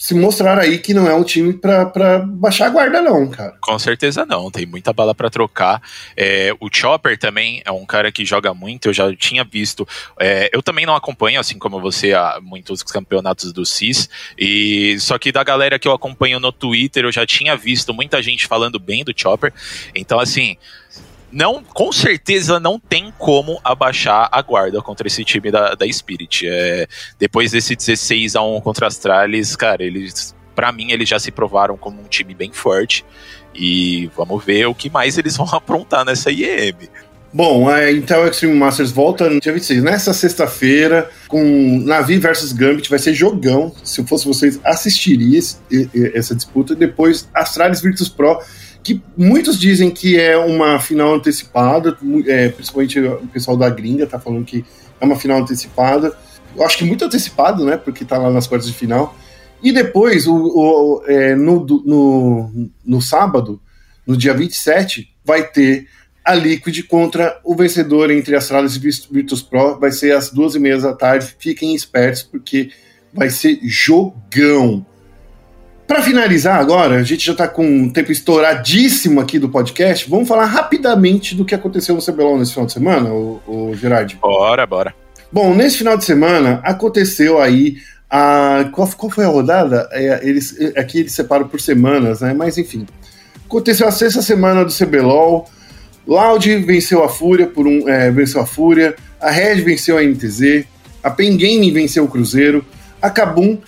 se 0.00 0.14
mostrar 0.14 0.58
aí 0.58 0.78
que 0.78 0.94
não 0.94 1.06
é 1.06 1.14
um 1.14 1.22
time 1.22 1.52
para 1.52 2.20
baixar 2.20 2.68
a 2.68 2.70
guarda, 2.70 3.02
não, 3.02 3.28
cara. 3.28 3.54
Com 3.60 3.78
certeza 3.78 4.24
não, 4.24 4.50
tem 4.50 4.64
muita 4.64 4.94
bala 4.94 5.14
para 5.14 5.28
trocar. 5.28 5.82
É, 6.16 6.56
o 6.58 6.70
Chopper 6.72 7.18
também 7.18 7.60
é 7.66 7.70
um 7.70 7.84
cara 7.84 8.10
que 8.10 8.24
joga 8.24 8.54
muito, 8.54 8.88
eu 8.88 8.94
já 8.94 9.14
tinha 9.14 9.44
visto. 9.44 9.86
É, 10.18 10.48
eu 10.54 10.62
também 10.62 10.86
não 10.86 10.94
acompanho, 10.94 11.38
assim 11.38 11.58
como 11.58 11.78
você, 11.82 12.14
a 12.14 12.38
muitos 12.40 12.82
campeonatos 12.82 13.52
do 13.52 13.66
CIS, 13.66 14.08
e 14.38 14.98
só 15.00 15.18
que 15.18 15.30
da 15.30 15.44
galera 15.44 15.78
que 15.78 15.86
eu 15.86 15.92
acompanho 15.92 16.40
no 16.40 16.50
Twitter, 16.50 17.04
eu 17.04 17.12
já 17.12 17.26
tinha 17.26 17.54
visto 17.54 17.92
muita 17.92 18.22
gente 18.22 18.46
falando 18.46 18.78
bem 18.78 19.04
do 19.04 19.12
Chopper. 19.14 19.52
Então, 19.94 20.18
assim, 20.18 20.56
não, 21.32 21.62
com 21.62 21.92
certeza 21.92 22.58
não 22.58 22.78
tem 22.78 23.12
como 23.18 23.60
abaixar 23.62 24.28
a 24.32 24.42
guarda 24.42 24.82
contra 24.82 25.06
esse 25.06 25.24
time 25.24 25.50
da, 25.50 25.74
da 25.74 25.90
Spirit. 25.90 26.46
É, 26.48 26.86
depois 27.18 27.52
desse 27.52 27.76
16 27.76 28.36
a 28.36 28.42
1 28.42 28.60
contra 28.60 28.86
as 28.86 28.94
Astralis, 28.94 29.56
cara, 29.56 29.82
eles, 29.82 30.34
para 30.54 30.72
mim, 30.72 30.90
eles 30.90 31.08
já 31.08 31.18
se 31.18 31.30
provaram 31.30 31.76
como 31.76 32.00
um 32.00 32.08
time 32.08 32.34
bem 32.34 32.52
forte. 32.52 33.04
E 33.54 34.10
vamos 34.16 34.44
ver 34.44 34.66
o 34.66 34.74
que 34.74 34.90
mais 34.90 35.18
eles 35.18 35.36
vão 35.38 35.48
aprontar 35.52 36.04
nessa 36.04 36.30
IEM. 36.30 36.74
Bom, 37.32 37.68
a 37.68 37.92
Intel 37.92 38.26
Extreme 38.26 38.56
Masters 38.56 38.90
volta 38.90 39.30
no 39.30 39.38
dia 39.38 39.52
26, 39.52 39.84
nessa 39.84 40.12
sexta-feira, 40.12 41.08
com 41.28 41.78
Navi 41.84 42.18
versus 42.18 42.52
Gambit, 42.52 42.90
vai 42.90 42.98
ser 42.98 43.14
jogão. 43.14 43.72
Se 43.84 44.04
fosse 44.04 44.26
vocês, 44.26 44.58
assistiria 44.64 45.38
essa 46.12 46.34
disputa. 46.34 46.74
Depois, 46.74 47.28
Astralis 47.32 47.80
Virtus 47.80 48.08
Pro 48.08 48.40
que 48.82 49.02
muitos 49.16 49.58
dizem 49.58 49.90
que 49.90 50.18
é 50.18 50.36
uma 50.36 50.80
final 50.80 51.14
antecipada, 51.14 51.96
é, 52.26 52.48
principalmente 52.48 52.98
o 52.98 53.26
pessoal 53.28 53.56
da 53.56 53.68
gringa 53.68 54.06
tá 54.06 54.18
falando 54.18 54.44
que 54.44 54.64
é 55.00 55.04
uma 55.04 55.16
final 55.16 55.38
antecipada. 55.38 56.16
Eu 56.56 56.64
acho 56.64 56.78
que 56.78 56.84
muito 56.84 57.04
antecipado, 57.04 57.64
né? 57.64 57.76
Porque 57.76 58.04
tá 58.04 58.18
lá 58.18 58.30
nas 58.30 58.46
quartas 58.46 58.68
de 58.68 58.74
final. 58.74 59.14
E 59.62 59.72
depois, 59.72 60.26
o, 60.26 60.34
o 60.34 61.02
é, 61.06 61.34
no, 61.34 61.64
no, 61.84 62.70
no 62.84 63.02
sábado, 63.02 63.60
no 64.06 64.16
dia 64.16 64.34
27, 64.34 65.08
vai 65.24 65.46
ter 65.46 65.86
a 66.24 66.34
Liquid 66.34 66.82
contra 66.86 67.38
o 67.44 67.54
vencedor 67.54 68.10
entre 68.10 68.34
Astralis 68.34 68.76
e 68.76 68.78
Virtus 68.78 69.42
Pro. 69.42 69.78
Vai 69.78 69.92
ser 69.92 70.12
às 70.12 70.30
duas 70.30 70.54
e 70.54 70.58
meia 70.58 70.78
da 70.78 70.94
tarde. 70.94 71.34
Fiquem 71.38 71.74
espertos, 71.74 72.22
porque 72.22 72.70
vai 73.12 73.30
ser 73.30 73.58
jogão. 73.62 74.84
Para 75.90 76.02
finalizar 76.02 76.60
agora, 76.60 77.00
a 77.00 77.02
gente 77.02 77.26
já 77.26 77.32
está 77.32 77.48
com 77.48 77.66
um 77.66 77.90
tempo 77.90 78.12
estouradíssimo 78.12 79.20
aqui 79.20 79.40
do 79.40 79.48
podcast. 79.48 80.08
Vamos 80.08 80.28
falar 80.28 80.44
rapidamente 80.44 81.34
do 81.34 81.44
que 81.44 81.52
aconteceu 81.52 81.96
no 81.96 82.00
CBLOL 82.00 82.38
nesse 82.38 82.52
final 82.52 82.66
de 82.66 82.72
semana, 82.72 83.10
o, 83.12 83.42
o 83.44 83.74
Gerard? 83.74 84.16
Bora, 84.22 84.64
bora. 84.68 84.94
Bom, 85.32 85.52
nesse 85.52 85.78
final 85.78 85.96
de 85.96 86.04
semana 86.04 86.60
aconteceu 86.62 87.42
aí 87.42 87.78
a. 88.08 88.70
Qual, 88.70 88.88
qual 88.96 89.10
foi 89.10 89.24
a 89.24 89.28
rodada? 89.28 89.88
É, 89.90 90.20
eles, 90.22 90.56
aqui 90.76 91.00
eles 91.00 91.12
separam 91.12 91.48
por 91.48 91.60
semanas, 91.60 92.20
né? 92.20 92.32
Mas 92.34 92.56
enfim. 92.56 92.86
Aconteceu 93.44 93.88
a 93.88 93.90
sexta 93.90 94.22
semana 94.22 94.64
do 94.64 94.72
CBLOL. 94.72 95.50
Loud 96.06 96.56
venceu 96.58 97.02
a 97.02 97.08
Fúria 97.08 97.48
por 97.48 97.66
um. 97.66 97.88
É, 97.88 98.12
venceu 98.12 98.40
a 98.40 98.46
Fúria. 98.46 98.94
A 99.20 99.32
Red 99.32 99.56
venceu 99.62 99.98
a 99.98 100.04
NTZ. 100.04 100.66
A 101.02 101.10
Pen 101.10 101.36
Gaming 101.36 101.72
venceu 101.72 102.04
o 102.04 102.08
Cruzeiro. 102.08 102.64
A 103.02 103.10
Kabum 103.10 103.58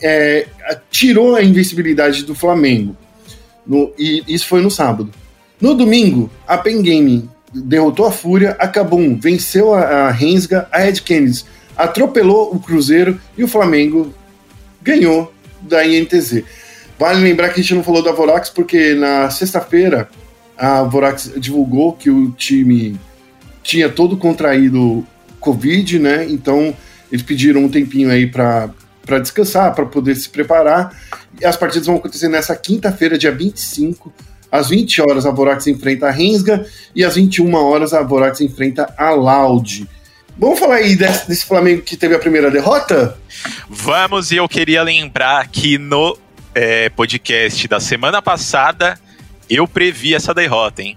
é, 0.00 0.46
tirou 0.90 1.34
a 1.34 1.42
invencibilidade 1.42 2.24
do 2.24 2.34
Flamengo. 2.34 2.96
No, 3.66 3.92
e 3.98 4.22
isso 4.28 4.46
foi 4.46 4.60
no 4.60 4.70
sábado. 4.70 5.10
No 5.60 5.74
domingo, 5.74 6.30
a 6.46 6.58
Pen 6.58 6.82
Gaming 6.82 7.28
derrotou 7.52 8.06
a 8.06 8.12
Fúria, 8.12 8.56
a 8.58 8.68
Cabum 8.68 9.18
venceu 9.18 9.72
a, 9.72 9.80
a 9.80 10.10
Rensga, 10.10 10.68
a 10.70 10.78
Red 10.78 11.00
Canids 11.00 11.46
atropelou 11.76 12.54
o 12.54 12.58
Cruzeiro 12.58 13.20
e 13.36 13.42
o 13.42 13.48
Flamengo 13.48 14.12
ganhou 14.82 15.32
da 15.60 15.84
INTZ. 15.86 16.42
Vale 16.98 17.22
lembrar 17.22 17.48
que 17.48 17.60
a 17.60 17.62
gente 17.62 17.74
não 17.74 17.82
falou 17.82 18.02
da 18.02 18.12
Vorax 18.12 18.48
porque 18.48 18.94
na 18.94 19.30
sexta-feira 19.30 20.08
a 20.56 20.82
Vorax 20.82 21.32
divulgou 21.36 21.92
que 21.92 22.10
o 22.10 22.30
time 22.32 22.98
tinha 23.62 23.88
todo 23.88 24.16
contraído 24.16 25.04
Covid, 25.40 25.98
né? 25.98 26.26
Então 26.30 26.74
eles 27.10 27.24
pediram 27.24 27.64
um 27.64 27.68
tempinho 27.68 28.10
aí 28.10 28.26
para 28.26 28.70
para 29.04 29.18
descansar, 29.18 29.74
para 29.74 29.86
poder 29.86 30.14
se 30.14 30.28
preparar. 30.28 30.94
E 31.40 31.44
as 31.44 31.56
partidas 31.56 31.86
vão 31.86 31.96
acontecer 31.96 32.28
nessa 32.28 32.54
quinta-feira, 32.56 33.18
dia 33.18 33.32
25. 33.32 34.12
Às 34.50 34.68
20 34.68 35.02
horas 35.02 35.26
a 35.26 35.30
Vorax 35.30 35.66
enfrenta 35.66 36.06
a 36.06 36.10
Rensga 36.10 36.64
e 36.94 37.04
às 37.04 37.16
21 37.16 37.52
horas 37.54 37.92
a 37.92 38.02
Vorax 38.02 38.40
enfrenta 38.40 38.94
a 38.96 39.10
Loud. 39.10 39.88
Vamos 40.36 40.58
falar 40.58 40.76
aí 40.76 40.96
desse, 40.96 41.28
desse, 41.28 41.46
Flamengo 41.46 41.82
que 41.82 41.96
teve 41.96 42.14
a 42.14 42.18
primeira 42.18 42.50
derrota? 42.50 43.16
Vamos, 43.68 44.32
e 44.32 44.36
eu 44.36 44.48
queria 44.48 44.82
lembrar 44.82 45.48
que 45.48 45.78
no 45.78 46.16
é, 46.54 46.88
podcast 46.88 47.66
da 47.68 47.78
semana 47.78 48.20
passada 48.20 48.98
eu 49.48 49.66
previ 49.66 50.14
essa 50.14 50.34
derrota, 50.34 50.82
hein? 50.82 50.96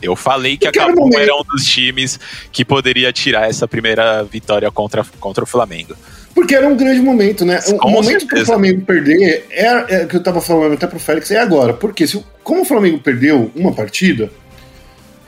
Eu 0.00 0.14
falei 0.14 0.56
que 0.56 0.66
a 0.66 0.72
Capum 0.72 1.10
era 1.18 1.34
um 1.34 1.42
dos 1.42 1.64
times 1.64 2.20
que 2.52 2.64
poderia 2.64 3.12
tirar 3.12 3.48
essa 3.48 3.66
primeira 3.66 4.22
vitória 4.22 4.70
contra, 4.70 5.04
contra 5.18 5.42
o 5.42 5.46
Flamengo. 5.46 5.96
Porque 6.38 6.54
era 6.54 6.68
um 6.68 6.76
grande 6.76 7.00
momento, 7.00 7.44
né? 7.44 7.58
o 7.82 7.90
momento 7.90 8.24
para 8.28 8.40
o 8.40 8.46
Flamengo 8.46 8.82
perder 8.82 9.44
é, 9.50 9.66
é, 9.88 10.06
que 10.06 10.14
eu 10.14 10.22
tava 10.22 10.40
falando 10.40 10.74
até 10.74 10.86
pro 10.86 11.00
Félix, 11.00 11.32
é 11.32 11.40
agora. 11.40 11.74
Porque 11.74 12.06
se, 12.06 12.24
como 12.44 12.62
o 12.62 12.64
Flamengo 12.64 13.00
perdeu 13.00 13.50
uma 13.56 13.72
partida, 13.72 14.30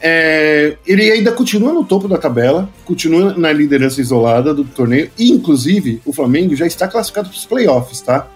é, 0.01 0.77
ele 0.87 1.11
ainda 1.11 1.33
continua 1.33 1.73
no 1.73 1.85
topo 1.85 2.07
da 2.07 2.17
tabela, 2.17 2.71
continua 2.85 3.35
na 3.37 3.51
liderança 3.51 4.01
isolada 4.01 4.55
do 4.55 4.63
torneio, 4.63 5.11
e 5.19 5.33
inclusive 5.33 6.01
o 6.07 6.13
Flamengo 6.13 6.55
já 6.55 6.65
está 6.65 6.87
classificado 6.87 7.29
para 7.29 7.37
os 7.37 7.45
playoffs, 7.45 8.01
tá? 8.01 8.29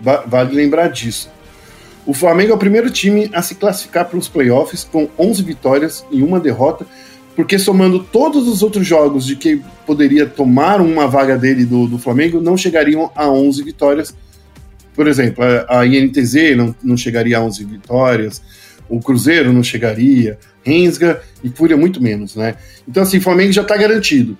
Vale 0.00 0.54
lembrar 0.54 0.86
disso. 0.86 1.28
O 2.06 2.14
Flamengo 2.14 2.52
é 2.52 2.54
o 2.54 2.58
primeiro 2.58 2.88
time 2.88 3.28
a 3.32 3.42
se 3.42 3.56
classificar 3.56 4.04
para 4.04 4.16
os 4.16 4.28
playoffs 4.28 4.84
com 4.84 5.08
11 5.18 5.42
vitórias 5.42 6.06
e 6.12 6.22
uma 6.22 6.38
derrota 6.38 6.86
porque 7.36 7.58
somando 7.58 8.02
todos 8.02 8.48
os 8.48 8.62
outros 8.62 8.86
jogos 8.86 9.26
de 9.26 9.36
que 9.36 9.60
poderia 9.86 10.26
tomar 10.26 10.80
uma 10.80 11.06
vaga 11.06 11.36
dele 11.36 11.66
do, 11.66 11.86
do 11.86 11.98
Flamengo, 11.98 12.40
não 12.40 12.56
chegariam 12.56 13.12
a 13.14 13.30
11 13.30 13.62
vitórias. 13.62 14.16
Por 14.94 15.06
exemplo, 15.06 15.44
a, 15.44 15.80
a 15.80 15.86
INTZ 15.86 16.56
não, 16.56 16.74
não 16.82 16.96
chegaria 16.96 17.36
a 17.36 17.42
11 17.42 17.62
vitórias, 17.64 18.42
o 18.88 19.00
Cruzeiro 19.00 19.52
não 19.52 19.62
chegaria, 19.62 20.38
Rensga 20.64 21.20
e 21.44 21.50
Fúria 21.50 21.76
muito 21.76 22.02
menos, 22.02 22.34
né? 22.34 22.54
Então, 22.88 23.02
assim, 23.02 23.18
o 23.18 23.20
Flamengo 23.20 23.52
já 23.52 23.62
está 23.62 23.76
garantido. 23.76 24.38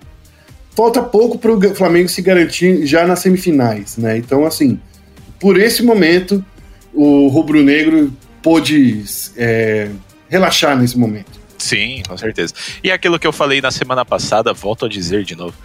Falta 0.75 1.01
pouco 1.01 1.37
para 1.37 1.51
o 1.51 1.75
Flamengo 1.75 2.09
se 2.09 2.21
garantir 2.21 2.85
já 2.85 3.05
nas 3.05 3.19
semifinais, 3.19 3.97
né? 3.97 4.17
Então, 4.17 4.45
assim, 4.45 4.79
por 5.39 5.59
esse 5.59 5.83
momento, 5.83 6.43
o 6.93 7.27
rubro-negro 7.27 8.11
pôde 8.41 9.03
é, 9.35 9.89
relaxar 10.27 10.77
nesse 10.77 10.97
momento. 10.97 11.46
Sim, 11.57 12.03
com 12.07 12.15
certeza. 12.17 12.53
E 12.83 12.91
aquilo 12.91 13.17
que 13.17 13.25
eu 13.25 13.33
falei 13.33 13.61
na 13.61 13.71
semana 13.71 14.05
passada, 14.05 14.53
volto 14.53 14.85
a 14.85 14.89
dizer 14.89 15.23
de 15.23 15.35
novo. 15.35 15.55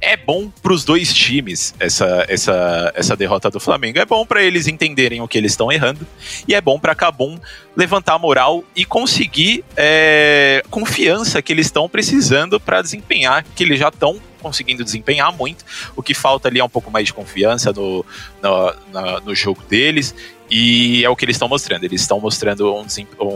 É 0.00 0.16
bom 0.16 0.50
para 0.62 0.72
os 0.72 0.84
dois 0.84 1.12
times 1.12 1.74
essa, 1.80 2.26
essa, 2.28 2.92
essa 2.94 3.16
derrota 3.16 3.50
do 3.50 3.58
Flamengo. 3.58 3.98
É 3.98 4.04
bom 4.04 4.26
para 4.26 4.42
eles 4.42 4.66
entenderem 4.66 5.20
o 5.20 5.28
que 5.28 5.38
eles 5.38 5.52
estão 5.52 5.72
errando. 5.72 6.06
E 6.46 6.54
é 6.54 6.60
bom 6.60 6.78
para 6.78 6.94
Cabum 6.94 7.38
levantar 7.76 8.14
a 8.14 8.18
moral 8.18 8.62
e 8.76 8.84
conseguir 8.84 9.64
é, 9.76 10.62
confiança 10.70 11.40
que 11.40 11.52
eles 11.52 11.66
estão 11.66 11.88
precisando 11.88 12.60
para 12.60 12.82
desempenhar, 12.82 13.44
que 13.54 13.64
eles 13.64 13.78
já 13.78 13.88
estão 13.88 14.20
conseguindo 14.40 14.84
desempenhar 14.84 15.32
muito. 15.32 15.64
O 15.96 16.02
que 16.02 16.14
falta 16.14 16.48
ali 16.48 16.60
é 16.60 16.64
um 16.64 16.68
pouco 16.68 16.90
mais 16.90 17.06
de 17.06 17.14
confiança 17.14 17.72
no, 17.72 18.04
no, 18.42 19.20
no 19.20 19.34
jogo 19.34 19.62
deles. 19.68 20.14
E 20.50 21.04
é 21.04 21.08
o 21.08 21.16
que 21.16 21.24
eles 21.24 21.36
estão 21.36 21.48
mostrando. 21.48 21.84
Eles 21.84 22.00
estão 22.00 22.20
mostrando 22.20 22.74
um, 22.74 22.86
um, 23.20 23.26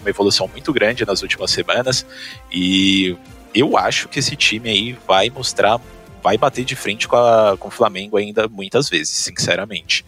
uma 0.00 0.08
evolução 0.08 0.48
muito 0.48 0.72
grande 0.72 1.06
nas 1.06 1.22
últimas 1.22 1.50
semanas. 1.50 2.04
E 2.52 3.16
eu 3.54 3.76
acho 3.76 4.08
que 4.08 4.18
esse 4.18 4.36
time 4.36 4.68
aí 4.68 4.98
vai 5.06 5.30
mostrar, 5.30 5.80
vai 6.22 6.36
bater 6.36 6.64
de 6.64 6.76
frente 6.76 7.08
com, 7.08 7.16
a, 7.16 7.56
com 7.58 7.68
o 7.68 7.70
Flamengo 7.70 8.16
ainda 8.16 8.48
muitas 8.48 8.88
vezes, 8.88 9.10
sinceramente. 9.10 10.04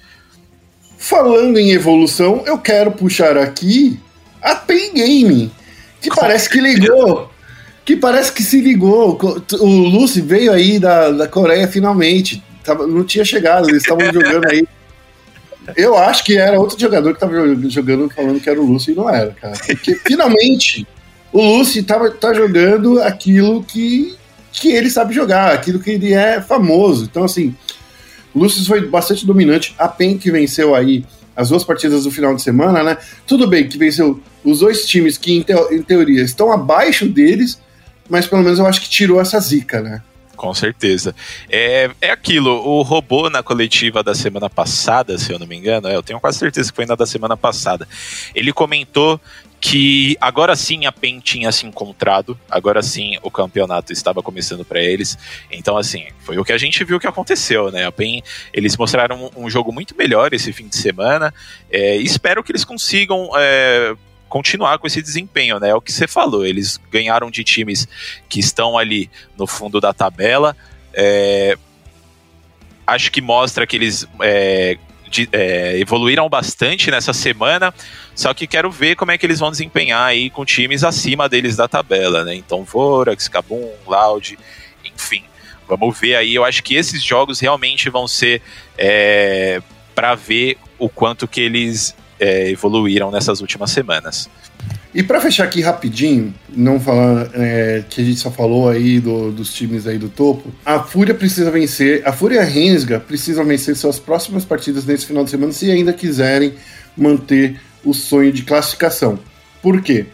Falando 0.99 1.59
em 1.59 1.71
evolução, 1.71 2.43
eu 2.45 2.59
quero 2.59 2.93
puxar 2.93 3.39
aqui 3.39 3.99
a 4.43 4.55
Pen 4.55 4.93
Game, 4.93 5.51
que 6.01 6.11
com 6.11 6.21
parece 6.21 6.49
que 6.49 6.61
ligou. 6.61 7.31
Que 7.87 7.97
parece 7.97 8.33
que 8.33 8.43
se 8.43 8.61
ligou. 8.61 9.19
O 9.61 9.67
Lucy 9.67 10.21
veio 10.21 10.53
aí 10.53 10.79
da, 10.79 11.11
da 11.11 11.27
Coreia 11.27 11.67
finalmente. 11.67 12.43
Tava, 12.63 12.87
não 12.87 13.03
tinha 13.03 13.25
chegado, 13.25 13.71
eles 13.71 13.83
estavam 13.83 14.13
jogando 14.13 14.47
aí 14.51 14.69
eu 15.77 15.97
acho 15.97 16.25
que 16.25 16.37
era 16.37 16.59
outro 16.59 16.79
jogador 16.79 17.15
que 17.15 17.21
tava 17.21 17.35
jogando 17.69 18.11
falando 18.11 18.41
que 18.41 18.49
era 18.49 18.61
o 18.61 18.67
Lúcio 18.67 18.93
e 18.93 18.95
não 18.95 19.09
era, 19.09 19.31
cara. 19.33 19.57
Porque 19.67 19.95
finalmente 20.07 20.87
o 21.33 21.41
Lúcio 21.41 21.83
tava, 21.85 22.11
tá 22.11 22.35
jogando 22.35 23.01
aquilo 23.03 23.63
que, 23.63 24.17
que 24.53 24.73
ele 24.73 24.91
sabe 24.91 25.15
jogar, 25.15 25.53
aquilo 25.53 25.79
que 25.79 25.91
ele 25.91 26.13
é 26.13 26.41
famoso. 26.41 27.05
Então, 27.05 27.25
assim, 27.25 27.55
o 28.35 28.41
Lúcio 28.41 28.65
foi 28.65 28.87
bastante 28.87 29.27
dominante. 29.27 29.75
A 29.79 29.89
PEN 29.89 30.19
que 30.19 30.31
venceu 30.31 30.75
aí 30.75 31.05
as 31.37 31.49
duas 31.49 31.65
partidas 31.65 32.05
do 32.05 32.11
final 32.11 32.35
de 32.35 32.43
semana, 32.43 32.83
né? 32.83 32.99
Tudo 33.27 33.47
bem 33.47 33.69
que 33.69 33.79
venceu 33.79 34.21
os 34.45 34.61
dois 34.61 34.87
times 34.87 35.17
que, 35.17 35.33
em, 35.33 35.43
teo 35.43 35.73
em 35.73 35.83
teoria, 35.83 36.23
estão 36.23 36.53
abaixo 36.53 37.07
deles, 37.09 37.61
mas 38.09 38.27
pelo 38.27 38.43
menos 38.43 38.59
eu 38.59 38.67
acho 38.67 38.81
que 38.81 38.91
tirou 38.91 39.21
essa 39.21 39.39
zica, 39.41 39.81
né? 39.81 40.03
Com 40.41 40.55
certeza. 40.55 41.15
É, 41.51 41.91
é 42.01 42.11
aquilo, 42.11 42.67
o 42.67 42.81
robô 42.81 43.29
na 43.29 43.43
coletiva 43.43 44.03
da 44.03 44.15
semana 44.15 44.49
passada, 44.49 45.19
se 45.19 45.31
eu 45.31 45.39
não 45.39 45.47
me 45.47 45.55
engano, 45.55 45.87
é, 45.87 45.95
eu 45.95 46.03
tenho 46.03 46.19
quase 46.19 46.39
certeza 46.39 46.71
que 46.71 46.77
foi 46.77 46.87
na 46.87 46.95
da 46.95 47.05
semana 47.05 47.37
passada. 47.37 47.87
Ele 48.35 48.51
comentou 48.51 49.21
que 49.61 50.17
agora 50.19 50.57
sim 50.57 50.87
a 50.87 50.93
PEN 50.93 51.21
tinha 51.21 51.53
se 51.53 51.67
encontrado, 51.67 52.41
agora 52.51 52.83
sim 52.83 53.19
o 53.23 53.31
campeonato 53.31 53.93
estava 53.93 54.23
começando 54.23 54.65
para 54.65 54.81
eles. 54.81 55.19
Então, 55.53 55.77
assim, 55.77 56.07
foi 56.21 56.39
o 56.39 56.45
que 56.45 56.55
a 56.55 56.59
gente 56.59 56.83
viu 56.85 56.99
que 56.99 57.07
aconteceu, 57.07 57.71
né? 57.71 57.85
A 57.85 57.93
PEN, 57.93 58.23
eles 58.51 58.79
mostraram 58.79 59.31
um, 59.37 59.51
jogo 59.51 59.71
muito 59.71 59.95
melhor 59.95 60.33
esse 60.33 60.55
fim 60.55 60.69
de 60.69 60.77
semana. 60.77 61.35
É, 61.71 61.97
espero 61.97 62.43
que 62.43 62.51
eles 62.51 62.65
consigam. 62.65 63.29
É, 63.37 63.95
continuar 64.31 64.79
com 64.79 64.87
esse 64.87 65.03
desempenho, 65.03 65.59
né? 65.59 65.71
É 65.71 65.75
o 65.75 65.81
que 65.81 65.93
você 65.93 66.07
falou. 66.07 66.47
Eles 66.47 66.81
ganharam 66.91 67.31
de 67.31 67.45
times 67.45 67.87
que 68.29 68.39
estão 68.41 68.79
ali 68.79 69.11
no 69.37 69.47
fundo 69.47 69.81
da 69.81 69.93
tabela. 69.93 70.57
É, 70.95 71.59
acho 72.87 73.11
que 73.11 73.21
mostra 73.21 73.67
que 73.67 73.77
eles 73.77 74.07
é, 74.23 74.79
de, 75.11 75.29
é, 75.33 75.79
evoluíram 75.79 76.29
bastante 76.29 76.91
nessa 76.91 77.13
semana. 77.13 77.75
Só 78.15 78.33
que 78.33 78.47
quero 78.47 78.71
ver 78.71 78.95
como 78.95 79.11
é 79.11 79.19
que 79.19 79.27
eles 79.27 79.41
vão 79.41 79.51
desempenhar 79.51 80.07
aí 80.07 80.31
com 80.31 80.45
times 80.45 80.85
acima 80.85 81.29
deles 81.29 81.57
da 81.57 81.67
tabela, 81.67 82.25
né? 82.25 82.35
Então, 82.35 82.65
Vorax, 82.65 83.27
Kabum, 83.29 83.69
Loud, 83.87 84.39
enfim. 84.85 85.25
Vamos 85.69 85.99
ver 85.99 86.15
aí. 86.15 86.35
Eu 86.35 86.45
acho 86.45 86.63
que 86.63 86.77
esses 86.77 87.03
jogos 87.03 87.41
realmente 87.41 87.91
vão 87.91 88.07
ser 88.07 88.43
é, 88.79 89.61
para 89.95 90.15
ver 90.15 90.57
o 90.79 90.89
quanto 90.89 91.27
que 91.27 91.41
eles 91.41 91.95
é, 92.21 92.51
evoluíram 92.51 93.11
nessas 93.11 93.41
últimas 93.41 93.71
semanas. 93.71 94.29
E 94.93 95.03
para 95.03 95.21
fechar 95.21 95.45
aqui 95.45 95.61
rapidinho, 95.61 96.35
não 96.49 96.81
falar 96.81 97.31
é, 97.33 97.85
que 97.89 98.01
a 98.01 98.05
gente 98.05 98.19
só 98.19 98.31
falou 98.31 98.69
aí 98.69 98.99
do, 98.99 99.31
dos 99.31 99.55
times 99.55 99.87
aí 99.87 99.97
do 99.99 100.09
topo, 100.09 100.53
a 100.65 100.81
Fúria 100.81 101.15
precisa 101.15 101.51
vencer, 101.51 102.03
a 102.05 102.13
Fúria 102.13 102.43
Rensga 102.43 102.99
precisam 102.99 103.45
vencer 103.45 103.77
suas 103.77 104.01
próximas 104.01 104.45
partidas 104.45 104.85
nesse 104.85 105.07
final 105.07 105.23
de 105.23 105.31
semana 105.31 105.53
se 105.53 105.71
ainda 105.71 105.93
quiserem 105.93 106.55
manter 106.97 107.61
o 107.85 107.95
sonho 107.95 108.33
de 108.33 108.43
classificação. 108.43 109.19
Por 109.63 109.81
quê? 109.81 110.07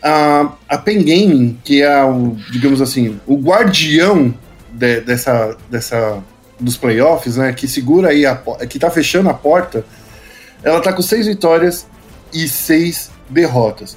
A, 0.00 0.52
a 0.68 0.78
Pen 0.78 0.98
Gaming, 0.98 1.58
que 1.64 1.82
é 1.82 2.04
o, 2.04 2.36
digamos 2.52 2.80
assim, 2.80 3.18
o 3.26 3.36
guardião 3.36 4.32
de, 4.72 5.00
dessa, 5.00 5.56
dessa 5.68 6.22
dos 6.60 6.76
playoffs, 6.76 7.36
né, 7.36 7.52
que 7.52 7.66
segura 7.66 8.10
aí 8.10 8.24
a, 8.24 8.36
que 8.68 8.78
tá 8.78 8.90
fechando 8.90 9.28
a 9.28 9.34
porta 9.34 9.84
ela 10.64 10.80
tá 10.80 10.92
com 10.92 11.02
seis 11.02 11.26
vitórias 11.26 11.86
e 12.32 12.48
seis 12.48 13.10
derrotas. 13.28 13.96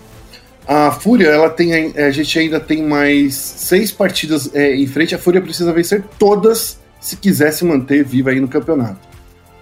A 0.68 0.92
Fúria, 0.92 1.28
ela 1.28 1.50
tem, 1.50 1.98
a 1.98 2.12
gente 2.12 2.38
ainda 2.38 2.60
tem 2.60 2.84
mais 2.84 3.36
seis 3.36 3.90
partidas 3.90 4.54
é, 4.54 4.76
em 4.76 4.86
frente. 4.86 5.16
A 5.16 5.18
Fúria 5.18 5.42
precisa 5.42 5.72
vencer 5.72 6.04
todas 6.20 6.78
se 7.00 7.16
quiser 7.16 7.52
se 7.52 7.64
manter 7.64 8.04
viva 8.04 8.32
aí 8.32 8.40
no 8.42 8.50
campeonato. 8.50 9.00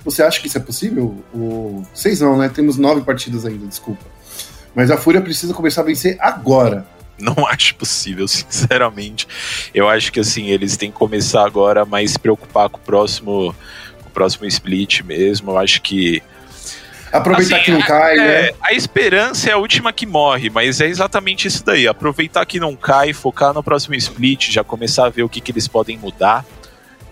Você 0.03 0.23
acha 0.23 0.39
que 0.39 0.47
isso 0.47 0.57
é 0.57 0.61
possível? 0.61 1.23
O... 1.31 1.83
Seis 1.93 2.21
não, 2.21 2.37
né? 2.37 2.49
Temos 2.49 2.77
nove 2.77 3.01
partidas 3.01 3.45
ainda, 3.45 3.67
desculpa. 3.67 4.03
Mas 4.73 4.89
a 4.89 4.97
Fúria 4.97 5.21
precisa 5.21 5.53
começar 5.53 5.81
a 5.81 5.85
vencer 5.85 6.17
agora. 6.19 6.87
Não 7.19 7.35
acho 7.47 7.75
possível, 7.75 8.27
sinceramente. 8.27 9.27
Eu 9.73 9.87
acho 9.87 10.11
que 10.11 10.19
assim, 10.19 10.47
eles 10.47 10.75
têm 10.75 10.91
que 10.91 10.97
começar 10.97 11.45
agora, 11.45 11.85
mas 11.85 12.11
se 12.11 12.19
preocupar 12.19 12.67
com 12.67 12.77
o 12.77 12.81
próximo, 12.81 13.55
com 14.01 14.09
o 14.09 14.11
próximo 14.11 14.45
split 14.47 15.01
mesmo. 15.01 15.51
Eu 15.51 15.57
acho 15.59 15.83
que 15.83 16.21
Aproveitar 17.17 17.55
assim, 17.55 17.65
que 17.65 17.71
não 17.71 17.81
cai, 17.81 18.17
é, 18.17 18.17
né? 18.17 18.51
A 18.61 18.73
esperança 18.73 19.49
é 19.49 19.53
a 19.53 19.57
última 19.57 19.93
que 19.93 20.05
morre, 20.05 20.49
mas 20.49 20.81
é 20.81 20.87
exatamente 20.87 21.47
isso 21.47 21.63
daí. 21.63 21.87
Aproveitar 21.87 22.45
que 22.45 22.59
não 22.59 22.75
cai, 22.75 23.13
focar 23.13 23.53
no 23.53 23.63
próximo 23.63 23.95
split, 23.95 24.51
já 24.51 24.63
começar 24.63 25.05
a 25.05 25.09
ver 25.09 25.23
o 25.23 25.29
que, 25.29 25.39
que 25.39 25.51
eles 25.51 25.67
podem 25.67 25.97
mudar. 25.97 26.45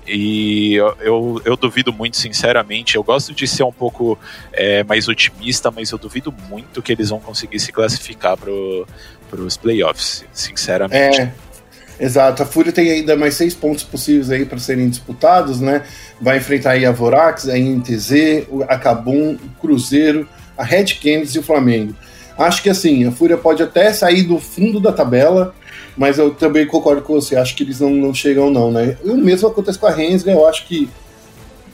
E 0.06 0.74
eu, 0.74 0.98
eu, 1.00 1.42
eu, 1.46 1.58
duvido 1.58 1.94
muito, 1.94 2.18
sinceramente. 2.18 2.96
Eu 2.96 3.04
gosto 3.04 3.34
de 3.34 3.48
ser 3.48 3.64
um 3.64 3.72
pouco 3.72 4.20
é, 4.52 4.84
mais 4.84 5.08
otimista, 5.08 5.72
mas 5.72 5.92
eu 5.92 5.98
duvido 5.98 6.34
muito 6.50 6.82
que 6.82 6.92
eles 6.92 7.10
vão 7.10 7.20
conseguir 7.20 7.60
se 7.60 7.72
classificar 7.72 8.36
para 8.38 9.42
os 9.42 9.56
playoffs, 9.56 10.26
sinceramente. 10.34 11.22
É. 11.22 11.34
Exato, 12.04 12.44
a 12.44 12.46
Fúria 12.46 12.74
tem 12.74 12.92
ainda 12.92 13.16
mais 13.16 13.36
seis 13.36 13.54
pontos 13.54 13.82
possíveis 13.82 14.30
aí 14.30 14.44
para 14.44 14.60
serem 14.60 14.90
disputados, 14.90 15.62
né? 15.62 15.84
Vai 16.20 16.36
enfrentar 16.36 16.72
aí 16.72 16.86
a 16.86 16.92
Vorax, 16.92 17.48
a 17.48 17.58
INTZ, 17.58 18.46
a 18.68 18.78
Cabum, 18.78 19.36
o 19.36 19.62
Cruzeiro, 19.62 20.28
a 20.58 20.66
Red 20.66 20.96
Canids 21.02 21.34
e 21.34 21.40
o 21.40 21.44
Flamengo. 21.44 21.96
Acho 22.38 22.62
que 22.62 22.70
assim, 22.70 23.08
a 23.08 23.12
Fúria 23.14 23.38
pode 23.38 23.64
até 23.64 23.94
sair 23.94 24.24
do 24.24 24.38
fundo 24.38 24.82
da 24.82 24.92
tabela, 24.92 25.56
mas 25.96 26.20
eu 26.20 26.32
também 26.32 26.68
concordo 26.68 27.02
com 27.04 27.14
você, 27.14 27.38
acho 27.38 27.56
que 27.56 27.64
eles 27.64 27.80
não, 27.80 27.92
não 27.92 28.14
chegam 28.14 28.52
não, 28.52 28.70
né? 28.70 28.98
E 29.02 29.10
o 29.10 29.16
mesmo 29.16 29.48
acontece 29.48 29.80
com 29.80 29.88
a 29.88 29.92
Rensga, 29.92 30.30
eu 30.30 30.46
acho 30.46 30.68
que, 30.68 30.90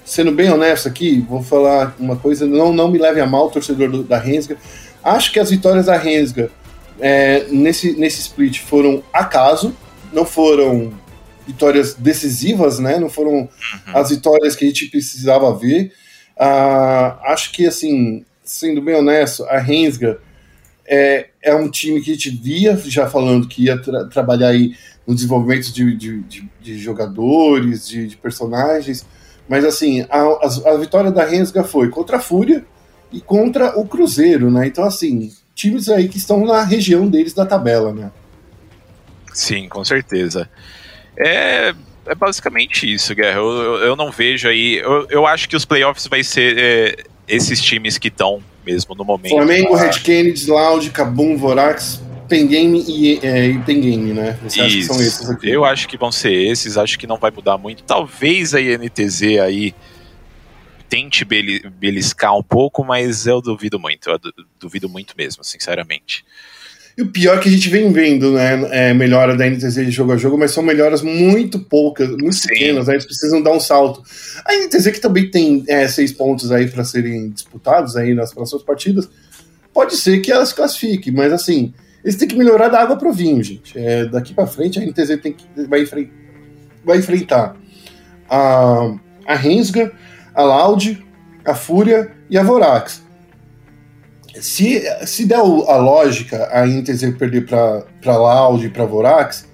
sendo 0.06 0.32
bem 0.32 0.52
honesto 0.52 0.88
aqui, 0.88 1.26
vou 1.28 1.42
falar 1.42 1.96
uma 1.98 2.16
coisa, 2.16 2.46
não, 2.46 2.72
não 2.72 2.88
me 2.88 3.00
leve 3.00 3.20
a 3.20 3.26
mal, 3.26 3.50
torcedor 3.50 3.90
do, 3.90 4.04
da 4.04 4.20
Rensga, 4.20 4.58
acho 5.04 5.34
que 5.34 5.40
as 5.40 5.50
vitórias 5.50 5.88
da 5.88 5.98
Rensga 5.98 6.52
é, 7.00 7.48
nesse, 7.50 7.94
nesse 7.94 8.20
split 8.20 8.60
foram 8.60 9.02
acaso, 9.12 9.74
não 10.12 10.26
foram 10.26 10.94
vitórias 11.46 11.96
decisivas, 11.96 12.80
né? 12.80 13.00
Não 13.00 13.10
foram 13.10 13.32
uhum. 13.32 13.50
as 13.88 14.10
vitórias 14.10 14.56
que 14.56 14.66
a 14.66 14.68
gente 14.68 14.88
precisava 14.88 15.54
ver. 15.56 15.92
Uh, 16.38 17.20
acho 17.26 17.52
que, 17.52 17.66
assim, 17.66 18.24
sendo 18.44 18.82
bem 18.82 18.96
honesto, 18.96 19.44
a 19.46 19.58
Rensga 19.58 20.20
é, 20.88 21.28
é 21.42 21.54
um 21.54 21.70
time 21.70 22.02
que 22.02 22.12
a 22.12 22.14
gente 22.14 22.30
via 22.32 22.76
já 22.86 23.08
falando 23.08 23.48
que 23.48 23.66
ia 23.66 23.80
tra 23.80 24.06
trabalhar 24.06 24.50
aí 24.50 24.76
no 25.06 25.14
desenvolvimento 25.14 25.72
de, 25.72 25.96
de, 25.96 26.22
de, 26.22 26.50
de 26.62 26.78
jogadores, 26.78 27.88
de, 27.88 28.08
de, 28.08 28.18
personagens, 28.18 29.06
mas 29.48 29.66
assim, 29.66 30.02
a, 30.10 30.20
a, 30.20 30.74
a, 30.74 30.78
vitória 30.78 31.12
da 31.12 31.26
Rensga 31.26 31.64
foi 31.64 31.90
contra 31.90 32.18
a 32.18 32.20
Fúria 32.20 32.64
e 33.12 33.20
contra 33.20 33.78
o 33.80 33.88
Cruzeiro, 33.88 34.52
né? 34.52 34.68
Então, 34.68 34.84
assim, 34.84 35.32
times 35.56 35.90
aí 35.90 36.08
que 36.08 36.18
estão 36.18 36.46
na 36.46 36.64
região 36.64 37.08
deles 37.08 37.34
da 37.34 37.46
tabela, 37.46 37.92
né? 37.92 38.12
Sim, 39.40 39.70
com 39.70 39.86
certeza. 39.86 40.50
É, 41.18 41.74
é 42.06 42.16
basicamente 42.16 42.92
isso, 42.92 43.16
Guerra. 43.16 43.38
Eu, 43.38 43.50
eu, 43.50 43.78
eu 43.78 43.96
não 43.96 44.12
vejo 44.12 44.50
aí. 44.50 44.78
Eu, 44.78 45.08
eu 45.10 45.26
acho 45.26 45.48
que 45.48 45.56
os 45.56 45.64
playoffs 45.64 46.08
vai 46.08 46.24
ser 46.26 46.58
é, 46.58 46.96
esses 47.26 47.62
times 47.62 47.98
que 47.98 48.10
estão 48.10 48.44
mesmo 48.66 48.94
no 48.96 49.06
momento. 49.06 49.32
Flamengo. 49.32 49.76
Red 49.76 50.02
Kennedy, 50.04 50.46
Loud, 50.52 50.90
Kabum, 50.90 51.38
Vorax, 51.38 52.02
Pengame 52.28 52.84
e, 52.86 53.20
é, 53.24 53.48
e 53.48 53.60
Pengame, 53.60 54.14
né? 54.14 54.38
Você 54.44 54.60
acha 54.60 54.76
que 54.76 54.84
são 54.84 55.02
esses 55.02 55.30
aqui? 55.30 55.50
Eu 55.50 55.64
acho 55.64 55.88
que 55.88 55.98
vão 55.98 56.12
ser 56.12 56.34
esses, 56.34 56.78
acho 56.78 57.00
que 57.00 57.08
não 57.08 57.18
vai 57.18 57.32
mudar 57.32 57.58
muito. 57.58 57.82
Talvez 57.84 58.54
a 58.54 58.60
INTZ 58.60 59.40
aí 59.42 59.74
tente 60.90 61.24
beliscar 61.24 62.36
um 62.36 62.44
pouco, 62.44 62.84
mas 62.84 63.26
eu 63.26 63.42
duvido 63.42 63.80
muito. 63.80 64.10
Eu 64.10 64.20
duvido 64.60 64.90
muito 64.90 65.14
mesmo, 65.18 65.46
sinceramente. 65.46 66.26
E 67.00 67.02
o 67.02 67.08
pior 67.08 67.38
é 67.38 67.40
que 67.40 67.48
a 67.48 67.52
gente 67.52 67.70
vem 67.70 67.94
vendo, 67.94 68.34
né? 68.34 68.90
É, 68.90 68.94
melhora 68.94 69.34
da 69.34 69.50
NTZ 69.50 69.74
de 69.86 69.90
jogo 69.90 70.12
a 70.12 70.18
jogo, 70.18 70.38
mas 70.38 70.52
são 70.52 70.62
melhoras 70.62 71.02
muito 71.02 71.58
poucas, 71.58 72.10
muito 72.10 72.36
Sim. 72.36 72.50
pequenas, 72.50 72.88
né? 72.88 72.96
Eles 72.96 73.06
precisam 73.06 73.42
dar 73.42 73.54
um 73.54 73.60
salto. 73.60 74.04
A 74.46 74.54
NTZ, 74.54 74.92
que 74.92 75.00
também 75.00 75.32
tem 75.32 75.64
é, 75.70 75.88
seis 75.88 76.12
pontos 76.12 76.52
aí 76.52 76.68
para 76.68 76.84
serem 76.84 77.30
disputados 77.30 77.96
aí 77.96 78.14
nas 78.14 78.34
próximas 78.34 78.64
partidas, 78.64 79.10
pode 79.74 79.96
ser 79.96 80.20
que 80.20 80.30
elas 80.30 80.52
classifiquem, 80.52 81.14
mas 81.14 81.32
assim, 81.32 81.74
eles 82.04 82.18
têm 82.18 82.28
que 82.28 82.36
melhorar 82.36 82.68
da 82.68 82.82
água 82.82 82.98
pro 82.98 83.14
vinho, 83.14 83.42
gente. 83.42 83.80
É, 83.80 84.04
daqui 84.04 84.34
para 84.34 84.46
frente 84.46 84.78
a 84.78 84.86
NTZ 84.86 85.22
tem 85.22 85.32
que, 85.32 85.46
vai, 85.70 85.84
enfre 85.84 86.12
vai 86.84 86.98
enfrentar 86.98 87.56
a, 88.30 88.94
a 89.26 89.36
Rensga, 89.36 89.90
a 90.36 90.44
Loud, 90.44 91.02
a 91.46 91.56
Fúria 91.56 92.12
e 92.30 92.38
a 92.38 92.44
Vorax 92.44 93.08
se, 94.42 94.84
se 95.06 95.26
der 95.26 95.38
a 95.38 95.78
lógica 95.78 96.50
a 96.52 96.68
Inter 96.68 97.18
perder 97.18 97.46
para 97.46 98.18
Loud 98.18 98.66
e 98.66 98.70
para 98.70 98.86
Vorax, 98.86 99.48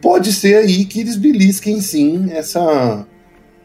pode 0.00 0.32
ser 0.32 0.56
aí 0.56 0.84
que 0.84 1.00
eles 1.00 1.16
belisquem 1.16 1.80
sim 1.80 2.30
essa, 2.32 3.06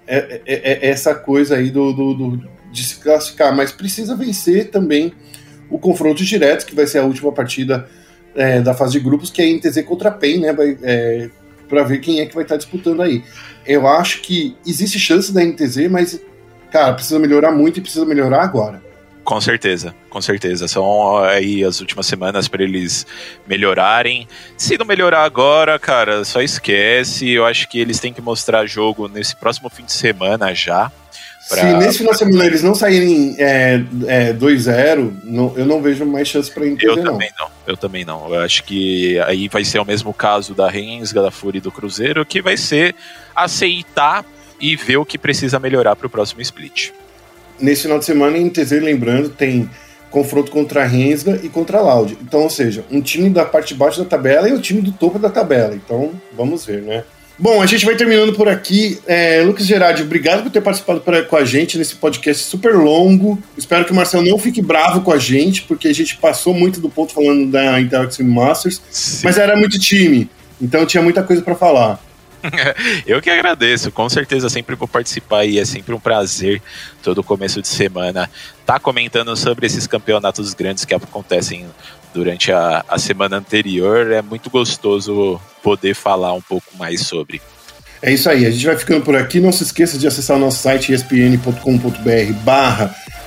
é, 0.08 0.42
é, 0.46 0.88
é, 0.88 0.90
essa 0.90 1.16
coisa 1.16 1.56
aí 1.56 1.70
do, 1.70 1.92
do, 1.94 2.14
do, 2.14 2.50
de 2.72 2.84
se 2.84 2.96
classificar, 2.96 3.56
mas 3.56 3.72
precisa 3.72 4.16
vencer 4.16 4.70
também 4.70 5.14
o 5.70 5.78
confronto 5.78 6.24
direto, 6.24 6.66
que 6.66 6.76
vai 6.76 6.88
ser 6.88 7.00
a 7.00 7.04
última 7.04 7.32
partida 7.32 7.88
é, 8.36 8.62
da 8.62 8.74
fase 8.74 8.94
de 8.94 9.00
grupos, 9.00 9.30
que 9.30 9.42
é 9.42 9.50
INTZ 9.50 9.84
contra 9.84 10.10
a 10.10 10.12
PEN, 10.12 10.40
né? 10.42 10.56
É, 10.84 11.30
para 11.68 11.84
ver 11.84 12.00
quem 12.00 12.22
é 12.22 12.26
que 12.26 12.34
vai 12.34 12.44
estar 12.44 12.56
disputando 12.56 13.02
aí. 13.02 13.24
Eu 13.66 13.86
acho 13.86 14.22
que 14.22 14.56
existe 14.66 14.98
chance 14.98 15.34
da 15.34 15.44
INTZ, 15.44 15.90
mas, 15.90 16.22
cara, 16.72 16.94
precisa 16.94 17.20
melhorar 17.20 17.52
muito 17.52 17.80
e 17.80 17.82
precisa 17.82 18.06
melhorar 18.06 18.44
agora. 18.44 18.82
Com 19.28 19.42
certeza, 19.42 19.94
com 20.10 20.22
certeza. 20.22 20.70
São 20.70 21.18
aí 21.18 21.62
as 21.62 21.82
últimas 21.82 22.08
semanas 22.08 22.48
para 22.48 22.64
eles 22.64 23.06
melhorarem. 23.46 24.26
Se 24.56 24.78
não 24.78 24.86
melhorar 24.86 25.26
agora, 25.26 25.78
cara, 25.78 26.24
só 26.24 26.42
esquece. 26.42 27.30
Eu 27.30 27.46
acho 27.46 27.68
que 27.68 27.78
eles 27.78 28.00
têm 28.00 28.14
que 28.14 28.22
mostrar 28.22 28.66
jogo 28.66 29.10
nesse 29.10 29.36
próximo 29.36 29.70
fim 29.70 29.84
de 29.84 29.92
semana 29.92 30.56
já. 30.56 30.90
Pra... 31.50 31.62
Se 31.62 31.74
nesse 31.74 31.98
final 31.98 32.14
de 32.14 32.20
semana 32.20 32.46
eles 32.46 32.64
não 32.64 32.74
saírem 32.74 33.36
é, 33.38 33.84
é, 34.08 34.34
2-0, 34.34 35.58
eu 35.58 35.66
não 35.66 35.82
vejo 35.82 36.06
mais 36.06 36.30
chance 36.30 36.50
para 36.50 36.66
Inter. 36.66 36.88
Eu 36.88 36.96
não. 36.96 37.12
também 37.12 37.32
não. 37.38 37.48
Eu 37.68 37.76
também 37.76 38.06
não. 38.06 38.34
Eu 38.34 38.40
acho 38.40 38.64
que 38.64 39.20
aí 39.20 39.50
vai 39.50 39.66
ser 39.66 39.80
o 39.80 39.86
mesmo 39.86 40.14
caso 40.14 40.54
da 40.54 40.70
Rensga, 40.70 41.22
da 41.22 41.32
Fúria 41.32 41.58
e 41.58 41.62
do 41.62 41.70
Cruzeiro, 41.70 42.26
que 42.26 42.42
vai 42.42 42.56
ser 42.56 42.96
aceitar 43.36 44.24
e 44.58 44.78
ver 44.78 44.96
o 44.96 45.06
que 45.06 45.18
precisa 45.18 45.60
melhorar 45.60 45.98
para 45.98 46.08
o 46.08 46.10
próximo 46.10 46.42
split. 46.42 46.94
Nesse 47.60 47.84
final 47.84 48.00
de 48.00 48.06
semana, 48.06 48.38
em 48.38 48.50
TZ, 48.50 48.72
lembrando, 48.72 49.30
tem 49.30 49.70
confronto 50.10 50.52
contra 50.52 50.84
a 50.84 50.86
Rensga 50.86 51.40
e 51.44 51.50
contra 51.50 51.80
a 51.80 51.82
Loud. 51.82 52.18
Então, 52.22 52.42
ou 52.42 52.50
seja, 52.50 52.86
um 52.92 53.02
time 53.02 53.30
da 53.30 53.46
parte 53.46 53.70
de 53.70 53.76
baixo 53.76 54.00
da 54.02 54.06
tabela 54.06 54.48
e 54.48 54.54
o 54.54 54.62
time 54.62 54.82
do 54.82 54.92
topo 54.92 55.20
da 55.20 55.30
tabela. 55.30 55.76
Então, 55.76 56.12
vamos 56.36 56.66
ver, 56.66 56.82
né? 56.82 57.04
Bom, 57.40 57.62
a 57.62 57.68
gente 57.68 57.86
vai 57.86 57.96
terminando 57.96 58.34
por 58.34 58.50
aqui. 58.50 59.00
É, 59.06 59.44
Lucas 59.44 59.68
Gerardi, 59.68 60.02
obrigado 60.02 60.42
por 60.42 60.52
ter 60.52 60.60
participado 60.60 61.02
pra, 61.02 61.22
com 61.22 61.36
a 61.36 61.46
gente 61.46 61.78
nesse 61.78 61.96
podcast 61.96 62.44
super 62.44 62.76
longo. 62.76 63.38
Espero 63.56 63.86
que 63.86 63.92
o 63.92 63.96
Marcelo 63.96 64.28
não 64.28 64.40
fique 64.40 64.60
bravo 64.60 65.02
com 65.02 65.12
a 65.12 65.20
gente, 65.20 65.62
porque 65.64 65.88
a 65.88 65.94
gente 65.94 66.18
passou 66.18 66.52
muito 66.52 66.82
do 66.82 66.90
ponto 66.90 67.14
falando 67.14 67.52
da 67.52 67.80
Interactive 67.80 68.28
Masters, 68.28 68.82
Sim. 68.90 69.22
mas 69.24 69.38
era 69.38 69.56
muito 69.56 69.78
time, 69.78 70.28
então 70.60 70.84
tinha 70.84 71.04
muita 71.04 71.22
coisa 71.22 71.44
para 71.44 71.54
falar. 71.54 72.02
Eu 73.06 73.22
que 73.22 73.30
agradeço, 73.30 73.92
com 73.92 74.08
certeza 74.10 74.50
sempre 74.50 74.76
vou 74.76 74.88
participar 74.88 75.46
e 75.46 75.60
é 75.60 75.66
sempre 75.66 75.94
um 75.94 76.00
prazer 76.00 76.62
todo 77.02 77.24
começo 77.24 77.62
de 77.62 77.68
semana 77.68 78.30
tá 78.66 78.80
comentando 78.80 79.36
sobre 79.38 79.66
esses 79.66 79.88
campeonatos 79.88 80.54
grandes 80.54 80.84
que 80.84 80.94
acontecem 80.94 81.66
durante 82.14 82.52
a, 82.52 82.84
a 82.88 83.00
semana 83.00 83.38
anterior. 83.38 84.12
É 84.12 84.22
muito 84.22 84.50
gostoso 84.50 85.40
poder 85.64 85.94
falar 85.94 86.34
um 86.34 86.42
pouco 86.42 86.68
mais 86.78 87.02
sobre. 87.08 87.42
É 88.02 88.12
isso 88.12 88.30
aí, 88.30 88.46
a 88.46 88.52
gente 88.52 88.66
vai 88.66 88.76
ficando 88.76 89.06
por 89.06 89.16
aqui. 89.16 89.40
Não 89.40 89.54
se 89.54 89.64
esqueça 89.64 89.98
de 89.98 90.06
acessar 90.06 90.36
o 90.36 90.40
nosso 90.40 90.60
site 90.60 90.92
espn.com.br 90.92 91.54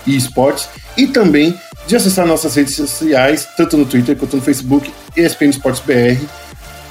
esportes 0.06 0.68
e 0.96 1.06
também 1.06 1.58
de 1.86 1.96
acessar 1.96 2.26
nossas 2.26 2.54
redes 2.54 2.74
sociais, 2.74 3.48
tanto 3.56 3.76
no 3.76 3.86
Twitter 3.86 4.16
quanto 4.16 4.36
no 4.36 4.42
Facebook, 4.42 4.92
ESPN 5.16 5.50
Esportes 5.50 5.82
BR 5.82 6.22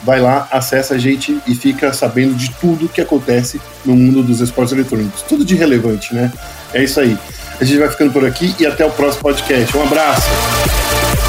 vai 0.04 0.20
lá, 0.20 0.48
acessa 0.52 0.96
a 0.96 0.98
gente 0.98 1.40
e 1.46 1.56
fica 1.56 1.94
sabendo 1.94 2.36
de 2.36 2.52
tudo 2.52 2.90
que 2.90 3.02
acontece 3.02 3.60
no 3.86 3.96
mundo 3.96 4.24
dos 4.24 4.40
esportes 4.40 4.74
eletrônicos. 4.74 5.22
Tudo 5.24 5.44
de 5.46 5.56
relevante, 5.56 6.14
né? 6.14 6.32
É 6.74 6.84
isso 6.84 7.00
aí. 7.00 7.18
A 7.60 7.64
gente 7.64 7.80
vai 7.80 7.90
ficando 7.90 8.12
por 8.12 8.26
aqui 8.26 8.56
e 8.60 8.66
até 8.66 8.86
o 8.86 8.92
próximo 8.92 9.24
podcast. 9.24 9.76
Um 9.76 9.84
abraço! 9.84 11.29